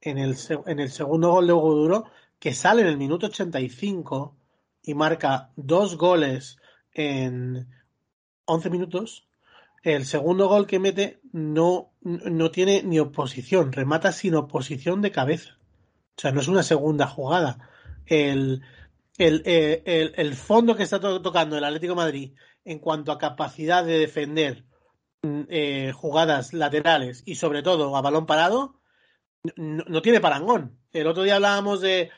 En 0.00 0.18
el, 0.18 0.36
en 0.66 0.78
el 0.78 0.90
segundo 0.90 1.32
gol 1.32 1.48
de 1.48 1.52
Hugo 1.52 1.74
Duro, 1.74 2.04
que 2.38 2.54
sale 2.54 2.82
en 2.82 2.88
el 2.88 2.96
minuto 2.96 3.26
85 3.26 4.36
y 4.84 4.94
marca 4.94 5.50
dos 5.56 5.96
goles 5.96 6.58
en 6.92 7.68
11 8.44 8.70
minutos. 8.70 9.28
El 9.82 10.06
segundo 10.06 10.48
gol 10.48 10.66
que 10.66 10.78
mete 10.78 11.20
no, 11.32 11.92
no 12.02 12.50
tiene 12.50 12.82
ni 12.84 12.98
oposición, 13.00 13.72
remata 13.72 14.12
sin 14.12 14.34
oposición 14.34 15.02
de 15.02 15.10
cabeza. 15.10 15.58
O 16.18 16.20
sea, 16.20 16.32
no 16.32 16.40
es 16.40 16.48
una 16.48 16.62
segunda 16.64 17.06
jugada. 17.06 17.70
El, 18.06 18.62
el, 19.18 19.42
eh, 19.46 19.82
el- 19.86 20.14
el 20.16 20.34
fondo 20.34 20.76
que 20.76 20.82
está 20.84 21.00
to- 21.00 21.22
tocando 21.22 21.56
el 21.56 21.64
Atlético 21.64 21.94
Madrid 21.94 22.34
en 22.64 22.78
cuanto 22.80 23.12
a 23.12 23.18
capacidad 23.18 23.84
de 23.84 23.98
defender 23.98 24.64
mm, 25.22 25.42
eh, 25.48 25.92
jugadas 25.94 26.52
laterales 26.54 27.22
y 27.26 27.36
sobre 27.36 27.62
todo 27.62 27.96
a 27.96 28.02
balón 28.02 28.26
parado, 28.26 28.80
no, 29.56 30.02
tiene 30.02 30.20
parangón. 30.20 30.78
El 30.92 31.06
otro 31.06 31.22
día 31.22 31.36
hablábamos 31.36 31.80
de, 31.80 32.10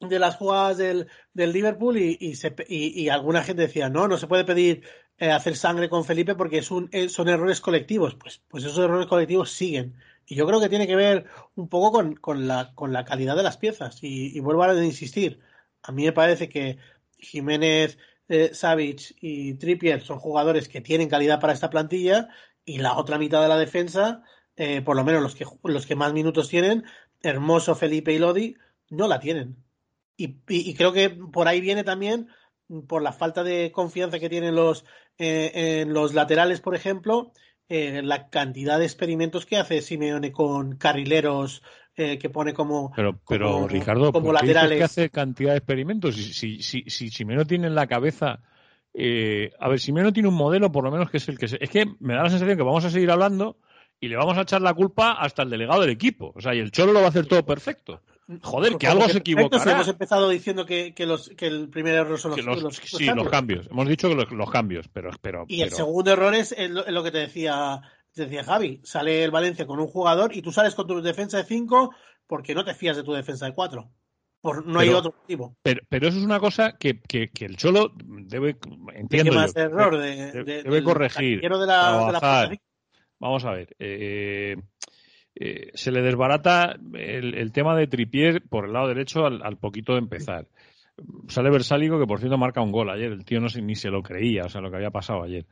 de 0.00 0.18
las 0.18 0.36
jugadas 0.36 0.78
del, 0.78 1.08
del 1.34 1.52
Liverpool 1.52 1.96
y, 1.98 2.16
y, 2.20 2.36
se 2.36 2.54
y- 2.68 3.08
alguna 3.08 3.42
gente 3.42 3.62
decía, 3.62 3.88
no, 3.90 4.08
no 4.08 4.16
se 4.18 4.26
puede 4.26 4.44
pedir 4.44 4.84
eh, 5.18 5.30
hacer 5.30 5.56
sangre 5.56 5.88
con 5.88 6.04
Felipe 6.04 6.34
porque 6.34 6.58
es 6.58 6.70
un, 6.70 6.90
son 7.08 7.28
errores 7.28 7.60
colectivos. 7.60 8.14
Pues, 8.16 8.42
pues 8.48 8.64
esos 8.64 8.78
errores 8.84 9.06
colectivos 9.06 9.50
siguen. 9.50 9.96
Y 10.30 10.34
yo 10.36 10.46
creo 10.46 10.60
que 10.60 10.68
tiene 10.68 10.86
que 10.86 10.94
ver 10.94 11.24
un 11.54 11.68
poco 11.70 11.90
con, 11.90 12.14
con 12.14 12.46
la, 12.46 12.74
con 12.74 12.92
la 12.92 13.04
calidad 13.06 13.34
de 13.34 13.42
las 13.42 13.56
piezas. 13.56 13.98
Y, 14.02 14.38
vuelvo 14.40 14.62
a 14.62 14.84
insistir, 14.84 15.40
a 15.82 15.90
mí 15.90 16.04
me 16.04 16.12
parece 16.12 16.50
que 16.50 16.76
Jiménez, 17.18 17.96
eh, 18.28 18.52
y 19.22 19.54
Trippier 19.54 20.02
son 20.02 20.18
jugadores 20.18 20.68
que 20.68 20.82
tienen 20.82 21.08
calidad 21.08 21.40
para 21.40 21.54
esta 21.54 21.70
plantilla 21.70 22.28
y 22.64 22.76
la 22.78 22.98
otra 22.98 23.16
mitad 23.18 23.40
de 23.40 23.48
la 23.48 23.56
defensa, 23.58 24.22
eh, 24.56 24.82
por 24.82 24.96
lo 24.96 25.04
menos 25.04 25.22
los 25.22 25.34
que, 25.34 25.46
los 25.64 25.86
que 25.86 25.96
más 25.96 26.12
minutos 26.12 26.48
tienen, 26.50 26.84
Hermoso, 27.22 27.74
Felipe 27.74 28.12
y 28.12 28.18
Lodi, 28.18 28.56
no 28.90 29.08
la 29.08 29.20
tienen. 29.20 29.56
Y, 30.18 30.26
y- 30.48 30.70
y 30.70 30.74
creo 30.74 30.92
que 30.92 31.08
por 31.10 31.48
ahí 31.48 31.60
viene 31.62 31.84
también 31.84 32.28
por 32.86 33.00
la 33.02 33.12
falta 33.12 33.42
de 33.44 33.72
confianza 33.72 34.18
que 34.18 34.28
tienen 34.28 34.54
los 34.54 34.84
eh, 35.16 35.80
en 35.82 35.94
los 35.94 36.12
laterales, 36.14 36.60
por 36.60 36.74
ejemplo, 36.74 37.32
eh, 37.68 38.00
la 38.02 38.28
cantidad 38.30 38.78
de 38.78 38.84
experimentos 38.86 39.44
que 39.46 39.56
hace 39.58 39.80
Simeone 39.82 40.32
con 40.32 40.76
carrileros 40.76 41.62
eh, 41.96 42.18
que 42.18 42.30
pone 42.30 42.54
como 42.54 42.92
Pero, 42.94 43.18
pero 43.28 43.52
como- 43.52 43.68
Ricardo, 43.68 44.12
como 44.12 44.26
¿por 44.26 44.36
qué 44.36 44.42
dices 44.46 44.54
laterales. 44.54 44.78
que 44.78 44.84
hace 44.84 45.10
cantidad 45.10 45.50
de 45.52 45.58
experimentos? 45.58 46.14
Si, 46.16 46.32
si, 46.32 46.62
si, 46.62 46.82
si 46.88 47.10
Simeone 47.10 47.44
tiene 47.44 47.66
en 47.66 47.74
la 47.74 47.86
cabeza. 47.86 48.40
eh, 48.94 49.50
a 49.58 49.68
ver, 49.68 49.80
Simeone 49.80 50.12
tiene 50.12 50.28
un 50.28 50.34
modelo, 50.36 50.70
por 50.72 50.84
lo 50.84 50.90
menos, 50.90 51.10
que 51.10 51.16
es 51.18 51.28
el 51.28 51.38
que. 51.38 51.48
Se, 51.48 51.58
es 51.60 51.70
que 51.70 51.86
me 52.00 52.14
da 52.14 52.22
la 52.22 52.30
sensación 52.30 52.56
que 52.56 52.62
vamos 52.62 52.84
a 52.84 52.90
seguir 52.90 53.10
hablando 53.10 53.58
y 54.00 54.08
le 54.08 54.16
vamos 54.16 54.38
a 54.38 54.42
echar 54.42 54.62
la 54.62 54.74
culpa 54.74 55.12
hasta 55.12 55.42
el 55.42 55.50
delegado 55.50 55.80
del 55.80 55.90
equipo. 55.90 56.32
O 56.36 56.40
sea, 56.40 56.54
y 56.54 56.60
el 56.60 56.70
Cholo 56.70 56.92
lo 56.92 57.00
va 57.00 57.06
a 57.06 57.08
hacer 57.10 57.26
todo 57.26 57.44
perfecto. 57.44 58.00
Joder, 58.42 58.76
que 58.76 58.86
algo 58.86 59.02
se 59.02 59.06
perfecto, 59.14 59.24
si 59.24 59.32
equivocará. 59.32 59.72
hemos 59.72 59.88
empezado 59.88 60.28
diciendo 60.28 60.66
que, 60.66 60.94
que 60.94 61.06
los, 61.06 61.30
que 61.30 61.46
el 61.46 61.68
primer 61.70 61.94
error 61.94 62.18
son 62.18 62.32
los, 62.32 62.44
los- 62.44 62.62
los- 62.62 62.76
sí, 62.76 63.06
los 63.06 63.16
los 63.16 63.28
cambios. 63.28 63.30
cambios. 63.30 63.66
Hemos 63.70 63.88
dicho 63.88 64.08
que 64.08 64.14
los, 64.34 64.50
cambios, 64.50 64.88
pero. 64.92 65.10
pero 65.22 65.44
Y 65.48 65.62
el 65.62 65.68
pero- 65.70 65.76
segundo 65.76 66.12
error 66.12 66.34
es 66.34 66.52
es 66.52 66.70
lo 66.70 67.02
que 67.02 67.10
te 67.10 67.18
decía, 67.18 67.80
te 68.12 68.24
decía 68.26 68.44
Javi. 68.44 68.80
Sale 68.84 69.24
el 69.24 69.30
Valencia 69.30 69.66
con 69.66 69.80
un 69.80 69.86
jugador 69.88 70.36
y 70.36 70.42
tú 70.42 70.52
sales 70.52 70.74
con 70.74 70.86
tu 70.86 71.00
defensa 71.00 71.38
de 71.38 71.44
5 71.44 71.94
porque 72.26 72.54
no 72.54 72.64
te 72.64 72.74
fías 72.74 72.96
de 72.98 73.02
tu 73.02 73.12
defensa 73.14 73.46
de 73.46 73.54
4. 73.54 73.90
Por, 74.40 74.64
no 74.66 74.78
hay 74.78 74.88
Pero- 74.88 74.98
otro 74.98 75.14
motivo. 75.20 75.56
pero, 75.62 75.80
pero 75.88 76.06
eso 76.08 76.18
es 76.18 76.24
una 76.24 76.38
cosa 76.38 76.76
que, 76.78 77.00
que, 77.00 77.30
que 77.30 77.44
el 77.46 77.56
Cholo 77.56 77.92
debe. 77.96 78.52
¿De 78.54 78.98
Entiendo 79.00 79.32
yo, 79.32 79.38
más 79.38 79.56
error? 79.56 79.96
De, 79.98 80.32
debe- 80.32 80.44
de- 80.44 80.62
debe 80.62 80.82
corregir, 80.84 81.40
de 81.40 81.48
la, 81.48 81.58
de 81.58 81.66
la 81.66 81.66
trabajar. 82.20 82.46
Fuerza 82.48 82.62
Vamos 83.20 83.44
a 83.46 83.50
ver. 83.50 83.74
eh, 83.80 84.56
eh, 85.40 85.70
se 85.74 85.92
le 85.92 86.02
desbarata 86.02 86.76
el, 86.94 87.52
tema 87.52 87.76
de 87.76 87.86
Tripier 87.86 88.42
por 88.42 88.64
el 88.64 88.72
lado 88.72 88.88
derecho 88.88 89.24
al, 89.24 89.56
poquito 89.56 89.92
de 89.92 90.00
empezar. 90.00 90.48
Sale 91.28 91.48
Versálico, 91.50 91.96
que 91.96 92.08
por 92.08 92.18
cierto 92.18 92.36
marca 92.36 92.60
un 92.60 92.72
gol 92.72 92.90
ayer. 92.90 93.12
El 93.12 93.24
tío 93.24 93.40
no 93.40 93.48
se, 93.48 93.62
ni 93.62 93.76
se 93.76 93.88
lo 93.88 94.02
creía, 94.02 94.46
o 94.46 94.48
sea, 94.48 94.60
lo 94.60 94.68
que 94.68 94.78
había 94.78 94.90
pasado 94.90 95.22
ayer. 95.22 95.46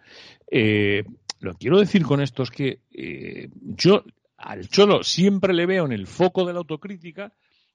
Eh, 0.51 1.05
lo 1.38 1.55
quiero 1.55 1.79
decir 1.79 2.03
con 2.03 2.20
esto 2.20 2.42
es 2.42 2.51
que 2.51 2.81
eh, 2.90 3.49
yo 3.62 4.03
al 4.37 4.68
Cholo 4.68 5.05
siempre 5.05 5.55
le 5.55 5.66
veo 5.66 5.87
en 5.87 5.92
el 5.92 6.09
foco 6.09 6.44
de 6.44 6.53
la 6.53 6.59
autocrítica 6.59 7.33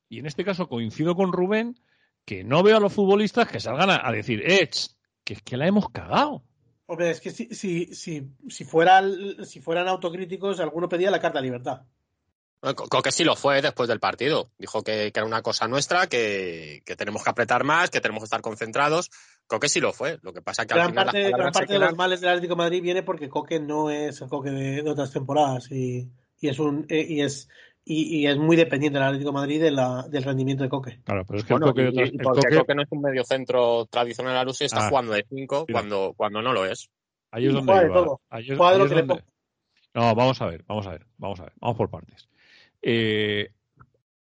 y 0.09 0.19
en 0.19 0.25
este 0.25 0.43
caso 0.43 0.67
coincido 0.67 1.15
con 1.15 1.31
Rubén 1.31 1.79
que 2.25 2.43
no 2.43 2.61
veo 2.61 2.75
a 2.75 2.81
los 2.81 2.91
futbolistas 2.91 3.47
que 3.47 3.61
salgan 3.61 3.89
a, 3.89 4.11
decir, 4.11 4.43
eh, 4.45 4.67
ch, 4.67 4.89
que 5.23 5.35
es 5.35 5.41
que 5.41 5.55
la 5.55 5.65
hemos 5.65 5.89
cagado. 5.89 6.43
Hombre, 6.87 7.11
es 7.11 7.21
que 7.21 7.31
si, 7.31 7.45
si, 7.55 7.95
si, 7.95 8.27
si, 8.49 8.65
fuera, 8.65 9.01
si 9.45 9.61
fueran 9.61 9.87
autocríticos, 9.87 10.59
alguno 10.59 10.89
pedía 10.89 11.09
la 11.09 11.21
carta 11.21 11.39
de 11.39 11.45
libertad. 11.45 11.83
Coque 12.61 13.11
sí 13.11 13.23
lo 13.23 13.35
fue 13.35 13.61
después 13.61 13.89
del 13.89 13.99
partido. 13.99 14.51
Dijo 14.59 14.83
que, 14.83 15.11
que 15.11 15.19
era 15.19 15.25
una 15.25 15.41
cosa 15.41 15.67
nuestra, 15.67 16.05
que, 16.07 16.83
que 16.85 16.95
tenemos 16.95 17.23
que 17.23 17.31
apretar 17.31 17.63
más, 17.63 17.89
que 17.89 18.01
tenemos 18.01 18.21
que 18.21 18.25
estar 18.25 18.41
concentrados. 18.41 19.09
Coque 19.47 19.67
sí 19.67 19.79
lo 19.79 19.93
fue. 19.93 20.19
Lo 20.21 20.31
que 20.31 20.43
pasa 20.43 20.67
que 20.67 20.73
al 20.73 20.79
Gran 20.79 20.89
final 20.89 21.05
las 21.05 21.13
parte, 21.13 21.31
gran 21.31 21.51
parte 21.51 21.73
de 21.73 21.79
los 21.79 21.95
males 21.95 22.21
del 22.21 22.29
Atlético 22.29 22.53
de 22.53 22.57
Madrid 22.59 22.81
viene 22.83 23.01
porque 23.01 23.29
Coque 23.29 23.59
no 23.59 23.89
es 23.89 24.21
el 24.21 24.29
Coque 24.29 24.51
de, 24.51 24.83
de 24.83 24.89
otras 24.89 25.11
temporadas 25.11 25.71
y, 25.71 26.11
y 26.39 26.49
es 26.49 26.59
un 26.59 26.85
eh, 26.87 27.05
y 27.09 27.21
es 27.21 27.49
y, 27.83 28.27
es 28.27 28.37
muy 28.37 28.55
dependiente 28.55 28.99
el 28.99 29.05
Atlético 29.05 29.31
de 29.31 29.35
Madrid 29.35 29.61
de 29.61 29.71
la, 29.71 30.05
del 30.07 30.23
rendimiento 30.23 30.63
de 30.63 30.69
Coque. 30.69 30.99
Claro, 31.03 31.25
pero 31.25 31.39
es 31.39 31.45
que 31.45 31.53
el 31.55 31.59
Coque, 31.59 31.89
y, 31.91 32.17
porque 32.19 32.55
Coque... 32.55 32.75
no 32.75 32.83
es 32.83 32.91
un 32.91 33.01
medio 33.01 33.23
centro 33.23 33.87
tradicional 33.87 34.37
a 34.37 34.43
luz 34.43 34.61
está 34.61 34.85
ah, 34.85 34.89
jugando 34.89 35.13
de 35.13 35.25
5 35.27 35.65
cuando, 35.71 36.13
cuando 36.15 36.43
no 36.43 36.53
lo 36.53 36.65
es. 36.65 36.89
Ahí 37.31 37.47
es 37.47 37.53
donde 37.53 37.73
iba. 37.73 38.05
No, 39.93 40.15
vamos 40.15 40.41
a 40.41 40.45
ver, 40.45 40.63
vamos 40.67 40.87
a 40.87 40.91
ver, 40.91 41.05
vamos 41.17 41.39
a 41.39 41.43
ver, 41.43 41.53
vamos 41.59 41.75
por 41.75 41.89
partes. 41.89 42.29
Eh, 42.81 43.51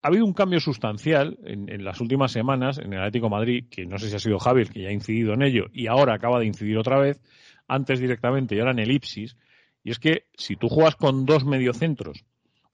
ha 0.01 0.07
habido 0.07 0.25
un 0.25 0.33
cambio 0.33 0.59
sustancial 0.59 1.37
en, 1.43 1.83
las 1.83 1.99
últimas 1.99 2.31
semanas 2.31 2.77
en 2.77 2.93
el 2.93 2.99
Atlético 2.99 3.29
Madrid, 3.29 3.65
que 3.69 3.85
no 3.85 3.97
sé 3.97 4.09
si 4.09 4.15
ha 4.15 4.19
sido 4.19 4.39
Javier 4.39 4.69
que 4.69 4.83
ya 4.83 4.89
ha 4.89 4.93
incidido 4.93 5.33
en 5.33 5.41
ello 5.41 5.65
y 5.73 5.87
ahora 5.87 6.13
acaba 6.13 6.39
de 6.39 6.45
incidir 6.45 6.77
otra 6.77 6.97
vez, 6.97 7.21
antes 7.67 7.99
directamente 7.99 8.55
y 8.55 8.59
ahora 8.59 8.71
en 8.71 8.79
elipsis, 8.79 9.35
y 9.83 9.91
es 9.91 9.99
que 9.99 10.27
si 10.33 10.55
tú 10.55 10.69
juegas 10.69 10.95
con 10.95 11.25
dos 11.25 11.45
mediocentros, 11.45 12.23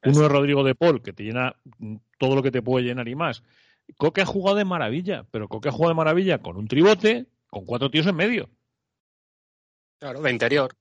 uno 0.04 0.26
es 0.26 0.32
Rodrigo 0.32 0.64
de 0.64 0.76
Paul, 0.76 1.02
que 1.02 1.14
te 1.14 1.24
llena 1.24 1.56
todo 2.20 2.36
lo 2.36 2.44
que 2.44 2.52
te 2.52 2.62
puede 2.62 2.86
llenar 2.86 3.08
y 3.08 3.16
más, 3.16 3.44
Coque 3.98 4.22
ha 4.22 4.26
jugado 4.26 4.58
de 4.58 4.66
maravilla, 4.66 5.26
pero 5.32 5.48
Coque 5.48 5.70
ha 5.70 5.72
jugado 5.72 5.94
de 5.94 5.98
maravilla 5.98 6.40
con 6.40 6.58
un 6.58 6.68
tribote, 6.68 7.26
con 7.48 7.66
cuatro 7.66 7.90
tíos 7.90 8.08
en 8.08 8.16
medio. 8.16 8.50
Claro, 10.00 10.22
de 10.22 10.32
interior. 10.32 10.76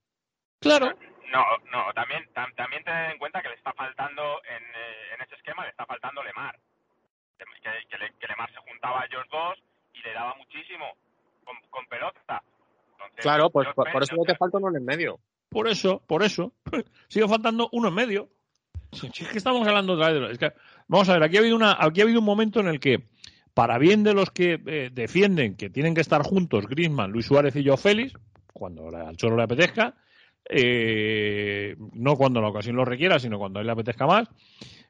Claro. 0.60 0.92
No, 1.32 1.44
no, 1.70 1.92
también, 1.94 2.28
también 2.34 2.84
ten 2.84 3.12
en 3.12 3.18
cuenta 3.18 3.40
que 3.40 3.48
le 3.48 3.54
está 3.54 3.72
faltando 3.72 4.22
en, 4.44 4.62
le 5.60 5.68
está 5.68 5.84
faltando 5.84 6.22
Lemar. 6.22 6.58
Que, 7.38 7.44
que, 7.88 8.26
Lemar 8.26 8.50
se 8.52 8.58
juntaba 8.58 9.02
a 9.02 9.06
ellos 9.06 9.24
dos 9.30 9.58
y 9.92 10.00
le 10.02 10.12
daba 10.14 10.34
muchísimo 10.36 10.86
con, 11.70 11.86
pelota. 11.86 12.42
claro, 13.16 13.50
pues 13.50 13.68
por, 13.74 14.02
eso 14.02 14.16
no 14.16 14.24
te 14.24 14.36
falta 14.36 14.58
uno 14.58 14.70
en 14.70 14.76
el 14.76 14.82
medio. 14.82 15.18
Por 15.50 15.68
eso, 15.68 16.02
por 16.06 16.22
eso. 16.22 16.52
Sigue 17.08 17.28
faltando 17.28 17.68
uno 17.72 17.88
en 17.88 17.94
medio. 17.94 18.28
Es 18.92 19.28
que 19.28 19.38
estamos 19.38 19.66
hablando 19.66 19.94
otra 19.94 20.12
vez 20.12 20.38
vamos 20.86 21.08
a 21.08 21.14
ver, 21.14 21.22
aquí 21.22 21.36
ha 21.36 21.40
habido 21.40 21.56
una, 21.56 21.76
aquí 21.78 22.00
ha 22.00 22.04
habido 22.04 22.20
un 22.20 22.26
momento 22.26 22.60
en 22.60 22.68
el 22.68 22.78
que, 22.78 23.04
para 23.54 23.78
bien 23.78 24.04
de 24.04 24.12
los 24.12 24.30
que 24.30 24.60
eh, 24.66 24.90
defienden 24.92 25.56
que 25.56 25.70
tienen 25.70 25.94
que 25.94 26.02
estar 26.02 26.22
juntos, 26.22 26.66
Griezmann, 26.66 27.10
Luis 27.10 27.26
Suárez 27.26 27.56
y 27.56 27.62
yo 27.62 27.78
Félix, 27.78 28.12
cuando 28.52 28.88
al 28.88 29.16
Cholo 29.16 29.36
le 29.36 29.44
apetezca, 29.44 29.94
eh, 30.48 31.76
no 31.94 32.16
cuando 32.16 32.40
la 32.40 32.48
ocasión 32.48 32.76
lo 32.76 32.84
requiera, 32.84 33.18
sino 33.18 33.38
cuando 33.38 33.58
a 33.58 33.62
él 33.62 33.66
le 33.66 33.72
apetezca 33.72 34.06
más. 34.06 34.28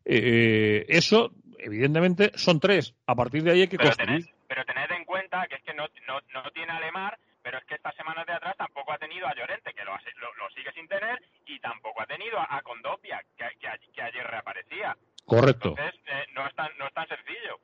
Eh, 0.05 0.85
eso, 0.89 1.33
evidentemente, 1.59 2.33
son 2.35 2.61
tres. 2.61 2.95
A 3.07 3.15
partir 3.15 3.43
de 3.43 3.53
ahí 3.53 3.61
hay 3.63 3.69
que 3.69 3.77
pero 3.77 3.91
construir. 3.91 4.27
pero 4.49 4.65
tened 4.65 4.91
en 4.91 5.05
cuenta 5.05 5.47
que 5.49 5.57
es 5.57 5.63
que 5.63 5.75
no, 5.75 5.87
no, 6.07 6.21
no 6.33 6.51
tiene 6.53 6.73
a 6.73 6.81
Lemar, 6.81 7.19
pero 7.43 7.59
es 7.59 7.65
que 7.65 7.75
estas 7.75 7.95
semanas 7.97 8.27
de 8.27 8.33
atrás 8.33 8.57
tampoco 8.57 8.93
ha 8.93 8.99
tenido 8.99 9.27
a 9.27 9.35
Llorente, 9.35 9.73
que 9.75 9.85
lo, 9.85 9.93
lo, 9.93 10.51
sigue 10.55 10.73
sin 10.73 10.87
tener, 10.89 11.21
y 11.47 11.59
tampoco 11.61 12.03
ha 12.03 12.07
tenido 12.07 12.39
a, 12.39 12.61
Condopia, 12.63 13.23
que, 13.37 13.45
que, 13.59 14.03
ayer 14.03 14.27
reaparecía. 14.27 14.97
Correcto. 15.25 15.71
Entonces, 15.71 16.01
eh, 16.07 16.27
no, 16.35 16.47
es 16.47 16.55
tan, 16.55 16.71
no 16.79 16.87
es 16.87 16.95
tan 16.95 17.09
sencillo. 17.09 17.59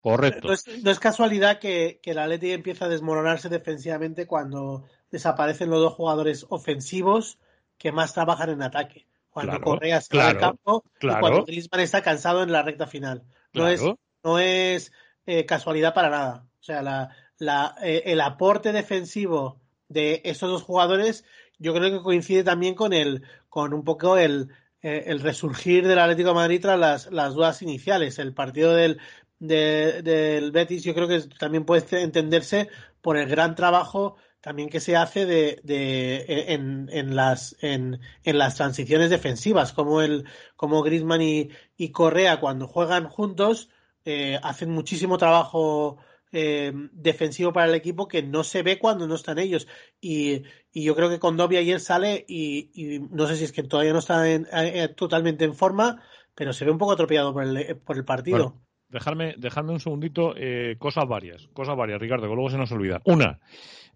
Correcto. 0.00 0.48
No 0.48 0.54
es, 0.54 0.82
no 0.82 0.90
es, 0.90 0.98
casualidad 0.98 1.60
que, 1.60 2.00
que 2.02 2.14
la 2.14 2.26
Leti 2.26 2.50
empieza 2.50 2.86
a 2.86 2.88
desmoronarse 2.88 3.48
defensivamente 3.48 4.26
cuando 4.26 4.84
desaparecen 5.10 5.70
los 5.70 5.80
dos 5.80 5.94
jugadores 5.94 6.46
ofensivos 6.48 7.38
que 7.78 7.92
más 7.92 8.12
trabajan 8.12 8.50
en 8.50 8.62
ataque. 8.62 9.06
Cuando 9.32 9.60
Correa 9.62 9.96
está 9.96 10.30
en 10.30 10.36
el 10.36 10.40
campo 10.40 10.84
y 11.00 11.08
cuando 11.08 11.44
Griezmann 11.44 11.80
está 11.80 12.02
cansado 12.02 12.42
en 12.42 12.52
la 12.52 12.62
recta 12.62 12.86
final. 12.86 13.24
No 13.54 13.66
es, 13.66 13.82
no 14.22 14.38
es 14.38 14.92
eh, 15.24 15.46
casualidad 15.46 15.94
para 15.94 16.10
nada. 16.10 16.46
O 16.60 16.62
sea, 16.62 16.82
la, 16.82 17.16
la, 17.38 17.74
eh, 17.82 18.02
el 18.06 18.20
aporte 18.20 18.72
defensivo 18.72 19.60
de 19.88 20.20
estos 20.24 20.50
dos 20.50 20.62
jugadores 20.62 21.24
yo 21.58 21.72
creo 21.74 21.90
que 21.90 22.02
coincide 22.02 22.44
también 22.44 22.74
con 22.74 22.92
el 22.92 23.22
con 23.48 23.72
un 23.72 23.84
poco 23.84 24.18
el, 24.18 24.50
eh, 24.82 25.04
el 25.06 25.20
resurgir 25.20 25.86
del 25.86 25.98
Atlético 25.98 26.30
de 26.30 26.34
Madrid 26.34 26.60
tras 26.60 26.78
las, 26.78 27.10
las 27.10 27.34
dudas 27.34 27.62
iniciales. 27.62 28.18
El 28.18 28.34
partido 28.34 28.74
del, 28.74 29.00
del 29.38 30.52
Betis 30.52 30.84
yo 30.84 30.94
creo 30.94 31.08
que 31.08 31.20
también 31.38 31.64
puede 31.64 32.02
entenderse 32.02 32.68
por 33.00 33.16
el 33.16 33.28
gran 33.28 33.54
trabajo 33.54 34.16
también 34.42 34.68
que 34.68 34.80
se 34.80 34.96
hace 34.96 35.24
de, 35.24 35.60
de 35.62 36.24
en, 36.48 36.90
en, 36.92 37.16
las 37.16 37.56
en, 37.62 38.00
en, 38.24 38.38
las 38.38 38.56
transiciones 38.56 39.08
defensivas, 39.08 39.72
como 39.72 40.02
el 40.02 40.26
como 40.56 40.82
Griezmann 40.82 41.22
y, 41.22 41.50
y 41.76 41.92
Correa 41.92 42.40
cuando 42.40 42.66
juegan 42.66 43.08
juntos 43.08 43.70
eh, 44.04 44.38
hacen 44.42 44.70
muchísimo 44.70 45.16
trabajo 45.16 45.98
eh, 46.32 46.72
defensivo 46.92 47.52
para 47.52 47.68
el 47.68 47.74
equipo 47.74 48.08
que 48.08 48.22
no 48.22 48.42
se 48.42 48.62
ve 48.62 48.78
cuando 48.78 49.06
no 49.06 49.14
están 49.14 49.38
ellos 49.38 49.68
y, 50.00 50.42
y 50.72 50.82
yo 50.82 50.96
creo 50.96 51.08
que 51.08 51.20
con 51.20 51.36
Dobby 51.36 51.58
ayer 51.58 51.78
sale 51.78 52.24
y, 52.26 52.70
y, 52.74 52.98
no 52.98 53.28
sé 53.28 53.36
si 53.36 53.44
es 53.44 53.52
que 53.52 53.62
todavía 53.62 53.92
no 53.92 54.00
está 54.00 54.28
eh, 54.28 54.88
totalmente 54.96 55.44
en 55.44 55.54
forma, 55.54 56.02
pero 56.34 56.52
se 56.52 56.64
ve 56.64 56.72
un 56.72 56.78
poco 56.78 56.92
atropellado 56.92 57.32
por 57.32 57.44
el, 57.44 57.76
por 57.76 57.96
el 57.96 58.04
partido. 58.04 58.60
dejarme, 58.88 59.34
dejarme 59.38 59.72
un 59.72 59.80
segundito, 59.80 60.34
eh, 60.36 60.76
cosas 60.78 61.06
varias, 61.06 61.48
cosas 61.52 61.76
varias, 61.76 62.00
Ricardo, 62.00 62.28
que 62.28 62.34
luego 62.34 62.50
se 62.50 62.58
nos 62.58 62.72
olvida. 62.72 63.02
Una, 63.04 63.38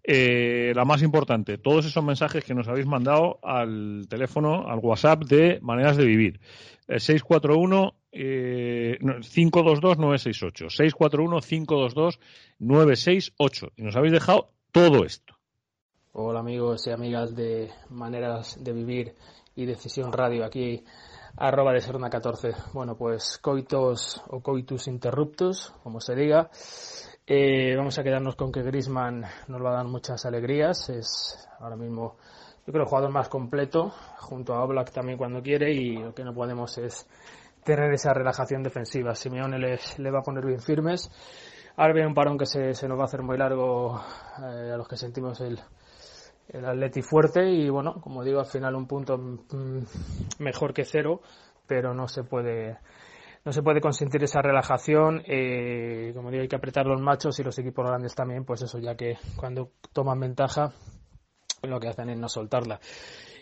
eh, 0.09 0.71
la 0.73 0.85
más 0.85 1.03
importante, 1.03 1.57
todos 1.57 1.85
esos 1.85 2.01
mensajes 2.01 2.45
que 2.45 2.53
nos 2.53 2.69
habéis 2.69 2.85
mandado 2.85 3.39
al 3.43 4.07
teléfono, 4.09 4.65
al 4.69 4.79
WhatsApp 4.79 5.25
de 5.25 5.59
Maneras 5.61 5.97
de 5.97 6.05
Vivir. 6.05 6.39
641 6.87 7.93
eh, 8.13 8.97
522-968. 9.01 10.69
641-522-968. 12.59 13.71
Y 13.75 13.83
nos 13.83 13.97
habéis 13.97 14.13
dejado 14.13 14.53
todo 14.71 15.03
esto. 15.03 15.35
Hola 16.13 16.39
amigos 16.39 16.87
y 16.87 16.91
amigas 16.91 17.35
de 17.35 17.69
Maneras 17.89 18.57
de 18.63 18.71
Vivir 18.71 19.13
y 19.55 19.65
Decisión 19.65 20.13
Radio. 20.13 20.45
Aquí 20.45 20.83
arroba 21.35 21.73
de 21.73 21.81
Serna 21.81 22.09
14. 22.09 22.53
Bueno, 22.73 22.95
pues 22.97 23.37
coitos 23.39 24.23
o 24.29 24.41
coitus 24.41 24.87
interruptus, 24.87 25.73
como 25.83 25.99
se 25.99 26.15
diga. 26.15 26.49
Eh, 27.29 27.75
vamos 27.75 27.99
a 27.99 28.03
quedarnos 28.03 28.37
con 28.37 28.53
que 28.53 28.61
Grisman 28.61 29.25
nos 29.49 29.61
va 29.61 29.71
a 29.71 29.75
dar 29.75 29.85
muchas 29.85 30.25
alegrías. 30.25 30.87
Es 30.87 31.49
ahora 31.59 31.75
mismo, 31.75 32.15
yo 32.65 32.71
creo, 32.71 32.83
el 32.83 32.87
jugador 32.87 33.11
más 33.11 33.27
completo, 33.27 33.89
junto 34.19 34.53
a 34.53 34.63
Oblak 34.63 34.93
también 34.93 35.17
cuando 35.17 35.41
quiere, 35.41 35.73
y 35.73 35.97
lo 35.97 36.15
que 36.15 36.23
no 36.23 36.33
podemos 36.33 36.77
es 36.77 37.05
tener 37.65 37.91
esa 37.91 38.13
relajación 38.13 38.63
defensiva. 38.63 39.13
Simeone 39.13 39.59
le, 39.59 40.09
va 40.09 40.19
a 40.19 40.23
poner 40.23 40.45
bien 40.45 40.61
firmes. 40.61 41.11
Ahora 41.75 41.91
viene 41.91 42.07
un 42.07 42.13
parón 42.13 42.37
que 42.37 42.45
se, 42.45 42.73
se 42.73 42.87
nos 42.87 42.97
va 42.97 43.01
a 43.01 43.07
hacer 43.07 43.23
muy 43.23 43.37
largo 43.37 44.01
eh, 44.39 44.71
a 44.73 44.77
los 44.77 44.87
que 44.87 44.95
sentimos 44.95 45.41
el, 45.41 45.59
el 46.47 46.65
Atleti 46.65 47.01
fuerte 47.01 47.45
y 47.45 47.67
bueno, 47.67 47.99
como 47.99 48.23
digo, 48.23 48.39
al 48.39 48.45
final 48.45 48.73
un 48.73 48.87
punto 48.87 49.17
mm, 49.17 49.81
mejor 50.39 50.73
que 50.73 50.85
cero, 50.85 51.19
pero 51.67 51.93
no 51.93 52.07
se 52.07 52.23
puede 52.23 52.77
no 53.47 53.53
se 53.53 53.63
puede 53.63 53.79
consentir 53.79 54.21
esa 54.25 54.41
relajación. 54.41 55.23
Eh, 55.25 56.11
como 56.13 56.29
digo, 56.29 56.41
hay 56.41 56.49
que 56.49 56.57
apretar 56.57 56.85
los 56.85 56.99
machos 56.99 57.39
y 57.39 57.43
los 57.43 57.57
equipos 57.57 57.87
grandes 57.87 58.13
también, 58.13 58.43
pues 58.43 58.61
eso, 58.61 58.77
ya 58.77 58.95
que 58.95 59.15
cuando 59.37 59.71
toman 59.93 60.19
ventaja, 60.19 60.73
lo 61.61 61.79
que 61.79 61.87
hacen 61.87 62.09
es 62.09 62.19
no 62.19 62.27
soltarla. 62.27 62.81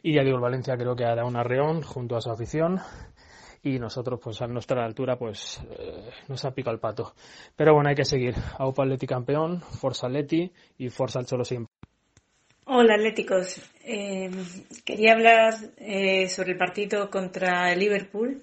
Y 0.03 0.13
ya 0.13 0.21
digo, 0.21 0.35
el 0.35 0.43
Valencia 0.43 0.77
creo 0.77 0.95
que 0.95 1.05
ha 1.05 1.15
dado 1.15 1.27
un 1.27 1.35
arreón 1.35 1.81
junto 1.81 2.15
a 2.15 2.21
su 2.21 2.29
afición 2.29 2.79
y 3.63 3.79
nosotros, 3.79 4.19
pues 4.23 4.39
a 4.43 4.45
nuestra 4.45 4.85
altura, 4.85 5.17
pues 5.17 5.59
eh, 5.71 6.11
nos 6.27 6.45
ha 6.45 6.51
picado 6.51 6.75
el 6.75 6.79
pato. 6.79 7.15
Pero 7.55 7.73
bueno, 7.73 7.89
hay 7.89 7.95
que 7.95 8.05
seguir. 8.05 8.35
Aupa 8.59 8.83
Atleti 8.83 9.07
campeón, 9.07 9.59
Forza 9.59 10.05
Atleti 10.05 10.53
y 10.77 10.89
Forza 10.89 11.17
al 11.17 11.25
Cholo 11.25 11.43
siempre. 11.43 11.73
Hola 12.67 12.93
Atléticos, 12.93 13.59
eh, 13.83 14.29
quería 14.85 15.13
hablar 15.13 15.55
sobre 16.29 16.51
el 16.51 16.57
partido 16.59 17.09
contra 17.09 17.73
Liverpool 17.73 18.39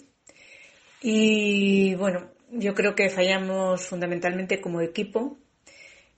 y 1.02 1.94
bueno, 1.96 2.30
yo 2.50 2.74
creo 2.74 2.94
que 2.94 3.08
fallamos 3.08 3.86
fundamentalmente 3.86 4.60
como 4.60 4.80
equipo. 4.80 5.38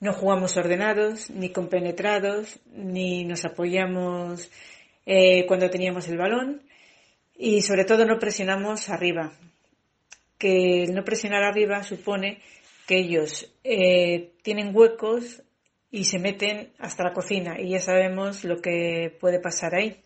No 0.01 0.13
jugamos 0.13 0.57
ordenados, 0.57 1.31
ni 1.31 1.51
compenetrados, 1.51 2.61
ni 2.67 3.25
nos 3.25 3.45
apoyamos 3.45 4.51
eh, 5.07 5.47
cuando 5.47 5.71
teníamos 5.71 6.09
el 6.09 6.19
balón 6.19 6.63
y 7.37 7.63
sobre 7.63 7.85
todo 7.85 8.05
no 8.05 8.19
presionamos 8.19 8.91
arriba. 8.91 9.33
Que 10.37 10.83
el 10.83 10.95
no 10.95 11.05
presionar 11.05 11.45
arriba 11.45 11.83
supone 11.83 12.43
que 12.87 12.99
ellos 12.99 13.51
eh, 13.65 14.33
tienen 14.43 14.77
huecos 14.77 15.43
y 15.91 16.05
se 16.05 16.19
meten 16.19 16.73
hasta 16.79 17.05
la 17.05 17.13
cocina 17.13 17.59
y 17.59 17.71
ya 17.71 17.81
sabemos 17.81 18.45
lo 18.45 18.61
que 18.61 19.17
puede 19.21 19.41
pasar 19.41 19.75
ahí. 19.75 20.03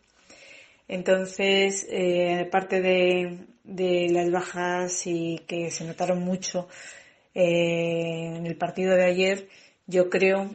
Entonces, 0.87 1.87
eh, 1.91 2.45
aparte 2.47 2.81
de, 2.81 3.39
de 3.69 4.09
las 4.11 4.31
bajas 4.31 5.07
y 5.07 5.41
que 5.47 5.71
se 5.71 5.85
notaron 5.85 6.21
mucho 6.23 6.69
eh, 7.35 8.33
en 8.37 8.47
el 8.47 8.57
partido 8.57 8.97
de 8.97 9.05
ayer, 9.05 9.49
yo 9.87 10.09
creo 10.09 10.51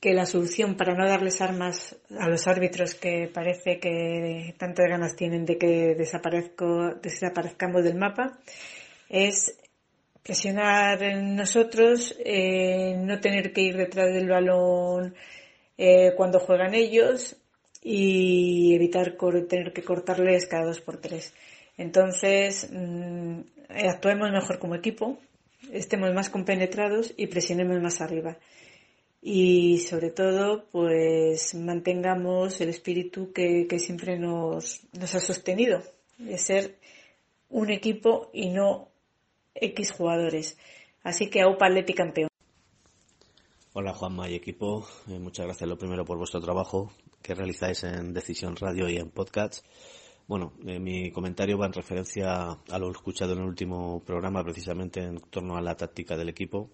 que 0.00 0.12
la 0.12 0.26
solución 0.26 0.76
para 0.76 0.94
no 0.94 1.08
darles 1.08 1.40
armas 1.40 1.96
a 2.18 2.28
los 2.28 2.46
árbitros 2.46 2.94
que 2.94 3.28
parece 3.32 3.80
que 3.80 4.54
tantas 4.58 4.86
ganas 4.86 5.16
tienen 5.16 5.44
de 5.44 5.58
que 5.58 5.96
desaparezcamos 5.96 7.82
del 7.82 7.96
mapa 7.96 8.38
es 9.08 9.58
presionar 10.22 11.02
en 11.02 11.34
nosotros, 11.34 12.14
eh, 12.22 12.94
no 12.98 13.18
tener 13.18 13.52
que 13.52 13.62
ir 13.62 13.76
detrás 13.76 14.12
del 14.12 14.28
balón 14.28 15.14
eh, 15.78 16.12
cuando 16.16 16.38
juegan 16.38 16.74
ellos 16.74 17.36
y 17.82 18.74
evitar 18.74 19.16
tener 19.48 19.72
que 19.72 19.82
cortarles 19.82 20.46
cada 20.46 20.66
dos 20.66 20.82
por 20.82 21.00
tres. 21.00 21.32
Entonces, 21.78 22.68
mm, 22.72 23.40
actuemos 23.70 24.30
mejor 24.32 24.58
como 24.58 24.74
equipo, 24.74 25.18
estemos 25.72 26.12
más 26.12 26.28
compenetrados 26.28 27.14
y 27.16 27.28
presionemos 27.28 27.80
más 27.80 28.00
arriba. 28.00 28.36
Y 29.22 29.78
sobre 29.78 30.10
todo, 30.10 30.66
pues 30.70 31.54
mantengamos 31.54 32.60
el 32.60 32.68
espíritu 32.68 33.32
que, 33.32 33.66
siempre 33.78 34.18
nos, 34.18 34.82
ha 35.00 35.20
sostenido, 35.20 35.82
de 36.18 36.36
ser 36.38 36.78
un 37.48 37.70
equipo 37.70 38.30
y 38.32 38.50
no 38.50 38.88
X 39.54 39.92
jugadores. 39.92 40.58
Así 41.02 41.30
que 41.30 41.42
AUPA 41.42 41.66
Atleti 41.66 41.94
campeón. 41.94 42.28
Hola 43.72 43.94
Juanma 43.94 44.28
y 44.28 44.34
equipo, 44.34 44.88
eh, 45.08 45.18
muchas 45.20 45.46
gracias 45.46 45.68
lo 45.68 45.78
primero 45.78 46.04
por 46.04 46.18
vuestro 46.18 46.40
trabajo 46.40 46.90
que 47.22 47.34
realizáis 47.34 47.84
en 47.84 48.12
Decisión 48.12 48.56
Radio 48.56 48.88
y 48.88 48.96
en 48.96 49.10
podcast. 49.10 49.64
Bueno, 50.28 50.52
eh, 50.66 50.78
mi 50.78 51.10
comentario 51.10 51.56
va 51.56 51.64
en 51.64 51.72
referencia 51.72 52.50
a 52.50 52.78
lo 52.78 52.90
escuchado 52.90 53.32
en 53.32 53.38
el 53.38 53.46
último 53.46 54.04
programa, 54.04 54.44
precisamente 54.44 55.00
en 55.00 55.20
torno 55.30 55.56
a 55.56 55.62
la 55.62 55.74
táctica 55.74 56.18
del 56.18 56.28
equipo. 56.28 56.70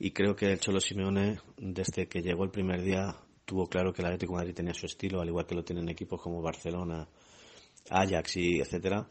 Y 0.00 0.10
creo 0.10 0.34
que 0.34 0.50
el 0.50 0.58
Cholo 0.58 0.80
Simeone, 0.80 1.38
desde 1.56 2.08
que 2.08 2.20
llegó 2.20 2.42
el 2.42 2.50
primer 2.50 2.82
día, 2.82 3.16
tuvo 3.44 3.68
claro 3.68 3.92
que 3.92 4.02
el 4.02 4.06
Atlético 4.06 4.32
Madrid 4.32 4.54
tenía 4.54 4.74
su 4.74 4.86
estilo, 4.86 5.20
al 5.20 5.28
igual 5.28 5.46
que 5.46 5.54
lo 5.54 5.62
tienen 5.62 5.88
equipos 5.88 6.20
como 6.20 6.42
Barcelona, 6.42 7.08
Ajax 7.90 8.38
y 8.38 8.58
etcétera. 8.58 9.06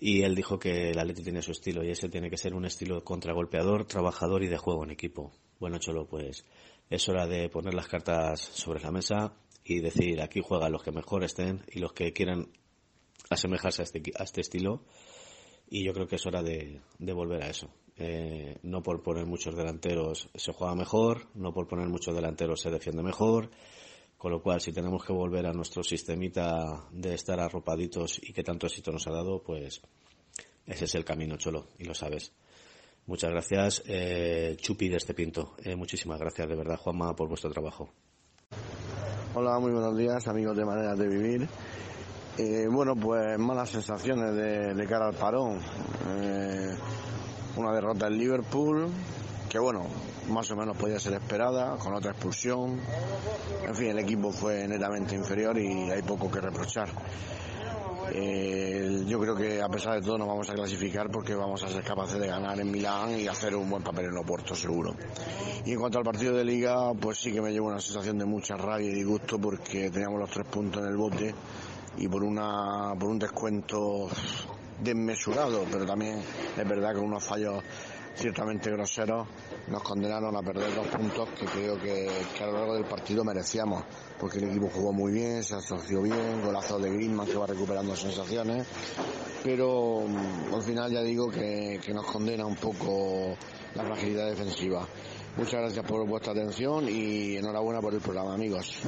Y 0.00 0.22
él 0.22 0.34
dijo 0.34 0.58
que 0.58 0.90
el 0.90 0.98
Atlético 0.98 1.26
tiene 1.26 1.42
su 1.42 1.52
estilo 1.52 1.84
y 1.84 1.90
ese 1.90 2.08
tiene 2.08 2.28
que 2.28 2.36
ser 2.36 2.54
un 2.54 2.64
estilo 2.64 3.04
contragolpeador, 3.04 3.84
trabajador 3.86 4.42
y 4.42 4.48
de 4.48 4.58
juego 4.58 4.82
en 4.82 4.90
equipo. 4.90 5.30
Bueno, 5.60 5.78
Cholo, 5.78 6.08
pues 6.08 6.44
es 6.90 7.08
hora 7.08 7.28
de 7.28 7.48
poner 7.50 7.72
las 7.72 7.86
cartas 7.86 8.40
sobre 8.40 8.82
la 8.82 8.90
mesa 8.90 9.32
y 9.64 9.78
decir 9.78 10.20
aquí 10.20 10.40
juegan 10.42 10.72
los 10.72 10.82
que 10.82 10.90
mejor 10.90 11.22
estén 11.22 11.62
y 11.70 11.78
los 11.78 11.92
que 11.92 12.12
quieran 12.12 12.48
asemejarse 13.30 13.82
a 13.82 13.84
este, 13.84 14.02
a 14.18 14.24
este 14.24 14.40
estilo. 14.40 14.82
Y 15.68 15.84
yo 15.84 15.92
creo 15.92 16.06
que 16.06 16.16
es 16.16 16.26
hora 16.26 16.42
de, 16.42 16.80
volver 16.98 17.42
a 17.42 17.50
eso. 17.50 17.68
Eh, 17.96 18.58
no 18.62 18.82
por 18.82 19.02
poner 19.02 19.26
muchos 19.26 19.56
delanteros 19.56 20.28
se 20.34 20.52
juega 20.52 20.74
mejor, 20.74 21.28
no 21.34 21.52
por 21.52 21.66
poner 21.66 21.88
muchos 21.88 22.14
delanteros 22.14 22.60
se 22.60 22.70
defiende 22.70 23.02
mejor. 23.02 23.50
Con 24.16 24.32
lo 24.32 24.42
cual, 24.42 24.60
si 24.60 24.72
tenemos 24.72 25.04
que 25.04 25.12
volver 25.12 25.46
a 25.46 25.52
nuestro 25.52 25.82
sistemita 25.82 26.86
de 26.90 27.14
estar 27.14 27.38
arropaditos 27.38 28.18
y 28.22 28.32
que 28.32 28.42
tanto 28.42 28.66
éxito 28.66 28.90
nos 28.90 29.06
ha 29.06 29.12
dado, 29.12 29.42
pues 29.42 29.82
ese 30.66 30.84
es 30.86 30.94
el 30.94 31.04
camino, 31.04 31.36
Cholo, 31.36 31.68
y 31.78 31.84
lo 31.84 31.94
sabes. 31.94 32.32
Muchas 33.06 33.30
gracias, 33.30 33.82
eh, 33.86 34.56
Chupi 34.58 34.88
de 34.88 34.96
este 34.96 35.14
Pinto. 35.14 35.54
Eh, 35.62 35.76
muchísimas 35.76 36.18
gracias, 36.18 36.48
de 36.48 36.56
verdad, 36.56 36.76
Juanma, 36.76 37.14
por 37.14 37.28
vuestro 37.28 37.50
trabajo. 37.50 37.90
Hola, 39.34 39.58
muy 39.60 39.70
buenos 39.70 39.96
días, 39.96 40.26
amigos 40.26 40.56
de 40.56 40.64
Maneras 40.64 40.98
de 40.98 41.08
Vivir. 41.08 41.48
Eh, 42.38 42.68
bueno, 42.70 42.94
pues 42.94 43.38
malas 43.38 43.70
sensaciones 43.70 44.34
de, 44.34 44.86
cara 44.86 45.06
al 45.08 45.14
parón. 45.14 45.58
Eh, 46.20 46.76
una 47.56 47.72
derrota 47.72 48.08
en 48.08 48.18
Liverpool, 48.18 48.88
que 49.48 49.58
bueno, 49.58 49.86
más 50.28 50.50
o 50.50 50.56
menos 50.56 50.76
podía 50.76 51.00
ser 51.00 51.14
esperada, 51.14 51.78
con 51.78 51.94
otra 51.94 52.10
expulsión. 52.10 52.78
En 53.66 53.74
fin, 53.74 53.88
el 53.88 54.00
equipo 54.00 54.30
fue 54.30 54.68
netamente 54.68 55.14
inferior 55.14 55.56
y 55.58 55.90
hay 55.90 56.02
poco 56.02 56.30
que 56.30 56.40
reprochar. 56.42 56.90
Eh, 58.12 59.04
yo 59.06 59.18
creo 59.18 59.34
que 59.34 59.62
a 59.62 59.68
pesar 59.68 59.94
de 59.94 60.02
todo 60.02 60.18
nos 60.18 60.28
vamos 60.28 60.48
a 60.50 60.52
clasificar 60.52 61.10
porque 61.10 61.34
vamos 61.34 61.62
a 61.62 61.68
ser 61.68 61.82
capaces 61.82 62.20
de 62.20 62.26
ganar 62.26 62.60
en 62.60 62.70
Milán 62.70 63.18
y 63.18 63.26
hacer 63.26 63.56
un 63.56 63.68
buen 63.70 63.82
papel 63.82 64.06
en 64.06 64.16
Oporto 64.18 64.54
seguro. 64.54 64.94
Y 65.64 65.72
en 65.72 65.80
cuanto 65.80 65.98
al 65.98 66.04
partido 66.04 66.34
de 66.34 66.44
liga, 66.44 66.92
pues 67.00 67.18
sí 67.18 67.32
que 67.32 67.40
me 67.40 67.50
llevo 67.50 67.68
una 67.68 67.80
sensación 67.80 68.18
de 68.18 68.26
mucha 68.26 68.56
rabia 68.56 68.90
y 68.90 68.94
disgusto 68.94 69.38
porque 69.38 69.90
teníamos 69.90 70.20
los 70.20 70.30
tres 70.30 70.46
puntos 70.46 70.82
en 70.82 70.88
el 70.90 70.96
bote 70.98 71.34
y 71.98 72.08
por 72.08 72.22
una 72.22 72.94
por 72.98 73.10
un 73.10 73.18
descuento 73.18 74.08
desmesurado, 74.80 75.64
pero 75.70 75.86
también 75.86 76.18
es 76.56 76.68
verdad 76.68 76.94
que 76.94 77.00
unos 77.00 77.24
fallos 77.24 77.62
ciertamente 78.14 78.70
groseros 78.70 79.26
nos 79.68 79.82
condenaron 79.82 80.34
a 80.36 80.42
perder 80.42 80.74
dos 80.74 80.86
puntos 80.86 81.28
que 81.30 81.44
creo 81.44 81.78
que, 81.78 82.08
a 82.40 82.46
lo 82.46 82.52
largo 82.52 82.74
del 82.74 82.84
partido 82.84 83.24
merecíamos, 83.24 83.84
porque 84.18 84.38
el 84.38 84.50
equipo 84.50 84.70
jugó 84.72 84.92
muy 84.92 85.12
bien, 85.12 85.44
se 85.44 85.54
asoció 85.54 86.02
bien, 86.02 86.42
golazo 86.42 86.78
de 86.78 86.90
Griezmann 86.90 87.26
que 87.26 87.36
va 87.36 87.46
recuperando 87.46 87.94
sensaciones, 87.94 88.66
pero 89.44 90.02
mm, 90.06 90.54
al 90.54 90.62
final 90.62 90.90
ya 90.90 91.02
digo 91.02 91.30
que 91.30 91.92
nos 91.92 92.06
condena 92.06 92.46
un 92.46 92.56
poco 92.56 93.36
la 93.74 93.84
fragilidad 93.84 94.28
defensiva. 94.28 94.86
Muchas 95.36 95.60
gracias 95.60 95.84
por 95.84 96.06
vuestra 96.06 96.32
atención 96.32 96.88
y 96.88 97.36
enhorabuena 97.36 97.80
por 97.82 97.92
el 97.92 98.00
programa, 98.00 98.32
amigos 98.32 98.78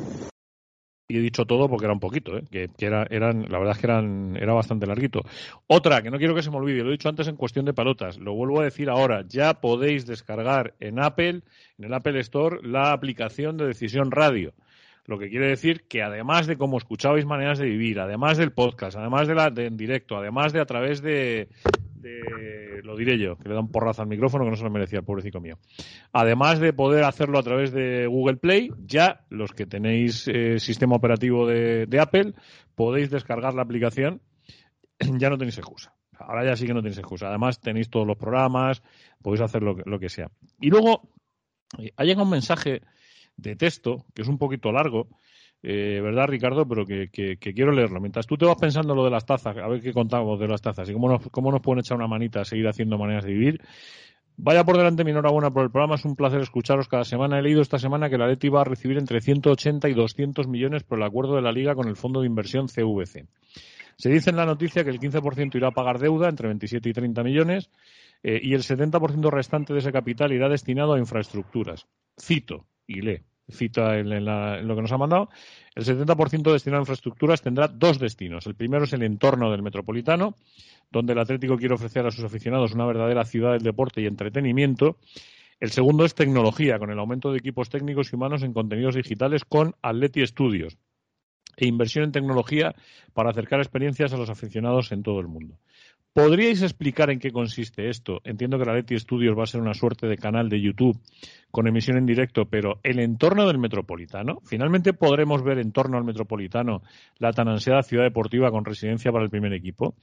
y 1.11 1.17
he 1.17 1.21
dicho 1.21 1.47
todo 1.47 1.71
porque 1.71 1.87
era 1.87 1.95
un 1.95 2.01
poquito, 2.01 2.37
¿eh? 2.37 2.45
que, 2.51 2.69
era, 2.79 3.07
eran, 3.09 3.47
la 3.49 3.59
verdad 3.59 3.75
es 3.75 3.81
que 3.81 3.87
eran, 3.87 4.37
era 4.37 4.53
bastante 4.53 4.87
larguito. 4.87 5.23
Otra, 5.67 6.03
que 6.03 6.11
no 6.11 6.19
quiero 6.19 6.35
que 6.35 6.43
se 6.43 6.51
me 6.51 6.59
olvide, 6.59 6.83
lo 6.83 6.91
he 6.91 6.93
dicho 6.93 7.09
antes 7.09 7.29
en 7.29 7.37
cuestión 7.37 7.65
de 7.65 7.73
pelotas, 7.73 8.19
lo 8.19 8.35
vuelvo 8.35 8.61
a 8.61 8.65
decir 8.65 8.91
ahora, 8.91 9.25
ya 9.27 9.55
podéis 9.55 10.07
descargar 10.07 10.75
en 10.81 11.01
Apple, 11.01 11.41
en 11.79 11.85
el 11.85 11.95
Apple 11.95 12.21
Store, 12.21 12.59
la 12.63 12.93
aplicación 12.93 13.57
de 13.57 13.67
Decisión 13.67 14.11
Radio. 14.11 14.53
Lo 15.07 15.19
que 15.19 15.31
quiere 15.31 15.49
decir 15.49 15.85
que 15.89 16.03
además 16.03 16.47
de 16.47 16.59
cómo 16.59 16.77
escuchabais 16.77 17.25
maneras 17.25 17.59
de 17.59 17.65
vivir, 17.65 17.99
además 17.99 18.37
del 18.37 18.53
podcast, 18.53 18.99
además 18.99 19.27
de 19.27 19.35
la 19.35 19.49
de 19.49 19.65
en 19.65 19.79
directo, 19.79 20.19
además 20.19 20.53
de 20.53 20.61
a 20.61 20.67
través 20.67 21.01
de, 21.01 21.49
lo 22.83 22.97
diré 22.97 23.19
yo, 23.19 23.37
que 23.37 23.49
le 23.49 23.55
da 23.55 23.61
un 23.61 23.71
porrazo 23.71 24.03
al 24.03 24.09
micrófono 24.09 24.45
que 24.45 24.51
no 24.51 24.57
se 24.57 24.65
lo 24.65 24.71
merecía 24.71 25.01
el 25.01 25.05
pobrecito 25.05 25.41
mío. 25.41 25.59
Además 26.13 26.61
de 26.61 26.73
poder 26.73 27.05
hacerlo 27.05 27.39
a 27.39 27.43
través 27.43 27.73
de 27.73 28.07
Google 28.07 28.37
Play, 28.37 28.71
ya 28.85 29.25
los 29.31 29.53
que 29.53 29.67
tenéis 29.67 30.29
eh, 30.29 30.59
sistema 30.59 30.97
operativo 30.97 31.47
de, 31.47 31.99
Apple 32.01 32.35
podéis 32.75 33.11
descargar 33.11 33.55
la 33.55 33.63
aplicación, 33.63 34.23
ya 35.19 35.31
no 35.31 35.39
tenéis 35.39 35.59
excusa. 35.59 35.95
Ahora 36.19 36.45
ya 36.45 36.57
sí 36.57 36.67
que 36.67 36.75
no 36.75 36.81
tenéis 36.81 36.99
excusa. 36.99 37.29
Además 37.29 37.61
tenéis 37.61 37.91
todos 37.91 38.07
los 38.07 38.17
programas, 38.17 38.83
podéis 39.23 39.43
hacer 39.43 39.63
lo, 39.63 39.77
lo 39.85 39.99
que 39.99 40.09
sea. 40.09 40.31
Y 40.61 40.71
luego 40.71 41.11
eh, 41.79 41.93
ha 41.97 42.05
llegado 42.05 42.25
un 42.25 42.31
mensaje 42.31 42.83
de 43.37 43.57
texto 43.57 44.05
que 44.15 44.23
es 44.23 44.29
un 44.29 44.39
poquito 44.39 44.73
largo 44.73 45.09
eh, 45.63 46.01
¿verdad, 46.03 46.27
Ricardo? 46.29 46.67
Pero 46.67 46.87
que, 46.87 47.09
quiero 47.39 47.73
leerlo. 47.73 48.01
Mientras 48.01 48.27
tú 48.27 48.37
te 48.37 48.47
vas 48.47 48.57
pensando 48.57 48.95
lo 48.95 49.05
de 49.05 49.11
las 49.11 49.27
tazas, 49.27 49.57
a 49.57 49.67
ver 49.67 49.81
qué 49.81 49.93
contamos 49.93 50.39
de 50.39 50.47
las 50.47 50.63
tazas 50.63 50.89
y 50.89 50.93
cómo 50.93 51.11
nos, 51.51 51.61
pueden 51.61 51.81
echar 51.81 51.97
una 51.97 52.07
manita 52.07 52.41
a 52.41 52.45
seguir 52.45 52.69
haciendo 52.69 52.99
maneras 52.99 53.25
de 53.25 53.33
vivir. 53.33 53.61
Vaya 54.37 54.65
por 54.65 54.77
delante 54.77 55.03
mi 55.03 55.11
enhorabuena 55.11 55.51
por 55.51 55.65
el 55.65 55.71
programa, 55.71 55.97
es 55.97 56.05
un 56.05 56.15
placer 56.15 56.41
escucharos 56.41 56.87
cada 56.87 57.05
semana. 57.05 57.41
He 57.41 57.43
leído 57.43 57.61
esta 57.61 57.81
semana 57.81 58.09
que 58.09 58.19
la 58.19 58.29
Leti 58.29 58.49
va 58.49 58.61
a 58.61 58.65
recibir 58.65 58.97
entre 58.97 59.21
180 59.21 59.89
y 59.89 59.95
200 59.95 60.47
millones 60.47 60.85
por 60.85 60.99
el 60.99 61.05
acuerdo 61.05 61.35
de 61.35 61.43
la 61.43 61.51
Liga 61.51 61.75
con 61.75 61.89
el 61.89 61.97
Fondo 61.97 62.21
de 62.21 62.29
Inversión 62.29 62.69
CVC. 62.69 63.27
Se 63.97 64.09
dice 64.11 64.31
en 64.31 64.37
la 64.37 64.47
noticia 64.47 64.85
que 64.85 64.91
el 64.91 65.01
15% 65.01 65.57
irá 65.57 65.69
a 65.69 65.73
pagar 65.73 65.99
deuda, 65.99 66.29
entre 66.29 66.47
27 66.47 66.89
y 66.89 66.93
30 66.93 67.25
millones, 67.25 67.69
eh, 68.23 68.39
y 68.41 68.55
el 68.55 68.63
70% 68.63 69.29
restante 69.29 69.73
de 69.73 69.81
ese 69.81 69.91
capital 69.91 70.33
irá 70.33 70.49
destinado 70.49 70.95
a 70.95 71.01
infraestructuras. 71.01 71.89
Cito 72.17 72.65
y 72.87 73.01
lee 73.01 73.25
cita 73.51 73.99
en, 73.99 74.09
lo 74.09 74.75
que 74.77 74.83
nos 74.83 74.93
ha 74.93 74.99
mandado, 74.99 75.31
el 75.75 75.85
70% 75.85 76.53
destinado 76.53 76.81
a 76.81 76.83
infraestructuras 76.83 77.43
tendrá 77.43 77.69
dos 77.69 77.99
destinos. 77.99 78.47
El 78.47 78.55
primero 78.55 78.85
es 78.85 78.93
el 78.93 79.03
entorno 79.03 79.51
del 79.51 79.63
metropolitano, 79.63 80.35
donde 80.91 81.13
el 81.13 81.19
Atlético 81.19 81.57
quiere 81.57 81.75
ofrecer 81.75 82.07
a 82.07 82.11
sus 82.11 82.25
aficionados 82.25 82.73
una 82.73 82.87
verdadera 82.87 83.25
ciudad 83.25 83.53
del 83.53 83.63
deporte 83.63 84.01
y 84.01 84.07
entretenimiento. 84.07 84.97
El 85.61 85.71
segundo 85.71 86.05
es 86.05 86.15
tecnología, 86.15 86.79
con 86.79 86.91
el 86.91 86.99
aumento 86.99 87.33
de 87.33 87.39
equipos 87.39 87.69
técnicos 87.69 88.13
y 88.13 88.17
humanos 88.17 88.43
en 88.43 88.53
contenidos 88.53 88.95
digitales 88.95 89.45
con 89.45 89.75
Atleti 89.83 90.27
Studios 90.27 90.77
e 91.57 91.67
inversión 91.67 92.05
en 92.05 92.13
tecnología 92.13 92.75
para 93.13 93.31
acercar 93.31 93.59
experiencias 93.59 94.13
a 94.13 94.17
los 94.17 94.31
aficionados 94.31 94.93
en 94.93 95.03
todo 95.03 95.21
el 95.21 95.27
mundo. 95.27 95.59
¿Podríais 96.13 96.63
explicar 96.63 97.11
en 97.11 97.21
qué 97.21 97.31
consiste 97.31 97.89
esto? 97.89 98.21
Entiendo 98.25 98.59
que 98.59 98.65
la 98.65 98.75
Leti 98.75 98.99
Studios 98.99 99.39
va 99.39 99.45
a 99.45 99.47
ser 99.47 99.61
una 99.61 99.75
suerte 99.75 100.07
de 100.07 100.17
canal 100.17 100.49
de 100.49 100.61
YouTube 100.61 100.99
con 101.51 101.67
emisión 101.67 101.97
en 101.97 102.07
directo, 102.07 102.45
pero 102.45 102.79
el 102.83 102.99
entorno 102.99 103.47
del 103.47 103.59
Metropolitano, 103.59 104.41
finalmente 104.45 104.93
podremos 104.93 105.43
ver 105.43 105.59
en 105.59 105.73
torno 105.73 105.97
al 105.97 106.05
Metropolitano 106.05 106.83
la 107.19 107.33
tan 107.33 107.49
ansiada 107.49 107.83
ciudad 107.83 108.05
deportiva 108.05 108.51
con 108.51 108.65
residencia 108.65 109.11
para 109.13 109.25
el 109.25 109.31
primer 109.31 109.53
equipo. 109.55 109.95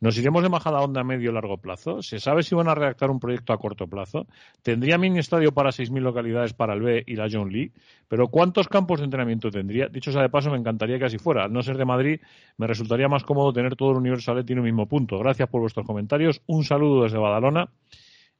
¿Nos 0.00 0.16
iremos 0.18 0.42
de 0.42 0.48
Majada 0.48 0.80
Onda 0.80 1.00
a 1.00 1.04
medio 1.04 1.30
o 1.30 1.32
largo 1.32 1.56
plazo? 1.56 2.02
¿Se 2.02 2.20
sabe 2.20 2.42
si 2.42 2.54
van 2.54 2.68
a 2.68 2.74
redactar 2.74 3.10
un 3.10 3.18
proyecto 3.18 3.52
a 3.52 3.58
corto 3.58 3.88
plazo? 3.88 4.26
¿Tendría 4.62 4.98
mini 4.98 5.18
estadio 5.18 5.52
para 5.52 5.70
6.000 5.70 6.00
localidades 6.00 6.52
para 6.52 6.74
el 6.74 6.82
B 6.82 7.02
y 7.06 7.16
la 7.16 7.28
John 7.30 7.50
League? 7.50 7.72
¿Pero 8.08 8.28
cuántos 8.28 8.68
campos 8.68 9.00
de 9.00 9.06
entrenamiento 9.06 9.50
tendría? 9.50 9.88
Dicho 9.88 10.12
sea 10.12 10.22
de 10.22 10.28
paso, 10.28 10.50
me 10.50 10.58
encantaría 10.58 10.98
que 10.98 11.06
así 11.06 11.18
fuera. 11.18 11.44
Al 11.44 11.52
no 11.52 11.62
ser 11.62 11.78
de 11.78 11.84
Madrid, 11.84 12.20
me 12.58 12.66
resultaría 12.66 13.08
más 13.08 13.24
cómodo 13.24 13.52
tener 13.52 13.74
todo 13.74 13.92
el 13.92 13.96
universo 13.96 14.30
Atleti 14.32 14.52
en 14.52 14.60
un 14.60 14.66
mismo 14.66 14.86
punto. 14.86 15.18
Gracias 15.18 15.48
por 15.52 15.60
vuestros 15.60 15.86
comentarios. 15.86 16.42
Un 16.46 16.64
saludo 16.64 17.04
desde 17.04 17.18
Badalona. 17.18 17.70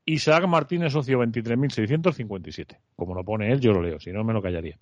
Isaac 0.05 0.49
Martínez, 0.49 0.93
socio 0.93 1.21
23.657. 1.23 2.79
Como 2.97 3.15
lo 3.15 3.25
pone 3.25 3.53
él, 3.53 3.61
yo 3.61 3.73
lo 3.73 3.81
leo, 3.81 4.01
si 4.01 4.11
no 4.11 4.25
me 4.25 4.33
lo 4.33 4.43
callaría. 4.43 4.77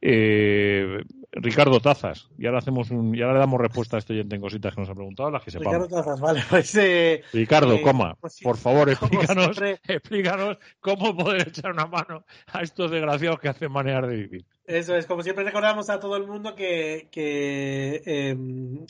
Eh, 0.00 1.02
Ricardo 1.32 1.80
Tazas. 1.80 2.28
Y 2.38 2.46
ahora 2.46 2.58
hacemos 2.58 2.90
un, 2.90 3.14
y 3.14 3.22
ahora 3.22 3.34
le 3.34 3.40
damos 3.40 3.60
respuesta 3.60 3.96
a 3.96 3.98
este 3.98 4.14
oyente 4.14 4.36
en 4.36 4.42
cositas 4.42 4.74
que 4.74 4.80
nos 4.80 4.90
ha 4.90 4.94
preguntado, 4.94 5.30
las 5.30 5.42
que 5.42 5.50
sepamos. 5.50 5.74
Ricardo 5.74 5.96
Tazas, 5.96 6.20
vale, 6.20 6.42
pues 6.48 6.74
eh, 6.76 7.22
Ricardo, 7.32 7.74
eh, 7.74 7.82
coma, 7.82 8.16
pues 8.20 8.34
sí, 8.34 8.44
por 8.44 8.56
favor, 8.56 8.90
explícanos, 8.90 9.56
siempre. 9.56 9.80
explícanos 9.86 10.58
cómo 10.80 11.16
poder 11.16 11.48
echar 11.48 11.72
una 11.72 11.86
mano 11.86 12.24
a 12.52 12.62
estos 12.62 12.90
desgraciados 12.90 13.38
que 13.38 13.48
hacen 13.48 13.70
manejar 13.70 14.06
de 14.06 14.16
vivir. 14.16 14.44
Eso 14.66 14.94
es, 14.96 15.06
como 15.06 15.22
siempre 15.22 15.44
recordamos 15.44 15.90
a 15.90 15.98
todo 15.98 16.16
el 16.16 16.26
mundo 16.26 16.54
que, 16.54 17.08
que, 17.10 18.02
eh, 18.06 18.36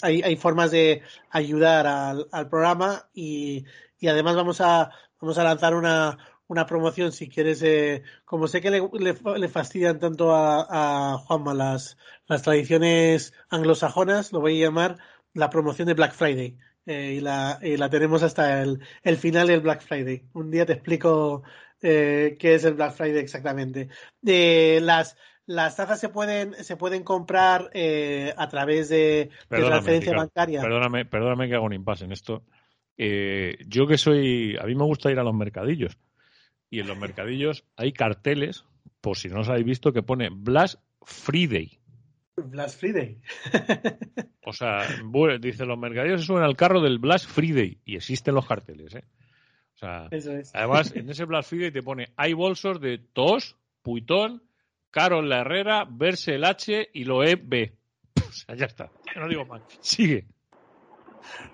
hay, 0.03 0.23
hay 0.23 0.37
formas 0.37 0.71
de 0.71 1.03
ayudar 1.31 1.87
al, 1.87 2.27
al 2.33 2.49
programa 2.49 3.09
y, 3.15 3.65
y 3.99 4.09
además 4.09 4.37
vamos 4.37 4.61
a, 4.61 4.91
vamos 5.21 5.39
a 5.39 5.45
lanzar 5.45 5.75
una, 5.75 6.19
una 6.51 6.67
promoción 6.67 7.13
si 7.13 7.29
quieres, 7.29 7.63
eh, 7.63 8.03
como 8.25 8.49
sé 8.49 8.61
que 8.61 8.73
le, 8.73 8.81
le, 8.99 9.15
le 9.39 9.49
fastidian 9.49 10.01
tanto 10.01 10.35
a, 10.35 10.67
a 11.15 11.19
Juanma 11.19 11.55
las, 11.55 11.97
las 12.27 12.43
tradiciones 12.43 13.33
anglosajonas, 13.51 14.33
lo 14.33 14.41
voy 14.41 14.61
a 14.61 14.67
llamar 14.67 14.97
la 15.33 15.49
promoción 15.49 15.87
de 15.87 15.95
Black 15.95 16.13
Friday. 16.13 16.59
Eh, 16.87 17.15
y, 17.19 17.21
la, 17.21 17.61
y 17.63 17.77
la 17.77 17.89
tenemos 17.89 18.25
hasta 18.25 18.63
el, 18.63 18.81
el 19.05 19.17
final 19.17 19.47
del 19.47 19.61
Black 19.61 19.81
Friday. 19.83 20.25
Un 20.33 20.51
día 20.51 20.67
te 20.67 20.73
explico 20.73 21.45
eh, 21.83 22.37
qué 22.37 22.55
es 22.57 22.65
el 22.65 22.75
Black 22.75 22.95
Friday 22.95 23.19
exactamente. 23.19 23.89
Eh, 24.27 24.81
las, 24.83 25.17
las 25.47 25.77
tazas 25.77 26.01
se 26.01 26.09
pueden, 26.09 26.55
se 26.65 26.77
pueden 26.77 27.05
comprar 27.05 27.71
eh, 27.75 28.35
a 28.37 28.49
través 28.49 28.89
de, 28.89 29.31
de 29.51 29.57
transferencia 29.57 30.13
Ricardo, 30.13 30.31
bancaria. 30.35 30.63
Perdóname, 30.63 31.05
perdóname 31.05 31.49
que 31.49 31.55
hago 31.55 31.67
un 31.67 31.75
impasse 31.75 32.07
en 32.07 32.13
esto. 32.13 32.43
Eh, 32.99 33.57
yo 33.69 33.87
que 33.87 33.99
soy, 33.99 34.57
a 34.61 34.65
mí 34.65 34.75
me 34.75 34.85
gusta 34.85 35.13
ir 35.13 35.19
a 35.21 35.23
los 35.23 35.35
mercadillos 35.35 35.97
y 36.71 36.81
en 36.81 36.87
los 36.87 36.97
mercadillos 36.97 37.65
hay 37.77 37.93
carteles, 37.93 38.65
por 39.01 39.17
si 39.17 39.29
no 39.29 39.41
os 39.41 39.49
habéis 39.49 39.67
visto, 39.67 39.93
que 39.93 40.03
pone 40.03 40.29
Black 40.33 40.79
Friday. 41.03 41.79
Black 42.37 42.71
Friday. 42.71 43.21
O 44.43 44.53
sea, 44.53 44.85
dice 45.39 45.65
los 45.65 45.79
mercadillos 45.79 46.23
se 46.23 46.27
suben 46.27 46.43
al 46.43 46.57
carro 46.57 46.81
del 46.81 46.99
Black 46.99 47.21
Friday 47.21 47.79
y 47.85 47.95
existen 47.97 48.35
los 48.35 48.47
carteles, 48.47 48.95
¿eh? 48.97 49.05
O 49.75 49.79
sea, 49.79 50.09
Eso 50.11 50.33
es. 50.33 50.53
además 50.55 50.93
en 50.97 51.09
ese 51.11 51.25
Black 51.27 51.45
Friday 51.45 51.71
te 51.71 51.83
pone 51.83 52.09
hay 52.17 52.33
bolsos 52.33 52.81
de 52.81 52.99
Tos, 52.99 53.57
Puitón, 53.83 54.43
Carol 54.91 55.29
La 55.29 55.43
Herrera, 55.43 55.87
Verse 55.89 56.35
el 56.35 56.45
H 56.45 56.89
y 56.93 57.05
Loeb 57.05 57.43
B. 57.45 57.77
O 58.17 58.33
sea, 58.33 58.57
ya 58.57 58.67
está. 58.67 58.91
No 59.15 59.29
digo 59.29 59.45
más. 59.45 59.63
Sigue. 59.81 60.27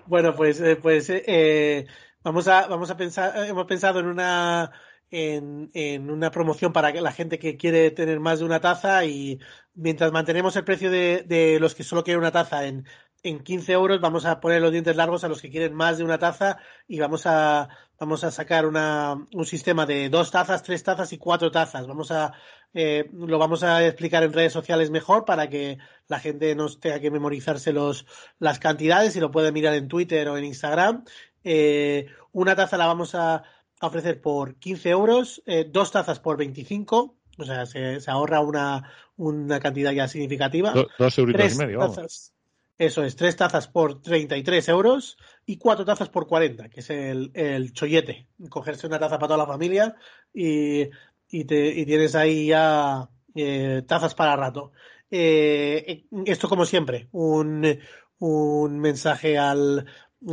Bueno, 0.05 0.33
pues, 0.35 0.59
eh, 0.61 0.77
pues 0.77 1.09
eh, 1.09 1.23
eh, 1.27 1.87
vamos 2.23 2.47
a, 2.47 2.67
vamos 2.67 2.89
a 2.89 2.97
pensar, 2.97 3.45
hemos 3.47 3.65
pensado 3.65 3.99
en 3.99 4.07
una, 4.07 4.71
en, 5.11 5.71
en 5.73 6.09
una 6.09 6.31
promoción 6.31 6.73
para 6.73 6.91
la 6.91 7.11
gente 7.11 7.39
que 7.39 7.57
quiere 7.57 7.91
tener 7.91 8.19
más 8.19 8.39
de 8.39 8.45
una 8.45 8.59
taza 8.59 9.05
y 9.05 9.39
mientras 9.73 10.11
mantenemos 10.11 10.55
el 10.55 10.65
precio 10.65 10.91
de, 10.91 11.23
de 11.27 11.59
los 11.59 11.75
que 11.75 11.83
solo 11.83 12.03
quieren 12.03 12.19
una 12.19 12.31
taza 12.31 12.65
en, 12.65 12.85
en 13.23 13.39
15 13.39 13.71
euros, 13.73 14.01
vamos 14.01 14.25
a 14.25 14.39
poner 14.39 14.61
los 14.61 14.71
dientes 14.71 14.95
largos 14.95 15.23
a 15.23 15.27
los 15.27 15.41
que 15.41 15.49
quieren 15.49 15.73
más 15.73 15.97
de 15.97 16.03
una 16.03 16.17
taza 16.17 16.57
y 16.87 16.99
vamos 16.99 17.25
a, 17.25 17.69
vamos 17.99 18.23
a 18.23 18.31
sacar 18.31 18.65
una, 18.65 19.15
un 19.33 19.45
sistema 19.45 19.85
de 19.85 20.09
dos 20.09 20.31
tazas, 20.31 20.63
tres 20.63 20.83
tazas 20.83 21.11
y 21.13 21.17
cuatro 21.17 21.51
tazas. 21.51 21.87
Vamos 21.87 22.11
a, 22.11 22.33
eh, 22.73 23.09
lo 23.13 23.39
vamos 23.39 23.63
a 23.63 23.85
explicar 23.85 24.23
en 24.23 24.33
redes 24.33 24.53
sociales 24.53 24.91
mejor 24.91 25.25
para 25.25 25.49
que 25.49 25.77
la 26.07 26.19
gente 26.19 26.55
no 26.55 26.67
tenga 26.69 26.99
que 26.99 27.11
memorizarse 27.11 27.73
los, 27.73 28.05
las 28.39 28.59
cantidades 28.59 29.15
y 29.15 29.19
lo 29.19 29.31
puede 29.31 29.51
mirar 29.51 29.73
en 29.73 29.87
Twitter 29.87 30.27
o 30.29 30.37
en 30.37 30.45
Instagram. 30.45 31.03
Eh, 31.43 32.07
una 32.33 32.55
taza 32.55 32.77
la 32.77 32.87
vamos 32.87 33.15
a, 33.15 33.43
a 33.79 33.87
ofrecer 33.87 34.21
por 34.21 34.55
15 34.55 34.89
euros, 34.89 35.41
eh, 35.45 35.65
dos 35.69 35.91
tazas 35.91 36.19
por 36.19 36.37
25, 36.37 37.15
o 37.37 37.43
sea, 37.45 37.65
se, 37.65 37.99
se 38.01 38.11
ahorra 38.11 38.39
una, 38.41 38.91
una 39.15 39.59
cantidad 39.59 39.91
ya 39.91 40.07
significativa. 40.07 40.71
Do- 40.73 40.87
dos 40.97 41.17
euritos 41.17 41.39
Tres 41.41 41.55
y 41.55 41.57
medio, 41.57 41.79
vamos. 41.79 41.95
tazas, 41.95 42.33
eso 42.79 43.03
es, 43.03 43.15
tres 43.15 43.35
tazas 43.35 43.67
por 43.67 44.01
33 44.01 44.67
euros 44.69 45.17
y 45.45 45.57
cuatro 45.57 45.85
tazas 45.85 46.09
por 46.09 46.27
40, 46.27 46.69
que 46.69 46.79
es 46.79 46.89
el, 46.89 47.31
el 47.33 47.73
chollete. 47.73 48.27
Cogerse 48.49 48.87
una 48.87 48.99
taza 48.99 49.17
para 49.17 49.27
toda 49.27 49.37
la 49.37 49.47
familia 49.51 49.95
y, 50.33 50.89
y, 51.29 51.45
te, 51.45 51.67
y 51.69 51.85
tienes 51.85 52.15
ahí 52.15 52.47
ya 52.47 53.09
eh, 53.35 53.83
tazas 53.87 54.13
para 54.15 54.35
rato. 54.35 54.71
Eh, 55.09 56.05
esto 56.25 56.49
como 56.49 56.65
siempre, 56.65 57.07
un, 57.11 57.79
un 58.19 58.79
mensaje 58.79 59.37
al, 59.37 59.85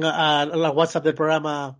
a, 0.02 0.40
a 0.42 0.46
la 0.46 0.70
WhatsApp 0.70 1.04
del 1.04 1.14
programa 1.14 1.78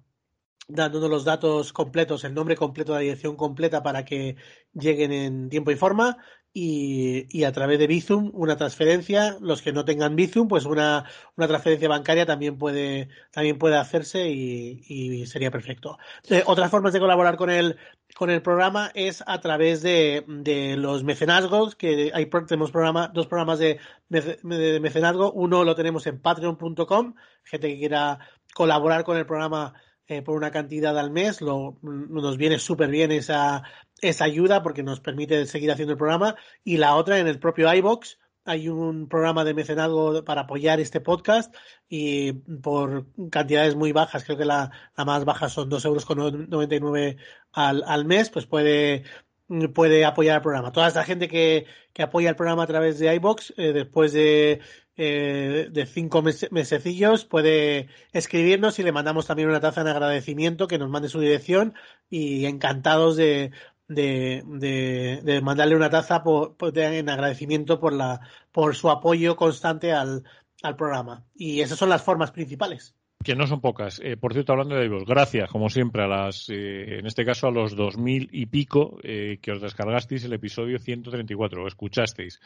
dándonos 0.69 1.11
los 1.11 1.25
datos 1.25 1.73
completos, 1.73 2.25
el 2.25 2.35
nombre 2.35 2.57
completo, 2.57 2.93
la 2.93 3.01
dirección 3.01 3.37
completa 3.37 3.83
para 3.83 4.05
que 4.05 4.37
lleguen 4.73 5.13
en 5.13 5.49
tiempo 5.49 5.71
y 5.71 5.77
forma. 5.77 6.19
Y, 6.57 7.27
y 7.37 7.43
a 7.43 7.51
través 7.51 7.81
de 7.81 7.89
Bizum 7.89 8.31
una 8.33 8.57
transferencia, 8.57 9.37
los 9.41 9.61
que 9.61 9.73
no 9.73 9.85
tengan 9.85 10.15
Bizum, 10.15 10.47
pues 10.47 10.67
una, 10.67 11.05
una 11.37 11.49
transferencia 11.49 11.89
bancaria 11.89 12.27
también 12.27 12.59
puede, 12.59 13.09
también 13.33 13.59
puede 13.59 13.77
hacerse 13.77 14.29
y, 14.31 14.81
y 14.87 15.27
sería 15.27 15.51
perfecto. 15.51 15.99
Eh, 16.31 16.45
otras 16.47 16.71
formas 16.71 16.93
de 16.93 17.01
colaborar 17.01 17.37
con 17.37 17.51
el, 17.51 17.77
con 18.15 18.31
el 18.31 18.41
programa 18.41 18.93
es 18.95 19.25
a 19.27 19.41
través 19.41 19.83
de, 19.83 20.25
de 20.29 20.77
los 20.77 21.03
mecenazgos, 21.03 21.75
que 21.75 22.13
hay, 22.15 22.27
tenemos 22.27 22.71
programa, 22.71 23.11
dos 23.13 23.27
programas 23.27 23.59
de, 23.59 23.81
de 24.09 24.79
mecenazgo, 24.81 25.33
uno 25.33 25.65
lo 25.65 25.75
tenemos 25.75 26.07
en 26.07 26.21
patreon.com, 26.21 27.15
gente 27.43 27.69
que 27.69 27.79
quiera 27.81 28.21
colaborar 28.55 29.03
con 29.03 29.17
el 29.17 29.27
programa 29.27 29.75
eh, 30.07 30.23
por 30.23 30.37
una 30.37 30.51
cantidad 30.51 30.99
al 30.99 31.11
mes, 31.11 31.41
lo, 31.41 31.79
nos 31.83 32.37
viene 32.37 32.59
súper 32.59 32.91
bien 32.91 33.11
esa, 33.13 33.63
esa 34.01 34.25
ayuda 34.25 34.63
porque 34.63 34.83
nos 34.83 35.01
permite 35.01 35.47
seguir 35.47 35.71
haciendo 35.71 35.93
el 35.93 35.99
programa. 35.99 36.37
Y 36.63 36.77
la 36.77 36.95
otra, 36.97 37.19
en 37.19 37.27
el 37.27 37.39
propio 37.39 37.73
iBox, 37.73 38.19
hay 38.45 38.69
un 38.69 39.09
programa 39.09 39.45
de 39.45 39.55
mecenazgo 39.55 40.23
para 40.25 40.43
apoyar 40.43 40.79
este 40.79 41.01
podcast 41.01 41.55
y 41.89 42.33
por 42.33 43.07
cantidades 43.31 43.75
muy 43.75 43.93
bajas, 43.93 44.25
creo 44.25 44.37
que 44.37 44.45
la, 44.45 44.71
la 44.97 45.05
más 45.05 45.25
baja 45.25 45.49
son 45.49 45.71
2,99 45.71 45.87
euros 45.87 46.05
con 46.05 46.49
99 46.51 47.17
al, 47.53 47.83
al 47.87 48.05
mes, 48.05 48.29
pues 48.29 48.45
puede, 48.47 49.05
puede 49.73 50.05
apoyar 50.05 50.37
el 50.37 50.43
programa. 50.43 50.73
Toda 50.73 50.89
esta 50.89 51.05
gente 51.05 51.29
que, 51.29 51.65
que 51.95 52.03
apoya 52.03 52.29
el 52.29 52.37
programa 52.37 52.65
a 52.65 52.67
través 52.67 52.99
de 52.99 53.15
iBox, 53.15 53.55
eh, 53.57 53.73
después 53.73 54.13
de, 54.13 54.61
eh, 54.97 55.69
de 55.71 55.87
cinco 55.87 56.23
mes- 56.23 56.49
mesecillos, 56.51 57.25
puede 57.25 57.89
escribirnos 58.13 58.79
y 58.79 58.83
le 58.83 58.93
mandamos 58.93 59.27
también 59.27 59.49
una 59.49 59.61
taza 59.61 59.81
en 59.83 59.89
agradecimiento, 59.89 60.69
que 60.69 60.79
nos 60.79 60.91
mande 60.91 61.09
su 61.09 61.21
dirección 61.21 61.75
y 62.11 62.47
encantados 62.47 63.17
de, 63.17 63.53
de, 63.89 64.43
de, 65.23 65.41
mandarle 65.43 65.77
una 65.77 65.91
taza 65.91 66.23
por, 66.23 66.57
en 66.77 67.09
agradecimiento 67.09 67.81
por 67.81 67.93
la 67.93 68.21
por 68.53 68.75
su 68.77 68.91
apoyo 68.91 69.37
constante 69.37 69.93
al, 69.93 70.25
al 70.63 70.77
programa. 70.77 71.25
Y 71.35 71.61
esas 71.61 71.79
son 71.79 71.89
las 71.91 72.03
formas 72.03 72.31
principales. 72.31 72.95
Que 73.25 73.35
no 73.35 73.47
son 73.47 73.63
pocas. 73.63 74.03
Eh, 74.05 74.19
por 74.19 74.35
cierto, 74.35 74.53
hablando 74.53 74.77
de 74.77 74.85
iVoox, 74.85 75.07
gracias, 75.07 75.51
como 75.51 75.71
siempre, 75.71 76.05
a 76.05 76.07
las, 76.07 76.51
eh, 76.51 76.99
en 76.99 77.07
este 77.07 77.25
caso 77.25 77.47
a 77.47 77.51
los 77.51 77.75
dos 77.75 77.97
mil 77.97 78.29
y 78.33 78.45
pico 78.47 78.99
eh, 79.03 79.39
que 79.41 79.53
os 79.53 79.63
descargasteis 79.63 80.25
el 80.25 80.35
episodio 80.35 80.79
134, 80.79 81.65
o 81.65 81.67
escuchasteis. 81.67 82.39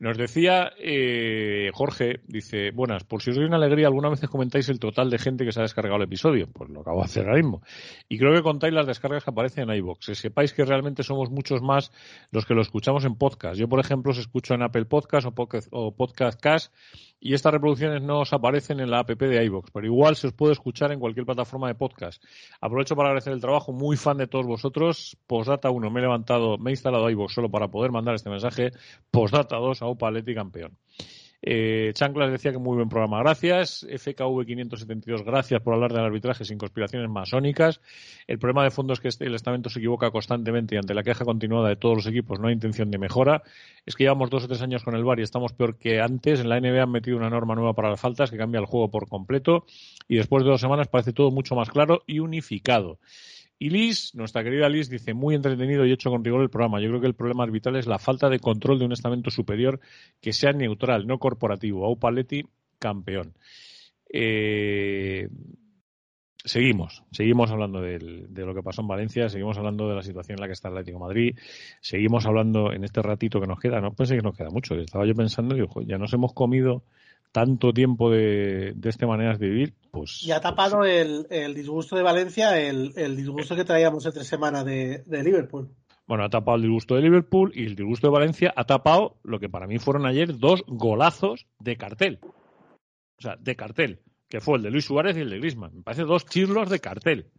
Nos 0.00 0.18
decía 0.18 0.72
eh, 0.76 1.70
Jorge, 1.72 2.18
dice, 2.26 2.72
buenas, 2.72 3.04
por 3.04 3.22
si 3.22 3.30
os 3.30 3.36
doy 3.36 3.44
una 3.44 3.58
alegría, 3.58 3.86
alguna 3.86 4.08
vez 4.08 4.20
comentáis 4.28 4.68
el 4.68 4.80
total 4.80 5.08
de 5.08 5.18
gente 5.18 5.44
que 5.44 5.52
se 5.52 5.60
ha 5.60 5.62
descargado 5.62 5.98
el 5.98 6.02
episodio. 6.02 6.48
Pues 6.52 6.68
lo 6.68 6.80
acabo 6.80 6.98
de 6.98 7.04
hacer 7.04 7.26
ahora 7.26 7.36
mismo. 7.36 7.62
Y 8.08 8.18
creo 8.18 8.34
que 8.34 8.42
contáis 8.42 8.74
las 8.74 8.88
descargas 8.88 9.22
que 9.22 9.30
aparecen 9.30 9.70
en 9.70 9.76
iVoox. 9.76 10.04
Que 10.04 10.14
sepáis 10.16 10.52
que 10.52 10.64
realmente 10.64 11.04
somos 11.04 11.30
muchos 11.30 11.62
más 11.62 11.92
los 12.32 12.44
que 12.44 12.54
lo 12.54 12.62
escuchamos 12.62 13.04
en 13.04 13.14
podcast. 13.14 13.56
Yo, 13.56 13.68
por 13.68 13.78
ejemplo, 13.78 14.10
os 14.10 14.18
escucho 14.18 14.54
en 14.54 14.62
Apple 14.62 14.86
Podcast 14.86 15.28
o 15.28 15.30
Podcast, 15.30 15.68
o 15.70 15.94
Podcast 15.94 16.40
Cast 16.40 16.74
y 17.24 17.32
estas 17.32 17.54
reproducciones 17.54 18.02
no 18.02 18.20
os 18.20 18.34
aparecen 18.34 18.80
en 18.80 18.90
la 18.90 18.98
app 18.98 19.08
de 19.08 19.44
iVoox, 19.46 19.70
pero 19.72 19.86
igual 19.86 20.14
se 20.14 20.23
os 20.26 20.32
puede 20.32 20.52
escuchar 20.52 20.92
en 20.92 21.00
cualquier 21.00 21.26
plataforma 21.26 21.68
de 21.68 21.74
podcast. 21.74 22.22
Aprovecho 22.60 22.96
para 22.96 23.08
agradecer 23.08 23.32
el 23.32 23.40
trabajo, 23.40 23.72
muy 23.72 23.96
fan 23.96 24.18
de 24.18 24.26
todos 24.26 24.46
vosotros. 24.46 25.16
Postdata 25.26 25.70
1, 25.70 25.90
me 25.90 26.00
he 26.00 26.02
levantado, 26.02 26.58
me 26.58 26.70
he 26.70 26.72
instalado 26.72 27.10
iVoox 27.10 27.32
solo 27.32 27.50
para 27.50 27.68
poder 27.68 27.92
mandar 27.92 28.14
este 28.14 28.30
mensaje. 28.30 28.72
Postdata 29.10 29.56
2, 29.56 29.82
Aupa 29.82 30.10
Leti 30.10 30.34
campeón. 30.34 30.76
Eh, 31.46 31.92
Chanclas 31.92 32.30
decía 32.30 32.52
que 32.52 32.58
muy 32.58 32.74
buen 32.74 32.88
programa, 32.88 33.18
gracias. 33.18 33.86
FKV 33.86 34.46
572, 34.46 35.22
gracias 35.24 35.60
por 35.60 35.74
hablar 35.74 35.92
del 35.92 36.02
arbitraje 36.02 36.42
sin 36.46 36.56
conspiraciones 36.56 37.10
masónicas. 37.10 37.82
El 38.26 38.38
problema 38.38 38.64
de 38.64 38.70
fondo 38.70 38.94
es 38.94 39.00
que 39.00 39.08
este- 39.08 39.26
el 39.26 39.34
estamento 39.34 39.68
se 39.68 39.78
equivoca 39.78 40.10
constantemente 40.10 40.74
y 40.74 40.78
ante 40.78 40.94
la 40.94 41.02
queja 41.02 41.26
continuada 41.26 41.68
de 41.68 41.76
todos 41.76 41.96
los 41.96 42.06
equipos 42.06 42.40
no 42.40 42.48
hay 42.48 42.54
intención 42.54 42.90
de 42.90 42.96
mejora. 42.96 43.42
Es 43.84 43.94
que 43.94 44.04
llevamos 44.04 44.30
dos 44.30 44.44
o 44.44 44.48
tres 44.48 44.62
años 44.62 44.84
con 44.84 44.94
el 44.94 45.04
VAR 45.04 45.20
y 45.20 45.22
estamos 45.22 45.52
peor 45.52 45.76
que 45.76 46.00
antes. 46.00 46.40
En 46.40 46.48
la 46.48 46.56
NBA 46.56 46.82
han 46.84 46.90
metido 46.90 47.18
una 47.18 47.28
norma 47.28 47.54
nueva 47.54 47.74
para 47.74 47.90
las 47.90 48.00
faltas 48.00 48.30
que 48.30 48.38
cambia 48.38 48.58
el 48.60 48.66
juego 48.66 48.90
por 48.90 49.06
completo 49.06 49.66
y 50.08 50.16
después 50.16 50.44
de 50.44 50.48
dos 50.50 50.62
semanas 50.62 50.88
parece 50.88 51.12
todo 51.12 51.30
mucho 51.30 51.54
más 51.54 51.68
claro 51.68 52.04
y 52.06 52.20
unificado. 52.20 52.98
Y 53.58 53.70
Liz, 53.70 54.14
nuestra 54.14 54.42
querida 54.42 54.68
Liz, 54.68 54.88
dice 54.88 55.14
muy 55.14 55.34
entretenido 55.34 55.86
y 55.86 55.92
hecho 55.92 56.10
con 56.10 56.24
rigor 56.24 56.42
el 56.42 56.50
programa. 56.50 56.80
Yo 56.80 56.88
creo 56.88 57.00
que 57.00 57.06
el 57.06 57.14
problema 57.14 57.44
arbitral 57.44 57.76
es 57.76 57.86
la 57.86 57.98
falta 57.98 58.28
de 58.28 58.40
control 58.40 58.78
de 58.78 58.84
un 58.84 58.92
estamento 58.92 59.30
superior 59.30 59.80
que 60.20 60.32
sea 60.32 60.52
neutral, 60.52 61.06
no 61.06 61.18
corporativo. 61.18 61.84
Au 61.84 61.98
campeón. 62.78 63.34
Eh, 64.12 65.28
seguimos, 66.44 67.02
seguimos 67.10 67.50
hablando 67.50 67.80
de, 67.80 67.98
lo 67.98 68.54
que 68.54 68.62
pasó 68.62 68.82
en 68.82 68.88
Valencia, 68.88 69.28
seguimos 69.28 69.56
hablando 69.56 69.88
de 69.88 69.94
la 69.94 70.02
situación 70.02 70.36
en 70.36 70.42
la 70.42 70.46
que 70.46 70.52
está 70.52 70.68
el 70.68 70.74
Atlético 70.74 70.98
Madrid, 70.98 71.36
seguimos 71.80 72.26
hablando 72.26 72.72
en 72.72 72.84
este 72.84 73.00
ratito 73.02 73.40
que 73.40 73.46
nos 73.46 73.58
queda, 73.58 73.80
no 73.80 73.92
pensé 73.94 74.16
que 74.16 74.22
nos 74.22 74.36
queda 74.36 74.50
mucho, 74.50 74.74
estaba 74.74 75.06
yo 75.06 75.14
pensando, 75.14 75.54
digo, 75.54 75.68
"Jo, 75.68 75.82
ya 75.82 75.96
nos 75.96 76.12
hemos 76.12 76.34
comido 76.34 76.84
tanto 77.34 77.72
tiempo 77.72 78.12
de, 78.12 78.74
de 78.76 78.88
este 78.88 79.06
maneras 79.06 79.40
de 79.40 79.48
vivir, 79.48 79.74
pues... 79.90 80.22
Y 80.22 80.30
ha 80.30 80.40
tapado 80.40 80.84
el, 80.84 81.26
el 81.30 81.52
disgusto 81.52 81.96
de 81.96 82.04
Valencia, 82.04 82.60
el, 82.60 82.92
el 82.94 83.16
disgusto 83.16 83.56
que 83.56 83.64
traíamos 83.64 84.06
entre 84.06 84.22
semana 84.22 84.62
de, 84.62 85.02
de 85.04 85.24
Liverpool. 85.24 85.68
Bueno, 86.06 86.22
ha 86.22 86.28
tapado 86.30 86.54
el 86.54 86.62
disgusto 86.62 86.94
de 86.94 87.02
Liverpool 87.02 87.50
y 87.52 87.64
el 87.64 87.74
disgusto 87.74 88.06
de 88.06 88.12
Valencia 88.12 88.54
ha 88.54 88.64
tapado 88.66 89.18
lo 89.24 89.40
que 89.40 89.48
para 89.48 89.66
mí 89.66 89.80
fueron 89.80 90.06
ayer 90.06 90.38
dos 90.38 90.62
golazos 90.68 91.48
de 91.58 91.76
cartel. 91.76 92.20
O 92.22 93.20
sea, 93.20 93.34
de 93.36 93.56
cartel, 93.56 94.02
que 94.28 94.40
fue 94.40 94.58
el 94.58 94.62
de 94.62 94.70
Luis 94.70 94.84
Suárez 94.84 95.16
y 95.16 95.22
el 95.22 95.30
de 95.30 95.38
Griezmann. 95.38 95.74
Me 95.74 95.82
parece 95.82 96.04
dos 96.04 96.26
chirlos 96.26 96.70
de 96.70 96.78
cartel. 96.78 97.32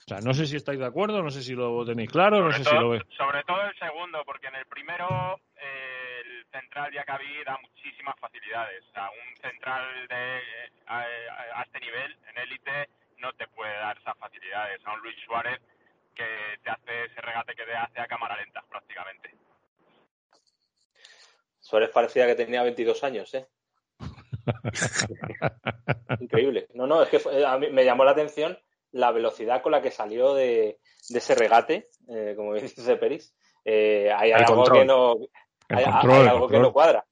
O 0.00 0.08
sea, 0.08 0.18
no 0.20 0.34
sé 0.34 0.46
si 0.46 0.56
estáis 0.56 0.80
de 0.80 0.86
acuerdo, 0.86 1.22
no 1.22 1.30
sé 1.30 1.42
si 1.42 1.54
lo 1.54 1.84
tenéis 1.84 2.10
claro, 2.10 2.42
no 2.42 2.50
sé 2.50 2.64
si 2.64 2.74
lo 2.74 2.80
todo, 2.80 2.90
veis. 2.90 3.02
sobre 3.16 3.44
todo 3.44 3.62
el 3.62 3.78
segundo, 3.78 4.18
porque 4.26 4.48
en 4.48 4.56
el 4.56 4.66
primero 4.66 5.06
central 6.60 6.90
Diacabí 6.90 7.44
da 7.44 7.58
muchísimas 7.58 8.18
facilidades. 8.20 8.84
O 8.88 8.92
sea, 8.92 9.10
un 9.10 9.36
central 9.36 10.08
de 10.08 10.38
eh, 10.38 10.70
a, 10.86 10.98
a- 11.00 11.60
a 11.60 11.62
este 11.62 11.80
nivel, 11.80 12.16
en 12.30 12.38
élite, 12.38 12.88
no 13.18 13.32
te 13.34 13.46
puede 13.48 13.72
dar 13.74 13.96
esas 13.98 14.16
facilidades. 14.18 14.80
A 14.84 14.92
un 14.94 15.00
Luis 15.00 15.16
Suárez 15.24 15.60
que 16.14 16.26
te 16.62 16.70
hace 16.70 17.04
ese 17.04 17.20
regate 17.20 17.54
que 17.54 17.64
te 17.64 17.74
hace 17.74 18.00
a 18.00 18.06
cámara 18.06 18.36
lenta, 18.36 18.62
prácticamente. 18.68 19.34
Suárez 21.60 21.90
parecía 21.90 22.26
que 22.26 22.34
tenía 22.34 22.62
22 22.62 23.04
años, 23.04 23.32
¿eh? 23.34 23.46
Increíble. 26.20 26.66
No, 26.74 26.86
no, 26.86 27.02
es 27.02 27.08
que 27.08 27.18
fue- 27.18 27.44
a 27.44 27.58
mí 27.58 27.68
me 27.70 27.84
llamó 27.84 28.04
la 28.04 28.12
atención 28.12 28.58
la 28.92 29.10
velocidad 29.12 29.60
con 29.62 29.72
la 29.72 29.82
que 29.82 29.90
salió 29.90 30.34
de, 30.34 30.78
de 31.10 31.18
ese 31.18 31.34
regate, 31.34 31.88
eh, 32.08 32.32
como 32.36 32.52
bien 32.52 32.66
dice 32.76 32.96
Peris. 32.96 33.34
Eh, 33.64 34.10
hay 34.16 34.30
El 34.30 34.36
algo 34.44 34.54
control. 34.56 34.78
que 34.78 34.84
no, 34.86 35.14
El 35.68 35.78
hay, 35.78 35.84
control, 35.84 36.12
hay 36.12 36.22
el 36.22 36.28
algo 36.28 36.48
que 36.48 36.58
no 36.58 36.72
cuadra. 36.72 37.04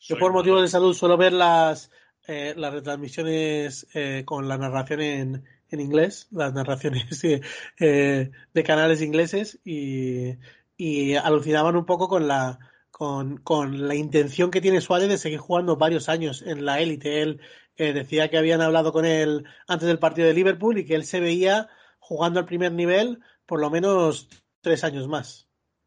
Yo 0.00 0.18
por 0.18 0.32
motivos 0.32 0.62
de 0.62 0.68
salud 0.68 0.94
suelo 0.94 1.16
ver 1.16 1.32
las, 1.32 1.90
eh, 2.26 2.54
las 2.56 2.72
retransmisiones 2.72 3.86
eh, 3.94 4.22
con 4.24 4.46
la 4.48 4.56
narración 4.56 5.00
en, 5.00 5.44
en 5.70 5.80
inglés, 5.80 6.28
las 6.30 6.52
narraciones 6.52 7.24
eh, 7.24 7.40
eh, 7.80 8.30
de 8.52 8.62
canales 8.62 9.02
ingleses 9.02 9.58
y, 9.64 10.36
y 10.76 11.14
alucinaban 11.14 11.76
un 11.76 11.86
poco 11.86 12.08
con 12.08 12.28
la 12.28 12.58
con, 12.90 13.36
con 13.38 13.88
la 13.88 13.94
intención 13.94 14.50
que 14.50 14.62
tiene 14.62 14.80
Suárez 14.80 15.10
de 15.10 15.18
seguir 15.18 15.38
jugando 15.38 15.76
varios 15.76 16.08
años 16.08 16.42
en 16.46 16.64
la 16.64 16.80
élite. 16.80 17.20
Él 17.20 17.40
eh, 17.76 17.92
decía 17.92 18.30
que 18.30 18.38
habían 18.38 18.62
hablado 18.62 18.90
con 18.90 19.04
él 19.04 19.44
antes 19.68 19.86
del 19.86 19.98
partido 19.98 20.26
de 20.26 20.32
Liverpool 20.32 20.78
y 20.78 20.86
que 20.86 20.94
él 20.94 21.04
se 21.04 21.20
veía 21.20 21.68
jugando 21.98 22.40
al 22.40 22.46
primer 22.46 22.72
nivel 22.72 23.20
por 23.44 23.60
lo 23.60 23.68
menos 23.68 24.30
tres 24.62 24.82
años 24.82 25.08
más. 25.08 25.45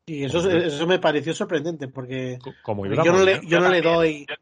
Y 0.10 0.26
eso, 0.26 0.40
eso 0.50 0.88
me 0.88 1.00
pareció 1.00 1.34
sorprendente 1.34 1.88
porque 1.88 2.40
Como 2.64 2.86
yo 2.88 3.12
no 3.12 3.24
le, 3.24 3.42
yo 3.46 3.60
no 3.60 3.70
le 3.70 3.82
doy. 3.82 4.26
Yo, 4.28 4.36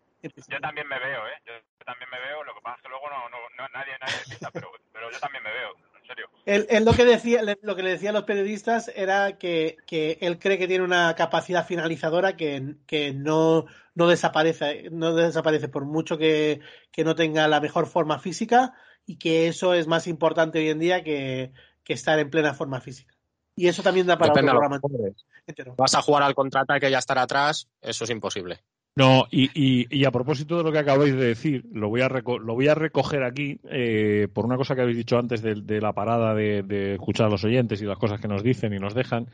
yo 0.49 0.59
también 0.61 0.88
me 0.88 0.97
veo, 0.99 1.28
¿eh? 1.28 1.38
Yo, 1.45 1.53
yo 1.53 1.86
también 1.86 2.09
me 2.09 2.20
veo. 2.20 2.43
Lo 2.43 2.53
que 2.53 2.61
pasa 2.63 2.78
es 2.78 2.84
que 2.84 2.89
luego 2.89 3.09
no, 3.09 3.30
no, 3.30 3.38
no- 3.57 3.70
nadie, 3.74 3.93
nadie 3.99 4.24
pisa, 4.30 4.49
pero, 4.51 4.70
pero 4.93 5.11
yo 5.11 5.20
también 5.20 5.43
me 5.43 5.51
veo, 5.51 5.72
en 6.01 6.07
serio. 6.07 6.30
Él, 6.45 6.65
él 6.70 6.86
lo 6.86 6.93
que 6.93 7.03
decía, 7.03 7.41
le- 7.43 7.59
lo 7.61 7.76
que 7.76 7.84
le 7.84 7.89
decía 7.91 8.11
a 8.11 8.13
los 8.13 8.24
periodistas 8.24 8.89
era 8.95 9.38
que, 9.38 9.76
que 9.86 10.18
él 10.22 10.39
cree 10.39 10.57
que 10.57 10.68
tiene 10.68 10.86
una 10.86 11.13
capacidad 11.15 11.68
finalizadora 11.68 12.38
que, 12.38 12.76
que 12.88 13.13
no, 13.13 13.65
no 13.95 14.07
desaparece, 14.07 14.89
no 14.91 15.13
desaparece 15.13 15.68
por 15.68 15.84
mucho 15.86 16.18
que, 16.18 16.61
que 16.91 17.03
no 17.03 17.15
tenga 17.15 17.47
la 17.49 17.59
mejor 17.59 17.88
forma 17.88 18.20
física 18.20 18.74
y 19.05 19.18
que 19.18 19.47
eso 19.49 19.74
es 19.74 19.88
más 19.88 20.07
importante 20.07 20.59
hoy 20.59 20.70
en 20.70 20.80
día 20.80 21.03
que, 21.03 21.51
que 21.84 21.93
estar 21.93 22.18
en 22.20 22.30
plena 22.30 22.53
forma 22.53 22.80
física. 22.80 23.13
Y 23.58 23.68
eso 23.68 23.84
también 23.84 24.08
da 24.08 24.18
para 24.18 24.32
Depende 24.34 24.51
otro 24.51 24.66
a 24.66 24.70
programa 24.70 25.14
entero. 25.47 25.76
Vas 25.78 25.95
a 25.95 26.01
jugar 26.01 26.24
al 26.24 26.36
contraataque 26.36 26.88
y 26.88 26.91
ya 26.91 26.99
estar 26.99 27.18
atrás, 27.18 27.68
eso 27.82 28.03
es 28.05 28.10
imposible. 28.12 28.60
No, 28.95 29.28
y, 29.30 29.49
y, 29.53 29.88
y 29.95 30.05
a 30.05 30.12
propósito 30.12 30.58
de 30.58 30.64
lo 30.64 30.72
que 30.72 30.80
acabáis 30.80 31.14
de 31.16 31.26
decir, 31.26 31.66
lo 31.72 31.89
voy 31.89 32.01
a, 32.01 32.08
reco- 32.10 32.39
lo 32.39 32.53
voy 32.55 32.68
a 32.68 32.74
recoger 32.76 33.24
aquí 33.24 33.60
eh, 33.70 34.28
por 34.34 34.45
una 34.45 34.58
cosa 34.58 34.74
que 34.76 34.82
habéis 34.82 34.97
dicho 34.97 35.18
antes 35.20 35.41
de, 35.41 35.55
de 35.55 35.82
la 35.82 35.93
parada 35.93 36.34
de, 36.34 36.64
de 36.64 36.93
escuchar 36.93 37.28
a 37.28 37.30
los 37.30 37.43
oyentes 37.43 37.82
y 37.82 37.86
las 37.86 37.97
cosas 37.99 38.20
que 38.22 38.28
nos 38.28 38.41
dicen 38.43 38.74
y 38.74 38.80
nos 38.80 38.95
dejan. 38.95 39.28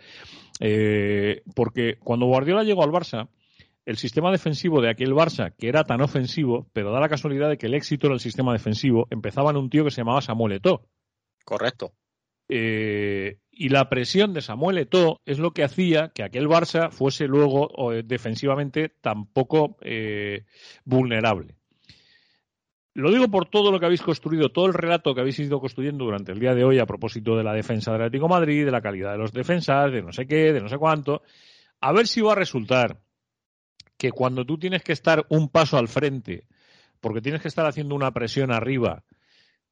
eh, 0.59 1.43
porque 1.55 1.97
cuando 2.03 2.26
Guardiola 2.26 2.63
llegó 2.63 2.84
al 2.84 2.91
Barça, 2.91 3.28
el 3.86 3.97
sistema 3.97 4.32
defensivo 4.32 4.82
de 4.82 4.89
aquel 4.89 5.13
Barça, 5.13 5.53
que 5.57 5.67
era 5.67 5.84
tan 5.84 6.01
ofensivo, 6.01 6.67
pero 6.74 6.91
da 6.91 6.99
la 7.01 7.09
casualidad 7.09 7.49
de 7.49 7.57
que 7.57 7.67
el 7.67 7.74
éxito 7.74 8.07
era 8.07 8.13
el 8.15 8.21
sistema 8.21 8.53
defensivo, 8.53 9.07
empezaba 9.11 9.51
en 9.51 9.57
un 9.57 9.69
tío 9.69 9.84
que 9.84 9.91
se 9.91 10.01
llamaba 10.01 10.21
Samuel 10.21 10.53
Eto'o. 10.53 10.86
Correcto. 11.45 11.93
Eh, 12.49 13.38
y 13.56 13.70
la 13.70 13.88
presión 13.89 14.34
de 14.34 14.41
Samuel 14.41 14.80
Eto'o 14.80 15.22
es 15.26 15.39
lo 15.39 15.51
que 15.51 15.64
hacía 15.64 16.10
que 16.10 16.24
aquel 16.24 16.47
Barça 16.47 16.91
fuese 16.91 17.28
luego 17.28 17.93
eh, 17.93 18.04
defensivamente 18.04 18.89
tan 18.89 19.26
poco 19.28 19.78
eh, 19.82 20.45
vulnerable. 20.86 21.56
Lo 22.95 23.12
digo 23.12 23.28
por 23.30 23.47
todo 23.47 23.72
lo 23.72 23.80
que 23.80 23.86
habéis 23.86 24.01
construido, 24.01 24.49
todo 24.49 24.68
el 24.68 24.74
relato 24.74 25.14
que 25.14 25.22
habéis 25.22 25.39
ido 25.39 25.60
construyendo 25.60 26.06
durante 26.06 26.32
el 26.32 26.39
día 26.39 26.54
de 26.54 26.64
hoy 26.64 26.80
a 26.80 26.86
propósito 26.86 27.36
de 27.36 27.43
la 27.43 27.54
defensa 27.54 27.91
del 27.91 28.01
Atlético 28.01 28.28
Madrid, 28.28 28.66
de 28.66 28.72
la 28.72 28.82
calidad 28.82 29.14
de 29.14 29.18
los 29.18 29.32
defensas, 29.32 29.91
de 29.91 30.01
no 30.01 30.12
sé 30.12 30.28
qué, 30.28 30.54
de 30.54 30.62
no 30.62 30.68
sé 30.68 30.78
cuánto. 30.78 31.24
A 31.82 31.91
ver 31.91 32.08
si 32.08 32.22
va 32.22 32.34
a 32.34 32.36
resultar 32.36 33.01
que 33.97 34.12
cuando 34.12 34.45
tú 34.45 34.58
tienes 34.58 34.84
que 34.84 34.93
estar 34.93 35.26
un 35.30 35.49
paso 35.49 35.78
al 35.78 35.88
frente, 35.88 36.45
porque 37.01 37.22
tienes 37.22 37.41
que 37.41 37.47
estar 37.47 37.66
haciendo 37.66 37.95
una 37.95 38.12
presión 38.12 38.51
arriba, 38.51 39.04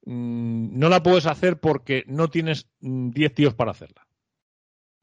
mm, 0.05 0.79
no 0.79 0.89
la 0.89 1.03
puedes 1.03 1.25
hacer 1.25 1.59
porque 1.59 2.03
no 2.07 2.29
tienes 2.29 2.67
mm, 2.81 3.11
10 3.11 3.33
tíos 3.33 3.53
para 3.53 3.71
hacerla. 3.71 4.07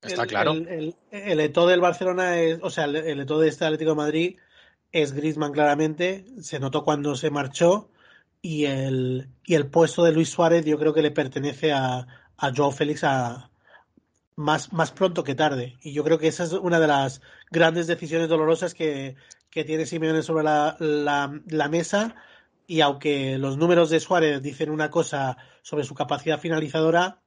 Está 0.03 0.26
claro. 0.26 0.53
El, 0.53 0.94
el, 1.11 1.53
del 1.53 1.80
Barcelona 1.80 2.40
es, 2.40 2.61
o 2.62 2.70
sea, 2.70 2.84
el, 2.84 2.96
el 2.96 3.20
Eto'o 3.20 3.40
de 3.40 3.49
este 3.49 3.64
Atlético 3.64 3.90
de 3.90 3.96
Madrid 3.96 4.36
es 4.92 5.12
Griezmann 5.12 5.53
claramente, 5.53 6.24
se 6.40 6.61
notó 6.61 6.84
cuando 6.84 7.14
se 7.16 7.30
marchó 7.30 7.90
y 8.40 8.66
el, 8.66 9.28
y 9.44 9.55
el 9.55 9.66
puesto 9.66 10.05
de 10.05 10.12
Luis 10.12 10.30
Suárez 10.30 10.64
yo 10.64 10.78
creo 10.78 10.94
que 10.94 11.03
le 11.03 11.11
pertenece 11.11 11.72
a, 11.72 12.07
a 12.36 12.53
Joao 12.55 12.70
Félix 12.70 13.05
a, 13.05 13.51
más, 14.38 14.72
más 14.72 14.92
pronto 14.92 15.24
que 15.24 15.34
tarde. 15.34 15.76
Y 15.82 15.92
yo 15.92 16.05
creo 16.05 16.18
que 16.18 16.28
esa 16.28 16.44
es 16.44 16.53
una 16.53 16.78
de 16.78 16.86
las 16.86 17.20
grandes 17.51 17.86
decisiones 17.86 18.28
dolorosas 18.28 18.72
que, 18.72 19.16
que 19.51 19.64
tiene 19.64 19.84
Simeone 19.84 20.22
sobre 20.22 20.44
la, 20.44 20.76
la, 20.78 21.40
la 21.49 21.68
mesa. 21.68 22.14
Y 22.71 22.83
aunque 22.83 23.39
los 23.39 23.57
números 23.57 23.89
de 23.89 23.99
Suárez 23.99 24.43
dicen 24.43 24.69
una 24.71 24.91
cosa 24.91 25.39
sobre 25.62 25.85
su 25.85 25.95
capacidad 25.95 26.39
finalizadora, 26.39 27.23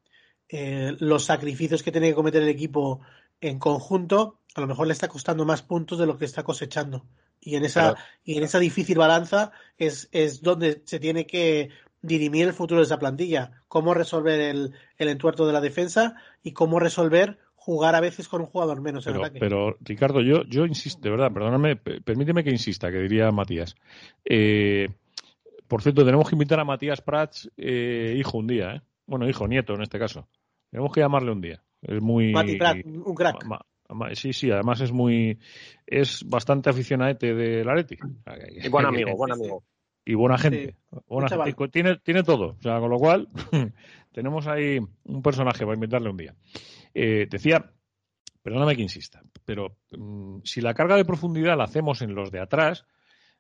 eh, 0.48 0.96
los 1.00 1.26
sacrificios 1.26 1.82
que 1.82 1.92
tiene 1.92 2.10
que 2.10 2.16
cometer 2.16 2.44
el 2.44 2.50
equipo 2.50 3.02
en 3.42 3.58
conjunto, 3.58 4.39
a 4.54 4.62
lo 4.62 4.68
mejor 4.68 4.86
le 4.86 4.94
está 4.94 5.08
costando 5.08 5.44
más 5.44 5.64
puntos 5.64 5.98
de 5.98 6.06
lo 6.06 6.20
que 6.20 6.26
está 6.26 6.44
cosechando. 6.44 7.08
Y 7.39 7.56
en 7.56 7.66
esa, 7.66 7.96
y 8.24 8.38
en 8.38 8.44
esa 8.44 8.60
difícil 8.60 9.00
balanza 9.00 9.52
es, 9.80 10.10
es 10.12 10.44
donde 10.44 10.84
se 10.86 11.00
tiene 11.00 11.26
que 11.26 11.70
dirimir 12.04 12.46
el 12.46 12.54
futuro 12.54 12.82
de 12.82 12.86
esa 12.86 13.00
plantilla. 13.00 13.64
Cómo 13.68 13.96
resolver 13.96 14.39
el, 14.39 14.74
el 15.00 15.10
entuerto 15.10 15.48
de 15.48 15.54
la 15.54 15.62
defensa 15.62 16.18
y 16.44 16.52
cómo 16.52 16.80
resolver 16.80 17.39
jugar 17.56 17.96
a 17.96 18.00
veces 18.00 18.28
con 18.28 18.42
un 18.42 18.48
jugador 18.48 18.80
menos 18.80 19.08
en 19.08 19.14
Pero, 19.14 19.26
ataque. 19.26 19.39
pero 19.39 19.78
Ricardo, 19.82 20.22
yo, 20.22 20.44
yo 20.44 20.68
insisto, 20.68 21.02
de 21.02 21.10
verdad, 21.10 21.32
perdóname, 21.32 21.78
permíteme 21.78 22.44
que 22.44 22.52
insista, 22.52 22.92
que 22.92 23.00
diría 23.00 23.32
Matías. 23.32 23.76
Eh, 24.24 24.89
por 25.72 25.82
cierto, 25.82 26.03
tenemos 26.03 26.28
que 26.28 26.36
invitar 26.36 26.59
a 26.59 26.65
Matías 26.65 26.99
Prats, 26.99 27.49
eh, 27.55 28.13
hijo, 28.17 28.38
un 28.39 28.47
día, 28.47 28.76
¿eh? 28.76 28.82
Bueno, 29.05 29.30
hijo, 29.30 29.47
nieto 29.47 29.74
en 29.74 29.82
este 29.84 29.97
caso. 29.97 30.28
Tenemos 30.69 30.91
que 30.91 30.99
llamarle 30.99 31.32
un 31.32 31.39
día. 31.39 31.63
Es 31.82 32.01
muy. 32.01 32.34
Mati 32.34 32.57
Prat, 32.57 32.86
un 32.86 33.15
crack. 33.15 33.45
Ma- 33.45 33.61
ma- 33.88 34.13
sí, 34.13 34.34
sí, 34.34 34.51
además 34.51 34.82
es 34.82 34.91
muy. 34.91 35.39
Es 35.88 36.28
bastante 36.28 36.69
aficionadete 36.69 37.34
del 37.34 37.69
Atleti. 37.69 37.95
Y 38.61 38.67
buen 38.67 38.86
amigo, 38.86 39.15
buen 39.15 39.32
amigo. 39.32 39.63
Y 40.03 40.13
buena 40.13 40.38
gente. 40.38 40.76
Buena 41.07 41.30
gente. 41.30 41.69
Tiene, 41.69 41.95
tiene 41.99 42.24
todo. 42.24 42.57
O 42.59 42.61
sea, 42.61 42.78
con 42.82 42.89
lo 42.89 42.97
cual, 42.97 43.30
tenemos 44.11 44.47
ahí 44.47 44.78
un 45.05 45.22
personaje 45.22 45.59
para 45.63 45.76
invitarle 45.76 46.09
un 46.09 46.17
día. 46.17 46.36
Eh, 46.93 47.28
decía, 47.32 47.72
perdóname 48.43 48.76
que 48.76 48.82
insista, 48.82 49.22
pero 49.45 49.78
mm, 49.97 50.39
si 50.43 50.59
la 50.59 50.74
carga 50.74 50.97
de 50.97 51.05
profundidad 51.05 51.57
la 51.57 51.63
hacemos 51.63 52.01
en 52.01 52.13
los 52.13 52.30
de 52.30 52.41
atrás, 52.41 52.86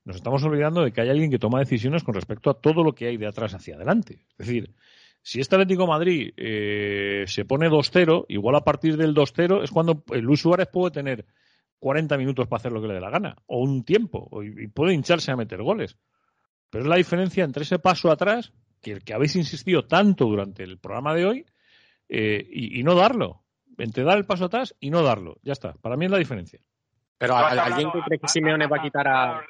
nos 0.05 0.15
estamos 0.15 0.43
olvidando 0.43 0.83
de 0.83 0.91
que 0.91 1.01
hay 1.01 1.09
alguien 1.09 1.29
que 1.31 1.39
toma 1.39 1.59
decisiones 1.59 2.03
con 2.03 2.13
respecto 2.15 2.49
a 2.49 2.53
todo 2.59 2.83
lo 2.83 2.93
que 2.93 3.07
hay 3.07 3.17
de 3.17 3.27
atrás 3.27 3.53
hacia 3.53 3.75
adelante. 3.75 4.25
Es 4.37 4.47
decir, 4.47 4.73
si 5.21 5.39
este 5.39 5.55
Atlético 5.55 5.83
de 5.83 5.87
Madrid 5.89 6.33
eh, 6.37 7.23
se 7.27 7.45
pone 7.45 7.69
2-0, 7.69 8.25
igual 8.29 8.55
a 8.55 8.63
partir 8.63 8.97
del 8.97 9.13
2-0 9.13 9.63
es 9.63 9.69
cuando 9.71 10.03
el 10.11 10.21
Luis 10.21 10.41
Suárez 10.41 10.67
puede 10.71 10.91
tener 10.91 11.25
40 11.79 12.17
minutos 12.17 12.47
para 12.47 12.59
hacer 12.59 12.71
lo 12.71 12.81
que 12.81 12.87
le 12.87 12.95
dé 12.95 13.01
la 13.01 13.09
gana, 13.09 13.35
o 13.47 13.59
un 13.61 13.83
tiempo, 13.83 14.27
o- 14.31 14.43
y 14.43 14.67
puede 14.67 14.93
hincharse 14.93 15.31
a 15.31 15.35
meter 15.35 15.61
goles. 15.61 15.97
Pero 16.69 16.83
es 16.83 16.89
la 16.89 16.95
diferencia 16.95 17.43
entre 17.43 17.63
ese 17.63 17.79
paso 17.79 18.09
atrás, 18.11 18.53
que 18.81 18.93
el 18.93 19.03
que 19.03 19.13
habéis 19.13 19.35
insistido 19.35 19.85
tanto 19.85 20.25
durante 20.25 20.63
el 20.63 20.79
programa 20.79 21.13
de 21.13 21.25
hoy, 21.25 21.45
eh, 22.09 22.47
y, 22.51 22.79
y 22.79 22.83
no 22.83 22.95
darlo. 22.95 23.43
Entre 23.77 24.03
dar 24.03 24.17
el 24.17 24.25
paso 24.25 24.45
atrás 24.45 24.75
y 24.79 24.89
no 24.89 25.01
darlo. 25.01 25.37
Ya 25.43 25.53
está. 25.53 25.73
Para 25.73 25.97
mí 25.97 26.05
es 26.05 26.11
la 26.11 26.17
diferencia. 26.17 26.59
Pero 27.17 27.33
Tú 27.33 27.39
has 27.39 27.43
¿a- 27.57 27.63
¿alguien 27.65 27.87
hablado- 27.87 27.91
que 27.93 28.01
cree 28.07 28.19
que 28.19 28.27
Simeone 28.27 28.67
va 28.67 28.77
a 28.77 28.81
quitar 28.81 29.07
a... 29.07 29.41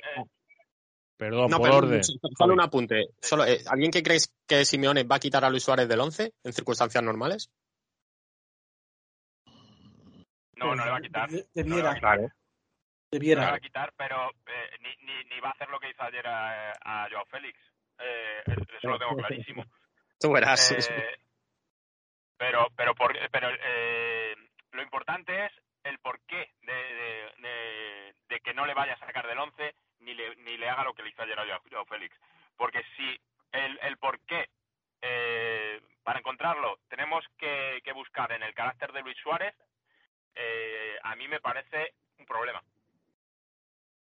Perdón, 1.22 1.52
No, 1.52 1.58
por 1.58 1.66
pero 1.68 1.78
orden. 1.78 2.04
solo 2.04 2.54
un 2.56 2.62
apunte. 2.62 3.10
Solo, 3.22 3.46
eh, 3.46 3.60
¿Alguien 3.70 3.92
que 3.92 4.02
crees 4.02 4.34
que 4.48 4.66
Simeone 4.66 5.04
va 5.04 5.18
a 5.18 5.20
quitar 5.20 5.46
a 5.46 5.52
Luis 5.52 5.62
Suárez 5.64 5.88
del 5.88 6.00
11 6.00 6.34
en 6.44 6.52
circunstancias 6.52 7.04
normales? 7.04 7.52
No, 10.56 10.74
no 10.76 10.84
le 10.84 10.90
va 10.90 10.98
a 10.98 11.02
quitar. 11.02 11.30
De- 11.30 11.46
No 11.64 11.76
Debiera. 11.76 11.94
No 11.94 12.00
le 12.00 12.02
va 12.02 12.32
debiera. 13.12 13.54
a 13.54 13.60
quitar, 13.60 13.94
pero 13.96 14.32
eh, 14.32 14.78
ni, 14.80 15.06
ni, 15.06 15.24
ni 15.26 15.40
va 15.42 15.50
a 15.50 15.52
hacer 15.52 15.70
lo 15.70 15.80
que 15.80 15.92
hizo 15.92 16.02
ayer 16.02 16.26
a, 16.26 16.72
a 16.84 17.08
Joao 17.12 17.26
Félix. 17.28 17.60
Eh, 18.00 18.42
eso 18.80 18.88
lo 18.90 18.98
tengo 18.98 19.16
clarísimo. 19.18 19.64
Tú 20.20 20.32
verás. 20.32 20.72
Eh, 20.72 21.20
pero 22.36 22.68
pero 22.76 22.96
por, 22.96 23.14
pero 23.32 23.48
eh, 23.52 24.34
lo 24.72 24.82
importante 24.82 25.46
es 25.46 25.52
el 25.84 26.00
porqué 26.00 26.50
de, 26.64 26.74
de, 26.74 27.48
de, 27.48 28.16
de 28.28 28.40
que 28.40 28.56
no 28.56 28.66
le 28.66 28.74
vaya 28.74 28.94
a 28.94 29.00
sacar 29.06 29.28
del 29.28 29.38
11 29.38 29.76
ni 30.02 30.14
le, 30.14 30.36
ni 30.38 30.58
le 30.58 30.70
haga 30.70 30.84
lo 30.84 30.94
que 30.94 31.04
le 31.04 31.10
hizo 31.10 31.22
ayer 31.22 31.40
a 31.40 31.86
Félix. 31.86 32.16
Porque 32.58 32.84
si 32.96 33.20
el, 33.52 33.80
el 33.82 33.98
porqué, 33.98 34.50
eh, 35.02 35.82
para 36.04 36.20
encontrarlo, 36.20 36.80
tenemos 36.90 37.24
que, 37.38 37.82
que 37.84 37.94
buscar 37.94 38.32
en 38.32 38.44
el 38.44 38.54
carácter 38.54 38.92
de 38.92 39.02
Luis 39.02 39.18
Suárez, 39.22 39.56
eh, 40.36 40.98
a 41.04 41.16
mí 41.16 41.28
me 41.28 41.40
parece 41.40 41.94
un 42.18 42.26
problema. 42.26 42.62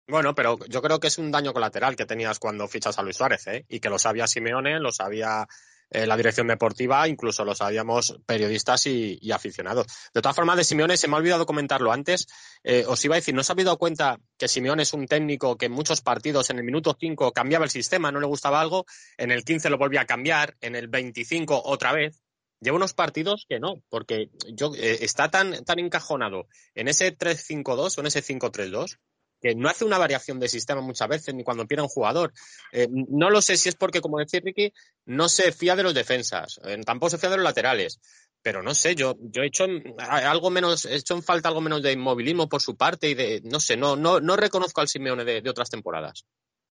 Bueno, 0.06 0.34
pero 0.34 0.58
yo 0.68 0.80
creo 0.80 0.98
que 0.98 1.08
es 1.08 1.18
un 1.18 1.30
daño 1.30 1.52
colateral 1.52 1.94
que 1.94 2.06
tenías 2.06 2.38
cuando 2.38 2.66
fichas 2.66 2.98
a 2.98 3.02
Luis 3.02 3.16
Suárez, 3.16 3.46
¿eh? 3.46 3.66
Y 3.68 3.80
que 3.80 3.90
lo 3.90 3.98
sabía 3.98 4.26
Simeone, 4.26 4.80
lo 4.80 4.90
sabía 4.90 5.46
eh, 5.90 6.06
la 6.06 6.16
dirección 6.16 6.48
deportiva, 6.48 7.08
incluso 7.08 7.44
lo 7.44 7.54
sabíamos 7.54 8.18
periodistas 8.26 8.86
y, 8.86 9.18
aficionados. 9.32 9.86
De 10.12 10.20
todas 10.20 10.36
formas, 10.36 10.56
de 10.56 10.64
Simeone 10.64 10.96
se 10.96 11.08
me 11.08 11.14
ha 11.14 11.18
olvidado 11.18 11.46
comentarlo 11.46 11.92
antes. 11.92 12.26
Eh, 12.62 12.84
os 12.86 13.02
iba 13.04 13.14
a 13.14 13.16
decir, 13.20 13.34
¿no 13.34 13.40
os 13.40 13.50
habéis 13.50 13.66
dado 13.66 13.78
cuenta 13.78 14.18
que 14.36 14.48
Simeone 14.48 14.82
es 14.82 14.92
un 14.92 15.06
técnico 15.06 15.56
que 15.56 15.66
en 15.66 15.72
muchos 15.72 16.00
partidos, 16.00 16.50
en 16.50 16.58
el 16.58 16.64
minuto 16.64 16.96
5, 16.98 17.32
cambiaba 17.32 17.64
el 17.64 17.70
sistema, 17.70 18.12
no 18.12 18.20
le 18.20 18.26
gustaba 18.26 18.60
algo, 18.60 18.84
en 19.16 19.30
el 19.30 19.44
15 19.44 19.70
lo 19.70 19.78
volvía 19.78 20.02
a 20.02 20.06
cambiar, 20.06 20.56
en 20.60 20.76
el 20.76 20.88
25 20.88 21.62
otra 21.64 21.92
vez? 21.92 22.22
Lleva 22.60 22.76
unos 22.76 22.92
partidos 22.92 23.46
que 23.48 23.60
no, 23.60 23.82
porque 23.88 24.30
yo 24.52 24.72
eh, 24.74 24.98
está 25.02 25.30
tan, 25.30 25.64
tan 25.64 25.78
encajonado 25.78 26.48
en 26.74 26.88
ese 26.88 27.16
3-5-2 27.16 27.96
o 27.96 28.00
en 28.00 28.06
ese 28.08 28.22
5-3-2 28.22 28.98
que 29.40 29.54
no 29.54 29.68
hace 29.68 29.84
una 29.84 29.98
variación 29.98 30.38
de 30.40 30.48
sistema 30.48 30.80
muchas 30.80 31.08
veces, 31.08 31.34
ni 31.34 31.44
cuando 31.44 31.66
pierde 31.66 31.82
un 31.82 31.88
jugador. 31.88 32.32
Eh, 32.72 32.88
no 32.90 33.30
lo 33.30 33.40
sé 33.40 33.56
si 33.56 33.68
es 33.68 33.74
porque, 33.76 34.00
como 34.00 34.18
decía 34.18 34.40
Ricky, 34.42 34.72
no 35.06 35.28
se 35.28 35.52
fía 35.52 35.76
de 35.76 35.82
los 35.82 35.94
defensas, 35.94 36.60
eh, 36.64 36.78
tampoco 36.84 37.10
se 37.10 37.18
fía 37.18 37.30
de 37.30 37.36
los 37.36 37.44
laterales. 37.44 38.00
Pero 38.40 38.62
no 38.62 38.72
sé, 38.74 38.94
yo, 38.94 39.16
yo 39.18 39.42
he 39.42 39.46
hecho 39.46 39.66
a- 39.98 40.30
algo 40.30 40.50
menos, 40.50 40.84
he 40.84 40.94
hecho 40.94 41.14
en 41.14 41.22
falta 41.22 41.48
algo 41.48 41.60
menos 41.60 41.82
de 41.82 41.92
inmovilismo 41.92 42.48
por 42.48 42.62
su 42.62 42.76
parte 42.76 43.08
y 43.10 43.14
de, 43.14 43.40
no 43.44 43.58
sé, 43.58 43.76
no, 43.76 43.96
no, 43.96 44.20
no 44.20 44.36
reconozco 44.36 44.80
al 44.80 44.88
Simeone 44.88 45.24
de, 45.24 45.40
de 45.42 45.50
otras 45.50 45.68
temporadas. 45.70 46.24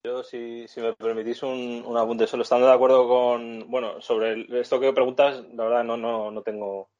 Yo, 0.05 0.23
si, 0.23 0.67
si 0.69 0.81
me 0.81 0.95
permitís 0.95 1.43
un, 1.43 1.83
un 1.85 1.97
apunte, 1.99 2.29
solo 2.29 2.45
estando 2.45 2.67
de 2.69 2.73
acuerdo 2.73 3.09
con, 3.09 3.69
bueno, 3.69 4.01
sobre 4.01 4.33
el- 4.33 4.55
esto 4.57 4.79
que 4.79 4.93
preguntas, 4.93 5.45
la 5.53 5.65
verdad 5.65 5.83
no, 5.85 5.97
no, 5.97 6.31
no 6.31 6.43
tengo, 6.43 6.91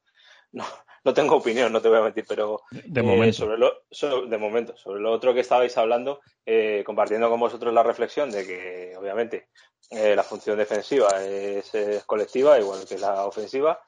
no, 0.53 0.65
no 1.09 1.15
tengo 1.15 1.37
opinión, 1.37 1.73
no 1.73 1.81
te 1.81 1.89
voy 1.89 1.99
a 1.99 2.03
mentir, 2.03 2.25
pero 2.29 2.61
De 2.71 3.01
eh, 3.01 3.03
momento. 3.03 3.33
sobre 3.35 3.57
lo, 3.57 4.27
de 4.27 4.37
momento, 4.39 4.77
sobre 4.77 5.01
lo 5.01 5.11
otro 5.11 5.33
que 5.33 5.41
estabais 5.41 5.77
hablando, 5.79 6.21
eh, 6.45 6.83
compartiendo 6.85 7.31
con 7.31 7.41
vosotros 7.41 7.73
la 7.73 7.83
reflexión 7.83 8.31
de 8.31 8.47
que, 8.47 8.95
obviamente, 8.97 9.49
eh, 9.91 10.15
la 10.15 10.23
función 10.23 10.59
defensiva 10.59 11.09
es, 11.25 11.75
es 11.75 12.05
colectiva, 12.05 12.59
igual 12.59 12.81
que 12.87 12.99
la 12.99 13.25
ofensiva. 13.25 13.81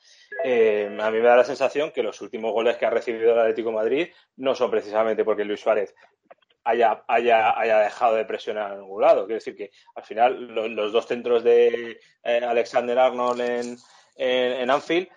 Eh, 0.43 0.97
a 0.99 1.11
mí 1.11 1.19
me 1.19 1.29
da 1.29 1.37
la 1.37 1.45
sensación 1.45 1.91
que 1.91 2.03
los 2.03 2.21
últimos 2.23 2.53
goles 2.53 2.79
que 2.79 2.87
ha 2.87 2.91
recibido 2.91 3.33
el 3.35 3.39
Atlético 3.41 3.69
de 3.69 3.75
Madrid 3.77 4.09
no 4.37 4.55
son 4.55 4.71
precisamente 4.71 5.23
porque 5.25 5.45
Luis 5.45 5.61
Suárez 5.61 5.95
haya, 6.65 7.05
haya, 7.07 7.59
haya 7.59 7.81
dejado 7.81 8.15
de 8.17 8.25
presionar 8.25 8.73
en 8.73 8.81
ningún 8.81 9.03
lado. 9.03 9.27
Quiero 9.27 9.41
decir 9.41 9.57
que 9.57 9.71
al 9.95 10.05
final 10.05 10.55
lo- 10.55 10.69
los 10.69 10.91
dos 10.93 11.07
centros 11.07 11.45
de 11.45 11.99
eh, 12.25 12.41
Alexander 12.47 12.99
Arnold 12.99 13.41
en, 13.43 13.77
en, 14.17 14.53
en 14.63 14.71
Anfield 14.71 15.09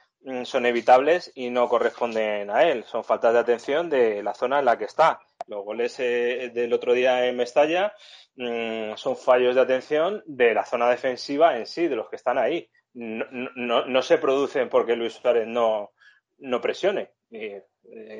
son 0.43 0.65
evitables 0.65 1.31
y 1.35 1.49
no 1.49 1.67
corresponden 1.67 2.49
a 2.49 2.63
él. 2.63 2.83
Son 2.85 3.03
faltas 3.03 3.33
de 3.33 3.39
atención 3.39 3.89
de 3.89 4.23
la 4.23 4.33
zona 4.33 4.59
en 4.59 4.65
la 4.65 4.77
que 4.77 4.85
está. 4.85 5.19
Los 5.47 5.63
goles 5.63 5.99
eh, 5.99 6.51
del 6.53 6.71
otro 6.73 6.93
día 6.93 7.25
en 7.25 7.35
Mestalla 7.35 7.93
mm, 8.35 8.93
son 8.95 9.17
fallos 9.17 9.55
de 9.55 9.61
atención 9.61 10.23
de 10.25 10.53
la 10.53 10.65
zona 10.65 10.89
defensiva 10.89 11.57
en 11.57 11.65
sí, 11.65 11.87
de 11.87 11.95
los 11.95 12.09
que 12.09 12.15
están 12.15 12.37
ahí. 12.37 12.69
No, 12.93 13.85
no, 13.85 14.01
se 14.03 14.17
producen 14.19 14.69
porque 14.69 14.95
Luis 14.95 15.13
Suárez 15.13 15.47
no, 15.47 15.91
no 16.37 16.61
presione. 16.61 17.11
Eh, 17.31 17.63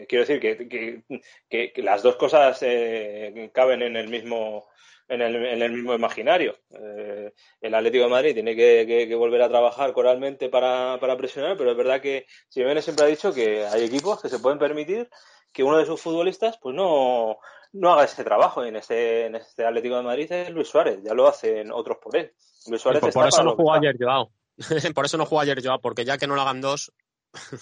quiero 0.09 0.25
decir 0.25 0.39
que- 0.39 1.03
que 1.47 1.81
las 1.83 2.01
dos 2.01 2.15
cosas 2.15 2.57
eh, 2.63 3.51
caben 3.53 3.83
en 3.83 3.95
el 3.95 4.07
mismo 4.09 4.67
en 5.13 5.21
el, 5.21 5.35
en 5.45 5.61
el 5.61 5.71
mismo 5.71 5.93
imaginario. 5.93 6.57
Eh, 6.71 7.31
el 7.61 7.73
Atlético 7.75 8.03
de 8.05 8.09
Madrid 8.09 8.33
tiene 8.33 8.55
que, 8.55 8.85
que- 8.87 9.07
que 9.07 9.15
volver 9.15 9.41
a 9.41 9.49
trabajar 9.49 9.93
coralmente 9.93 10.49
para, 10.49 10.97
para 10.99 11.15
presionar, 11.17 11.55
pero 11.57 11.71
es 11.71 11.77
verdad 11.77 12.01
que 12.01 12.25
Simeone 12.49 12.81
siempre 12.81 13.05
ha 13.05 13.07
dicho 13.07 13.33
que 13.33 13.65
hay 13.65 13.83
equipos 13.83 14.21
que 14.21 14.29
se 14.29 14.39
pueden 14.39 14.59
permitir 14.59 15.09
que 15.51 15.63
uno 15.63 15.77
de 15.77 15.85
sus 15.85 16.01
futbolistas 16.01 16.57
pues 16.61 16.75
no, 16.75 17.37
no 17.73 17.93
haga 17.93 18.05
ese 18.05 18.23
trabajo. 18.23 18.65
Y 18.65 18.69
en 18.69 18.75
este, 18.77 19.25
en 19.27 19.35
este 19.35 19.65
Atlético 19.65 19.97
de 19.97 20.03
Madrid 20.03 20.31
es 20.31 20.49
Luis 20.49 20.67
Suárez, 20.67 20.99
ya 21.03 21.13
lo 21.13 21.27
hacen 21.27 21.71
otros 21.71 21.97
por 22.01 22.15
él. 22.17 22.33
Luis 22.67 22.81
Suárez 22.81 22.99
por, 23.01 23.09
está 23.09 23.19
por 23.21 23.29
eso 23.29 23.43
no 23.43 23.55
jugó 23.55 23.73
ayer 23.73 23.95
Joao. 23.99 24.31
por 24.95 25.05
eso 25.05 25.17
no 25.17 25.25
jugó 25.25 25.41
ayer 25.41 25.61
Joao, 25.63 25.79
porque 25.81 26.05
ya 26.05 26.17
que 26.17 26.27
no 26.27 26.35
lo 26.35 26.41
hagan 26.41 26.61
dos. 26.61 26.91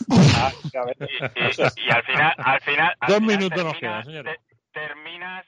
Y, 0.07 0.13
y- 0.15 1.87
y 1.87 1.91
al 1.91 2.03
final, 2.03 2.33
al 2.37 2.61
final, 2.61 2.93
al 2.99 3.07
Dos 3.09 3.17
final 3.19 3.37
minutos 3.37 3.63
nos 3.63 3.77
señores. 3.77 4.05
te- 4.23 4.79
terminas 4.79 5.45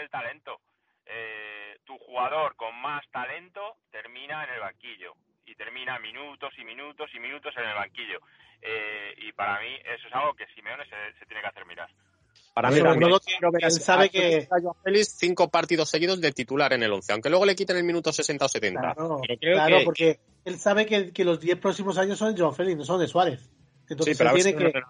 el 0.00 0.10
talento. 0.10 0.60
Eh, 1.06 1.78
tu 1.84 1.96
jugador 1.98 2.54
con 2.56 2.74
más 2.80 3.02
talento 3.10 3.60
termina 3.90 4.44
en 4.44 4.50
el 4.54 4.60
banquillo 4.60 5.14
y 5.46 5.54
termina 5.56 5.98
minutos 5.98 6.52
y 6.58 6.64
minutos 6.64 7.10
y 7.14 7.18
minutos 7.18 7.52
en 7.56 7.64
el 7.68 7.74
banquillo. 7.74 8.18
Eh, 8.62 9.14
y 9.16 9.32
para 9.32 9.58
mí 9.60 9.68
eso 9.96 10.06
es 10.06 10.14
algo 10.14 10.34
que 10.34 10.46
Simeone 10.54 10.84
se, 10.84 11.18
se 11.18 11.26
tiene 11.26 11.40
que 11.42 11.48
hacer 11.48 11.66
mirar. 11.66 11.88
para 12.54 12.68
Sobre 12.68 12.82
mí 12.82 12.88
también. 12.88 13.10
todo 13.10 13.52
que 13.58 13.70
sabe 13.70 14.10
que- 14.10 14.46
Félix 14.84 15.16
cinco 15.18 15.48
partidos 15.50 15.88
seguidos 15.88 16.20
de 16.20 16.30
titular 16.32 16.72
en 16.74 16.82
el 16.82 16.92
11, 16.92 17.12
aunque 17.12 17.30
luego 17.30 17.46
le 17.46 17.56
quiten 17.56 17.76
el 17.76 17.84
minuto 17.84 18.12
60 18.12 18.44
o 18.44 18.48
70. 18.48 18.80
Claro, 18.80 19.20
Pero 19.26 19.40
creo 19.40 19.54
claro, 19.54 19.78
que- 19.78 19.84
porque 19.84 20.20
él 20.44 20.58
sabe 20.58 20.86
que, 20.86 21.12
que 21.12 21.24
los 21.24 21.40
10 21.40 21.58
próximos 21.58 21.96
años 21.98 22.18
son 22.18 22.34
de 22.34 22.40
Joao 22.40 22.52
Félix, 22.52 22.76
no 22.76 22.84
son 22.84 23.00
de 23.00 23.08
Suárez. 23.08 23.50
Entonces 23.88 24.16
Sí, 24.16 24.18
pero 24.22 24.30
a 24.30 24.34
él, 24.34 24.42
tiene 24.44 24.56
que, 24.72 24.80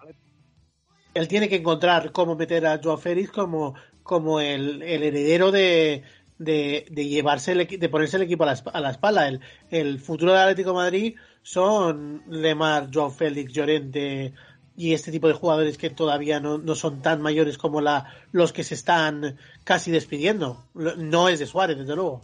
él 1.13 1.27
tiene 1.27 1.49
que 1.49 1.55
encontrar 1.55 2.11
cómo 2.11 2.35
meter 2.35 2.65
a 2.67 2.79
Joao 2.83 2.97
Félix 2.97 3.31
como, 3.31 3.73
como 4.03 4.39
el, 4.39 4.81
el 4.81 5.03
heredero 5.03 5.51
de, 5.51 6.03
de, 6.37 6.85
llevarse 6.89 7.51
el 7.51 7.67
de 7.67 7.89
ponerse 7.89 8.17
el 8.17 8.23
equipo 8.23 8.43
a 8.43 8.47
la, 8.47 8.61
a 8.73 8.79
la 8.79 8.91
espalda. 8.91 9.27
El, 9.27 9.41
el 9.69 9.99
futuro 9.99 10.31
del 10.31 10.41
Atlético 10.41 10.73
Madrid 10.73 11.15
son 11.43 12.23
Lemar, 12.29 12.89
Joao 12.93 13.11
Félix, 13.11 13.53
Llorente 13.53 14.33
y 14.75 14.93
este 14.93 15.11
tipo 15.11 15.27
de 15.27 15.33
jugadores 15.33 15.77
que 15.77 15.89
todavía 15.89 16.39
no, 16.39 16.57
no 16.57 16.75
son 16.75 17.01
tan 17.01 17.21
mayores 17.21 17.57
como 17.57 17.81
la, 17.81 18.13
los 18.31 18.53
que 18.53 18.63
se 18.63 18.75
están 18.75 19.37
casi 19.63 19.91
despidiendo. 19.91 20.63
No 20.73 21.29
es 21.29 21.39
de 21.39 21.45
Suárez, 21.45 21.77
desde 21.77 21.95
luego. 21.95 22.21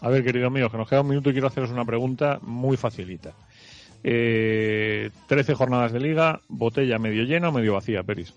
A 0.00 0.08
ver, 0.08 0.24
queridos 0.24 0.48
amigos, 0.48 0.72
que 0.72 0.78
nos 0.78 0.88
queda 0.88 1.02
un 1.02 1.08
minuto 1.08 1.30
y 1.30 1.32
quiero 1.32 1.48
haceros 1.48 1.70
una 1.70 1.84
pregunta 1.84 2.38
muy 2.42 2.76
facilita. 2.76 3.34
Eh, 4.02 5.10
13 5.28 5.54
jornadas 5.54 5.92
de 5.92 6.00
liga, 6.00 6.40
botella 6.48 6.98
medio 6.98 7.22
llena 7.24 7.50
o 7.50 7.52
medio 7.52 7.74
vacía, 7.74 8.02
Peris. 8.02 8.34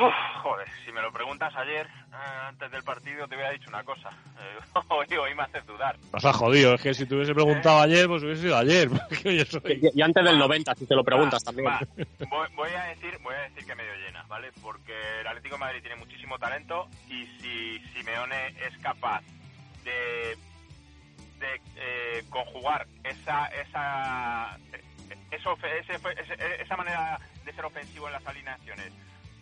Uf, 0.00 0.14
joder, 0.42 0.66
si 0.84 0.92
me 0.92 1.02
lo 1.02 1.12
preguntas 1.12 1.54
ayer, 1.56 1.86
eh, 1.86 2.16
antes 2.48 2.70
del 2.70 2.82
partido, 2.82 3.28
te 3.28 3.34
hubiera 3.34 3.50
dicho 3.50 3.68
una 3.68 3.82
cosa. 3.84 4.08
Eh, 4.38 4.58
hoy, 4.88 5.06
hoy 5.16 5.34
me 5.34 5.42
haces 5.42 5.66
dudar. 5.66 5.96
Nos 6.12 6.24
ha 6.24 6.32
jodido, 6.32 6.74
es 6.74 6.80
que 6.82 6.94
si 6.94 7.06
te 7.06 7.14
hubiese 7.14 7.34
preguntado 7.34 7.80
ayer, 7.82 8.06
pues 8.06 8.22
hubiese 8.22 8.42
sido 8.42 8.56
ayer. 8.56 8.88
porque 9.08 9.36
yo 9.36 9.44
soy- 9.44 9.80
Y, 9.94 9.98
y 9.98 10.02
antes 10.02 10.24
del 10.24 10.38
90, 10.38 10.74
si 10.74 10.86
te 10.86 10.94
lo 10.94 11.04
preguntas 11.04 11.42
Va, 11.42 11.44
también. 11.44 11.68
va. 11.68 11.80
Voy, 12.30 12.48
voy 12.54 12.70
a 12.70 12.84
decir, 12.84 13.18
voy 13.22 13.34
a 13.34 13.40
decir 13.42 13.66
que 13.66 13.74
medio 13.74 13.94
llena, 13.96 14.22
¿vale? 14.28 14.50
Porque 14.62 14.94
el 15.20 15.26
Atlético 15.26 15.56
de 15.56 15.60
Madrid 15.60 15.80
tiene 15.82 15.96
muchísimo 15.96 16.38
talento 16.38 16.88
y 17.08 17.26
si 17.40 17.78
Simeone 17.92 18.48
es 18.66 18.78
capaz 18.82 19.20
de, 19.84 20.36
de 21.40 21.60
eh, 21.76 22.24
conjugar 22.30 22.86
esa 23.04 23.46
esa 23.46 24.56
eso, 25.30 25.56
ese- 25.62 25.94
ese- 26.22 26.62
esa 26.62 26.76
manera 26.76 27.18
de 27.44 27.52
ser 27.52 27.64
ofensivo 27.64 28.06
en 28.06 28.12
las 28.14 28.26
alineaciones 28.26 28.92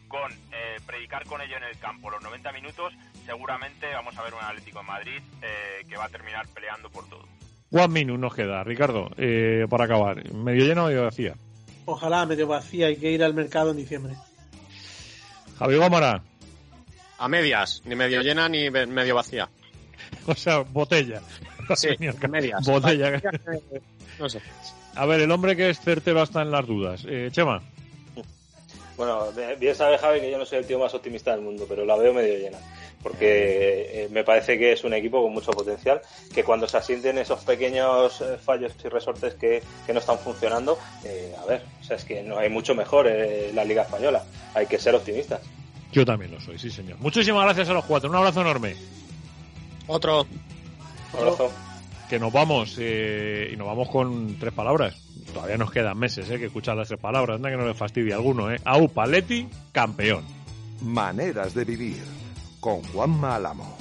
con 0.09 0.33
eh, 0.33 0.81
predicar 0.87 1.25
con 1.27 1.41
ello 1.41 1.57
en 1.57 1.65
el 1.65 1.79
campo 1.79 2.11
los 2.11 2.23
90 2.23 2.53
minutos, 2.53 2.93
seguramente 3.25 3.87
vamos 3.93 4.17
a 4.17 4.23
ver 4.23 4.35
un 4.35 4.41
Atlético 4.43 4.81
de 4.81 4.85
Madrid 4.85 5.23
eh, 5.43 5.85
que 5.89 5.97
va 5.97 6.07
a 6.07 6.09
terminar 6.09 6.47
peleando 6.49 6.91
por 6.91 7.09
todo. 7.09 7.25
One 7.71 7.89
minute 7.89 8.19
nos 8.19 8.35
queda, 8.35 8.65
Ricardo, 8.65 9.11
eh, 9.19 9.67
para 9.69 9.85
acabar. 9.85 10.33
¿Medio 10.33 10.65
llena 10.65 10.85
o 10.85 10.87
medio 10.87 11.05
vacía? 11.05 11.35
Ojalá 11.85 12.25
medio 12.27 12.47
vacía, 12.47 12.87
hay 12.87 12.97
que 12.97 13.13
ir 13.13 13.23
al 13.23 13.35
mercado 13.35 13.71
en 13.71 13.77
diciembre. 13.77 14.15
Javi 15.59 15.77
Gómara, 15.77 16.23
A 17.19 17.29
medias, 17.29 17.83
ni 17.85 17.95
medio 17.95 18.23
llena 18.23 18.49
ni 18.49 18.71
medio 18.71 19.15
vacía. 19.15 19.49
o 20.27 20.35
sea, 20.35 20.59
botella. 20.61 21.21
Sí, 21.77 21.89
a 22.23 22.29
medias. 22.29 22.67
Botella. 22.67 23.21
No 24.19 24.29
sé. 24.29 24.41
A 24.97 25.07
ver, 25.07 25.21
el 25.21 25.31
hombre 25.31 25.55
que 25.55 25.71
es 25.71 25.79
certero 25.79 26.25
está 26.25 26.43
en 26.43 26.51
las 26.51 26.67
dudas. 26.67 27.05
Eh, 27.09 27.29
Chema, 27.31 27.63
Bueno, 28.99 29.28
bien 29.61 29.76
sabe 29.76 29.96
Javi 29.96 30.20
que 30.20 30.30
yo 30.30 30.38
no 30.38 30.44
soy 30.44 30.59
el 30.59 30.66
tío 30.66 30.78
más 30.80 30.92
optimista 30.92 31.30
del 31.30 31.40
mundo, 31.40 31.66
pero 31.68 31.86
la 31.86 31.96
veo 31.96 32.12
medio 32.12 32.36
llena. 32.36 32.59
Porque 33.01 33.90
eh, 33.92 34.09
me 34.11 34.24
parece 34.24 34.59
que 34.59 34.72
es 34.72 34.82
un 34.82 34.92
equipo 34.92 35.22
con 35.22 35.32
mucho 35.32 35.53
potencial, 35.53 36.03
que 36.34 36.42
cuando 36.42 36.66
se 36.66 36.78
asienten 36.78 37.16
esos 37.16 37.44
pequeños 37.44 38.20
eh, 38.20 38.36
fallos 38.38 38.72
y 38.84 38.88
resortes 38.88 39.34
que, 39.34 39.62
que 39.86 39.92
no 39.92 40.01
están 40.01 40.18
funcionando, 40.18 40.76
eh, 41.05 41.32
a 41.40 41.46
ver, 41.46 41.62
o 41.80 41.84
sea, 41.84 41.96
es 41.96 42.05
que 42.05 42.24
no 42.24 42.38
hay 42.38 42.51
mucho 42.51 42.74
mejor 42.74 43.07
en 43.07 43.55
la 43.55 43.64
Liga 43.64 43.82
Española. 43.82 44.24
Hay 44.53 44.66
que 44.66 44.80
ser 44.80 44.96
optimistas. 44.96 45.42
Yo 45.92 46.05
también 46.05 46.32
lo 46.32 46.40
soy, 46.40 46.59
sí, 46.59 46.68
señor. 46.68 46.99
Muchísimas 46.99 47.44
gracias 47.44 47.68
a 47.68 47.74
los 47.74 47.84
cuatro. 47.84 48.11
Un 48.11 48.16
abrazo 48.16 48.40
enorme. 48.40 48.74
Otro. 49.86 50.26
Un 51.12 51.20
abrazo. 51.20 51.53
Que 52.11 52.18
nos 52.18 52.32
vamos, 52.32 52.76
eh, 52.80 53.51
y 53.53 53.57
nos 53.57 53.68
vamos 53.68 53.88
con 53.90 54.36
tres 54.40 54.53
palabras. 54.53 55.08
Todavía 55.33 55.57
nos 55.57 55.70
quedan 55.70 55.99
meses, 55.99 56.29
eh, 56.31 56.39
que 56.39 56.47
escuchar 56.47 56.76
las 56.76 56.93
palabras. 56.95 57.37
Anda 57.37 57.51
que 57.51 57.57
no 57.57 57.66
le 57.66 57.74
fastidie 57.74 58.12
a 58.12 58.16
alguno, 58.16 58.51
eh. 58.53 58.61
Au 58.64 58.89
Paletti, 58.89 59.49
campeón. 59.72 60.24
Maneras 60.83 61.55
de 61.55 61.64
vivir 61.64 62.03
con 62.61 62.83
Juanma 62.83 63.37
Álamo. 63.37 63.78